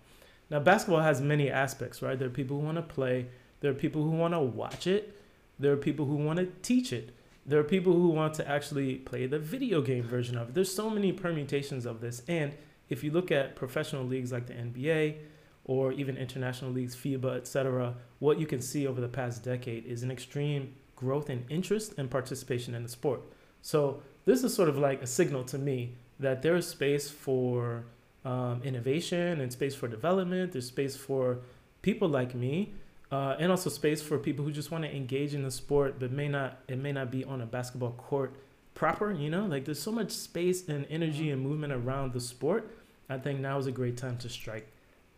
Now, 0.49 0.59
basketball 0.59 1.01
has 1.01 1.21
many 1.21 1.49
aspects, 1.49 2.01
right? 2.01 2.17
There 2.17 2.27
are 2.27 2.31
people 2.31 2.59
who 2.59 2.65
want 2.65 2.77
to 2.77 2.81
play, 2.83 3.27
there 3.61 3.71
are 3.71 3.75
people 3.75 4.03
who 4.03 4.11
want 4.11 4.33
to 4.33 4.39
watch 4.39 4.87
it, 4.87 5.19
there 5.57 5.71
are 5.71 5.77
people 5.77 6.05
who 6.05 6.15
want 6.15 6.39
to 6.39 6.47
teach 6.61 6.91
it, 6.91 7.15
there 7.45 7.59
are 7.59 7.63
people 7.63 7.93
who 7.93 8.09
want 8.09 8.33
to 8.35 8.47
actually 8.49 8.95
play 8.95 9.27
the 9.27 9.39
video 9.39 9.81
game 9.81 10.03
version 10.03 10.37
of 10.37 10.49
it. 10.49 10.55
There's 10.55 10.73
so 10.73 10.89
many 10.89 11.11
permutations 11.11 11.85
of 11.85 12.01
this. 12.01 12.23
And 12.27 12.53
if 12.89 13.03
you 13.03 13.11
look 13.11 13.31
at 13.31 13.55
professional 13.55 14.03
leagues 14.03 14.31
like 14.31 14.47
the 14.47 14.53
NBA 14.53 15.17
or 15.65 15.91
even 15.91 16.17
international 16.17 16.71
leagues, 16.71 16.95
FIBA, 16.95 17.37
etc., 17.37 17.95
what 18.19 18.39
you 18.39 18.47
can 18.47 18.61
see 18.61 18.87
over 18.87 18.99
the 18.99 19.07
past 19.07 19.43
decade 19.43 19.85
is 19.85 20.01
an 20.01 20.11
extreme 20.11 20.73
growth 20.95 21.29
in 21.29 21.45
interest 21.49 21.93
and 21.97 22.09
participation 22.09 22.73
in 22.73 22.83
the 22.83 22.89
sport. 22.89 23.21
So 23.61 24.01
this 24.25 24.43
is 24.43 24.53
sort 24.53 24.69
of 24.69 24.77
like 24.77 25.01
a 25.01 25.07
signal 25.07 25.43
to 25.45 25.57
me 25.57 25.95
that 26.19 26.41
there 26.41 26.55
is 26.55 26.67
space 26.67 27.09
for 27.09 27.85
um, 28.23 28.61
innovation 28.63 29.41
and 29.41 29.51
space 29.51 29.75
for 29.75 29.87
development. 29.87 30.53
There's 30.53 30.67
space 30.67 30.95
for 30.95 31.39
people 31.81 32.07
like 32.07 32.33
me, 32.33 32.73
uh, 33.11 33.35
and 33.39 33.51
also 33.51 33.69
space 33.69 34.01
for 34.01 34.17
people 34.17 34.43
who 34.43 34.51
just 34.51 34.71
want 34.71 34.83
to 34.83 34.95
engage 34.95 35.33
in 35.33 35.43
the 35.43 35.51
sport, 35.51 35.99
but 35.99 36.11
may 36.11 36.27
not. 36.27 36.59
It 36.67 36.79
may 36.79 36.91
not 36.91 37.11
be 37.11 37.23
on 37.23 37.41
a 37.41 37.45
basketball 37.45 37.91
court 37.91 38.33
proper. 38.73 39.11
You 39.11 39.29
know, 39.29 39.45
like 39.45 39.65
there's 39.65 39.81
so 39.81 39.91
much 39.91 40.11
space 40.11 40.67
and 40.67 40.85
energy 40.89 41.29
and 41.29 41.41
movement 41.41 41.73
around 41.73 42.13
the 42.13 42.19
sport. 42.19 42.71
I 43.09 43.17
think 43.17 43.39
now 43.39 43.57
is 43.57 43.67
a 43.67 43.71
great 43.71 43.97
time 43.97 44.17
to 44.17 44.29
strike, 44.29 44.67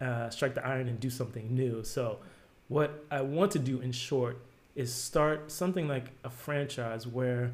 uh, 0.01 0.29
strike 0.29 0.55
the 0.55 0.65
iron 0.65 0.89
and 0.89 0.99
do 0.99 1.09
something 1.09 1.53
new. 1.53 1.83
So, 1.83 2.19
what 2.67 3.05
I 3.09 3.21
want 3.21 3.51
to 3.53 3.59
do 3.59 3.79
in 3.79 3.93
short 3.93 4.37
is 4.75 4.93
start 4.93 5.51
something 5.51 5.87
like 5.87 6.11
a 6.23 6.29
franchise 6.29 7.07
where 7.07 7.53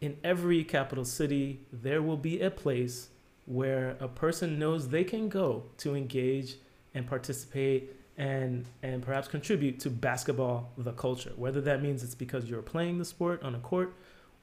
in 0.00 0.16
every 0.24 0.64
capital 0.64 1.04
city 1.04 1.60
there 1.72 2.00
will 2.00 2.16
be 2.16 2.40
a 2.40 2.50
place 2.50 3.08
where 3.46 3.96
a 4.00 4.08
person 4.08 4.58
knows 4.58 4.88
they 4.88 5.04
can 5.04 5.28
go 5.28 5.64
to 5.78 5.94
engage 5.94 6.56
and 6.94 7.06
participate 7.06 7.90
and 8.22 8.66
and 8.82 9.02
perhaps 9.02 9.26
contribute 9.26 9.80
to 9.80 9.88
basketball 9.90 10.70
the 10.78 10.92
culture 10.92 11.32
whether 11.36 11.60
that 11.60 11.82
means 11.82 12.04
it's 12.04 12.14
because 12.14 12.42
you're 12.48 12.68
playing 12.74 12.98
the 12.98 13.04
sport 13.04 13.42
on 13.42 13.54
a 13.54 13.58
court 13.58 13.94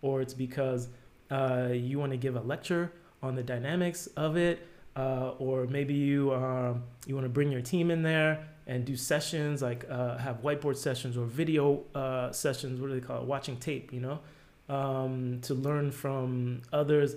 or 0.02 0.22
it's 0.22 0.34
because 0.34 0.90
uh, 1.32 1.70
you 1.72 2.00
want 2.00 2.12
to 2.12 2.18
give 2.18 2.36
a 2.36 2.42
lecture 2.42 2.92
on 3.22 3.36
the 3.36 3.44
dynamics 3.44 4.08
of 4.16 4.38
it, 4.38 4.66
uh, 4.96 5.32
or 5.38 5.68
maybe 5.68 5.94
you 5.94 6.34
um, 6.34 6.84
you 7.06 7.16
want 7.16 7.26
to 7.26 7.30
bring 7.30 7.52
your 7.52 7.62
team 7.62 7.92
in 7.92 8.02
there 8.02 8.48
and 8.68 8.86
do 8.86 8.96
sessions 8.96 9.62
like 9.62 9.86
uh, 9.90 10.18
have 10.18 10.42
whiteboard 10.42 10.78
sessions 10.78 11.18
or 11.18 11.26
video 11.26 11.84
uh, 11.96 12.32
sessions. 12.32 12.80
What 12.80 12.88
do 12.88 13.00
they 13.00 13.06
call 13.06 13.22
it? 13.22 13.24
Watching 13.24 13.58
tape, 13.58 13.94
you 13.94 14.00
know, 14.00 14.20
um, 14.74 15.40
to 15.44 15.54
learn 15.54 15.92
from 15.92 16.62
others. 16.72 17.16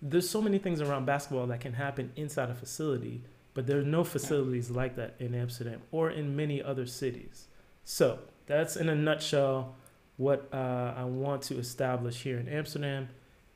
There's 0.00 0.30
so 0.30 0.40
many 0.40 0.58
things 0.58 0.80
around 0.80 1.06
basketball 1.06 1.48
that 1.48 1.60
can 1.60 1.72
happen 1.72 2.12
inside 2.14 2.50
a 2.50 2.54
facility, 2.54 3.22
but 3.54 3.66
there 3.66 3.78
are 3.78 3.82
no 3.84 4.04
facilities 4.04 4.70
like 4.70 4.96
that 4.96 5.14
in 5.18 5.34
Amsterdam 5.34 5.82
or 5.90 6.10
in 6.10 6.36
many 6.36 6.62
other 6.62 6.86
cities. 6.86 7.46
So 7.84 8.18
that's 8.46 8.76
in 8.76 8.88
a 8.88 8.94
nutshell 8.94 9.74
what 10.16 10.48
uh, 10.52 10.94
I 10.96 11.04
want 11.04 11.42
to 11.42 11.58
establish 11.58 12.22
here 12.22 12.38
in 12.38 12.48
Amsterdam, 12.48 13.08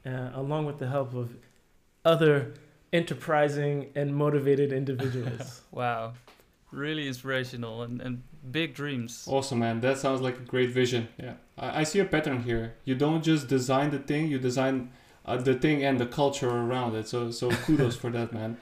uh, 0.06 0.30
along 0.34 0.66
with 0.66 0.78
the 0.78 0.88
help 0.88 1.14
of 1.14 1.36
other 2.04 2.54
enterprising 2.92 3.90
and 3.94 4.14
motivated 4.14 4.72
individuals. 4.72 5.62
wow 5.70 6.14
really 6.72 7.06
inspirational 7.06 7.82
and, 7.82 8.00
and 8.00 8.22
big 8.50 8.74
dreams. 8.74 9.26
Awesome, 9.28 9.60
man. 9.60 9.80
That 9.80 9.98
sounds 9.98 10.20
like 10.20 10.38
a 10.38 10.42
great 10.42 10.70
vision. 10.70 11.08
Yeah, 11.22 11.34
I, 11.56 11.80
I 11.80 11.84
see 11.84 12.00
a 12.00 12.04
pattern 12.04 12.42
here. 12.42 12.74
You 12.84 12.94
don't 12.94 13.22
just 13.22 13.46
design 13.46 13.90
the 13.90 13.98
thing; 13.98 14.28
you 14.28 14.38
design 14.38 14.90
uh, 15.24 15.36
the 15.36 15.54
thing 15.54 15.84
and 15.84 16.00
the 16.00 16.06
culture 16.06 16.48
around 16.48 16.96
it. 16.96 17.06
So, 17.06 17.30
so 17.30 17.50
kudos 17.50 17.94
for 17.96 18.10
that, 18.10 18.32
man. 18.32 18.56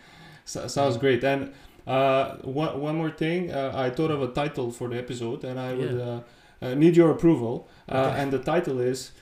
So, 0.51 0.67
sounds 0.69 0.97
great. 0.97 1.23
And 1.25 1.53
uh, 1.87 2.37
one 2.43 2.81
one 2.81 2.97
more 2.97 3.11
thing, 3.11 3.51
uh, 3.51 3.73
I 3.75 3.91
thought 3.91 4.11
of 4.11 4.21
a 4.23 4.29
title 4.29 4.71
for 4.71 4.89
the 4.89 4.99
episode, 4.99 5.45
and 5.45 5.59
I 5.59 5.75
would 5.75 6.01
uh, 6.01 6.21
uh, 6.63 6.75
need 6.75 6.97
your 6.97 7.11
approval. 7.11 7.69
Uh, 7.89 7.97
okay. 7.97 8.21
And 8.21 8.33
the 8.33 8.39
title 8.39 8.81
is 8.81 9.13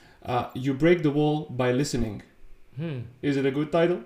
"You 0.53 0.73
Break 0.73 1.03
the 1.03 1.11
Wall 1.11 1.47
by 1.49 1.71
Listening." 1.71 2.23
Hmm. 2.75 2.99
Is 3.21 3.37
it 3.37 3.45
a 3.45 3.51
good 3.51 3.71
title? 3.71 4.01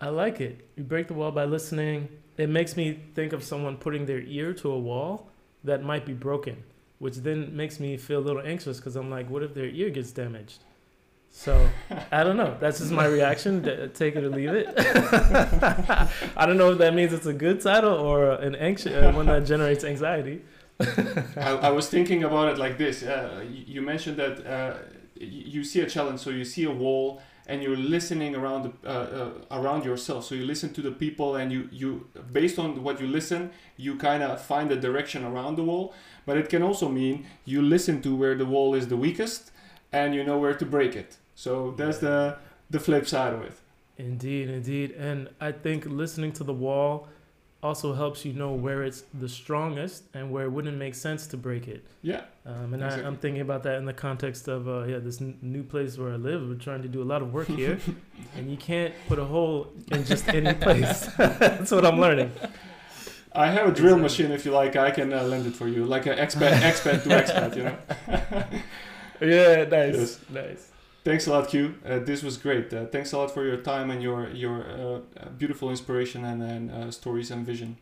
I 0.00 0.08
like 0.08 0.40
it. 0.40 0.68
You 0.76 0.84
break 0.84 1.06
the 1.08 1.14
wall 1.14 1.30
by 1.30 1.44
listening 1.44 2.08
it 2.36 2.48
makes 2.48 2.76
me 2.76 2.98
think 3.14 3.32
of 3.32 3.44
someone 3.44 3.76
putting 3.76 4.06
their 4.06 4.20
ear 4.20 4.52
to 4.54 4.70
a 4.70 4.78
wall 4.78 5.28
that 5.64 5.82
might 5.82 6.06
be 6.06 6.12
broken, 6.12 6.62
which 6.98 7.16
then 7.16 7.54
makes 7.54 7.78
me 7.78 7.96
feel 7.96 8.20
a 8.20 8.24
little 8.26 8.42
anxious 8.42 8.78
because 8.78 8.96
I'm 8.96 9.10
like, 9.10 9.28
what 9.28 9.42
if 9.42 9.54
their 9.54 9.66
ear 9.66 9.90
gets 9.90 10.12
damaged? 10.12 10.64
So 11.34 11.68
I 12.12 12.22
don't 12.22 12.36
know. 12.36 12.56
That's 12.60 12.78
just 12.78 12.92
my 12.92 13.06
reaction. 13.06 13.62
Take 13.94 14.16
it 14.16 14.22
or 14.22 14.28
leave 14.28 14.50
it. 14.50 14.68
I 16.36 16.46
don't 16.46 16.58
know 16.58 16.72
if 16.72 16.78
that 16.78 16.94
means 16.94 17.12
it's 17.12 17.26
a 17.26 17.32
good 17.32 17.60
title 17.60 17.94
or 17.94 18.32
an 18.32 18.54
anxious 18.54 18.92
uh, 18.92 19.12
one 19.12 19.26
that 19.26 19.46
generates 19.46 19.82
anxiety. 19.82 20.42
I, 21.36 21.58
I, 21.62 21.70
was 21.70 21.88
thinking 21.88 22.22
about 22.22 22.48
it 22.48 22.58
like 22.58 22.76
this. 22.76 23.02
Uh, 23.02 23.44
you 23.50 23.82
mentioned 23.82 24.18
that 24.18 24.46
uh, 24.46 24.76
you 25.14 25.64
see 25.64 25.80
a 25.80 25.88
challenge, 25.88 26.20
so 26.20 26.30
you 26.30 26.44
see 26.44 26.64
a 26.64 26.70
wall, 26.70 27.22
and 27.46 27.62
you're 27.62 27.76
listening 27.76 28.36
around 28.36 28.62
the, 28.64 28.88
uh, 28.88 28.92
uh, 28.92 29.58
around 29.58 29.84
yourself. 29.84 30.24
So 30.24 30.34
you 30.34 30.44
listen 30.44 30.72
to 30.74 30.82
the 30.82 30.92
people, 30.92 31.36
and 31.36 31.50
you 31.50 31.68
you 31.72 32.08
based 32.32 32.58
on 32.58 32.82
what 32.82 33.00
you 33.00 33.06
listen, 33.06 33.50
you 33.76 33.96
kind 33.96 34.22
of 34.22 34.40
find 34.40 34.70
the 34.70 34.76
direction 34.76 35.24
around 35.24 35.56
the 35.56 35.64
wall. 35.64 35.94
But 36.26 36.36
it 36.36 36.48
can 36.48 36.62
also 36.62 36.88
mean 36.88 37.26
you 37.44 37.62
listen 37.62 38.02
to 38.02 38.14
where 38.14 38.34
the 38.34 38.46
wall 38.46 38.74
is 38.74 38.88
the 38.88 38.96
weakest, 38.96 39.50
and 39.92 40.14
you 40.14 40.24
know 40.24 40.38
where 40.38 40.54
to 40.54 40.66
break 40.66 40.94
it. 40.94 41.16
So 41.34 41.74
that's 41.76 41.98
the 41.98 42.36
the 42.70 42.80
flip 42.80 43.06
side 43.06 43.34
of 43.34 43.42
it. 43.42 43.52
Indeed, 43.98 44.48
indeed, 44.48 44.92
and 44.92 45.28
I 45.40 45.52
think 45.52 45.86
listening 45.86 46.32
to 46.32 46.44
the 46.44 46.54
wall 46.54 47.08
also 47.62 47.94
helps 47.94 48.24
you 48.24 48.32
know 48.32 48.52
where 48.52 48.82
it's 48.82 49.04
the 49.14 49.28
strongest 49.28 50.02
and 50.14 50.32
where 50.32 50.46
it 50.46 50.50
wouldn't 50.50 50.76
make 50.76 50.94
sense 50.94 51.28
to 51.28 51.36
break 51.36 51.68
it. 51.68 51.86
Yeah. 52.02 52.22
Um, 52.44 52.74
and 52.74 52.82
exactly. 52.82 53.04
I, 53.04 53.06
am 53.06 53.16
thinking 53.16 53.40
about 53.40 53.62
that 53.62 53.76
in 53.76 53.84
the 53.84 53.92
context 53.92 54.48
of 54.48 54.68
uh, 54.68 54.84
yeah 54.84 54.98
this 54.98 55.20
n- 55.20 55.38
new 55.42 55.62
place 55.62 55.96
where 55.96 56.12
I 56.12 56.16
live. 56.16 56.48
We're 56.48 56.54
trying 56.56 56.82
to 56.82 56.88
do 56.88 57.02
a 57.02 57.04
lot 57.04 57.22
of 57.22 57.32
work 57.32 57.46
here, 57.48 57.78
and 58.36 58.50
you 58.50 58.56
can't 58.56 58.92
put 59.06 59.18
a 59.18 59.24
hole 59.24 59.72
in 59.92 60.04
just 60.04 60.28
any 60.28 60.54
place. 60.54 61.06
That's 61.16 61.70
what 61.70 61.86
I'm 61.86 62.00
learning. 62.00 62.32
I 63.34 63.50
have 63.50 63.68
a 63.68 63.72
drill 63.72 63.98
machine 63.98 64.32
if 64.32 64.44
you 64.44 64.50
like. 64.50 64.76
I 64.76 64.90
can 64.90 65.12
uh, 65.12 65.22
lend 65.22 65.46
it 65.46 65.54
for 65.54 65.68
you, 65.68 65.84
like 65.86 66.06
an 66.06 66.18
expert, 66.18 66.52
expert 66.52 67.04
to 67.04 67.10
expert, 67.12 67.56
you 67.56 67.62
know. 67.64 67.78
yeah, 69.20 69.64
nice, 69.64 69.94
yes. 69.94 70.20
nice. 70.28 70.71
Thanks 71.04 71.26
a 71.26 71.30
lot, 71.30 71.48
Q. 71.48 71.74
Uh, 71.84 71.98
this 71.98 72.22
was 72.22 72.36
great. 72.36 72.72
Uh, 72.72 72.86
thanks 72.86 73.12
a 73.12 73.18
lot 73.18 73.32
for 73.32 73.44
your 73.44 73.56
time 73.56 73.90
and 73.90 74.02
your 74.02 74.30
your 74.30 75.02
uh, 75.18 75.28
beautiful 75.36 75.70
inspiration 75.70 76.24
and, 76.24 76.42
and 76.42 76.70
uh, 76.70 76.90
stories 76.90 77.30
and 77.30 77.44
vision. 77.44 77.76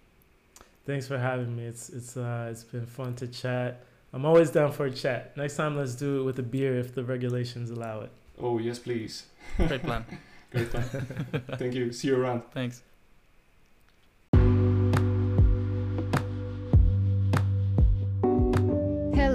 Thanks 0.86 1.06
for 1.06 1.18
having 1.18 1.54
me. 1.54 1.64
It's 1.64 1.90
it's 1.90 2.16
uh, 2.16 2.48
it's 2.50 2.64
been 2.64 2.86
fun 2.86 3.14
to 3.16 3.28
chat. 3.28 3.84
I'm 4.12 4.24
always 4.24 4.50
down 4.50 4.72
for 4.72 4.86
a 4.86 4.90
chat. 4.90 5.36
Next 5.36 5.56
time, 5.56 5.76
let's 5.76 5.94
do 5.94 6.20
it 6.20 6.24
with 6.24 6.38
a 6.38 6.42
beer 6.42 6.78
if 6.78 6.94
the 6.94 7.04
regulations 7.04 7.70
allow 7.70 8.00
it. 8.00 8.10
Oh 8.40 8.58
yes, 8.58 8.78
please. 8.78 9.26
Great 9.56 9.82
plan. 9.82 10.04
great 10.50 10.70
plan. 10.70 10.84
Thank 11.58 11.74
you. 11.74 11.92
See 11.92 12.08
you 12.08 12.16
around. 12.16 12.42
Thanks. 12.52 12.82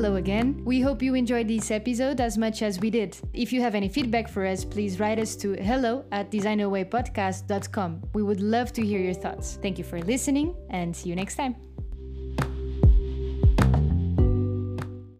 Hello 0.05 0.17
again. 0.17 0.61
We 0.63 0.81
hope 0.81 1.01
you 1.01 1.15
enjoyed 1.15 1.47
this 1.47 1.71
episode 1.71 2.21
as 2.21 2.37
much 2.37 2.61
as 2.61 2.79
we 2.79 2.91
did. 2.91 3.17
If 3.33 3.51
you 3.51 3.59
have 3.61 3.73
any 3.73 3.89
feedback 3.89 4.29
for 4.29 4.45
us, 4.45 4.63
please 4.63 4.99
write 4.99 5.17
us 5.17 5.35
to 5.37 5.53
hello 5.53 6.05
at 6.11 6.29
designawaypodcast.com. 6.29 8.03
We 8.13 8.21
would 8.21 8.39
love 8.39 8.71
to 8.73 8.85
hear 8.85 8.99
your 8.99 9.15
thoughts. 9.15 9.57
Thank 9.63 9.79
you 9.79 9.83
for 9.83 9.99
listening 9.99 10.55
and 10.69 10.95
see 10.95 11.09
you 11.09 11.15
next 11.15 11.37
time. 11.37 11.55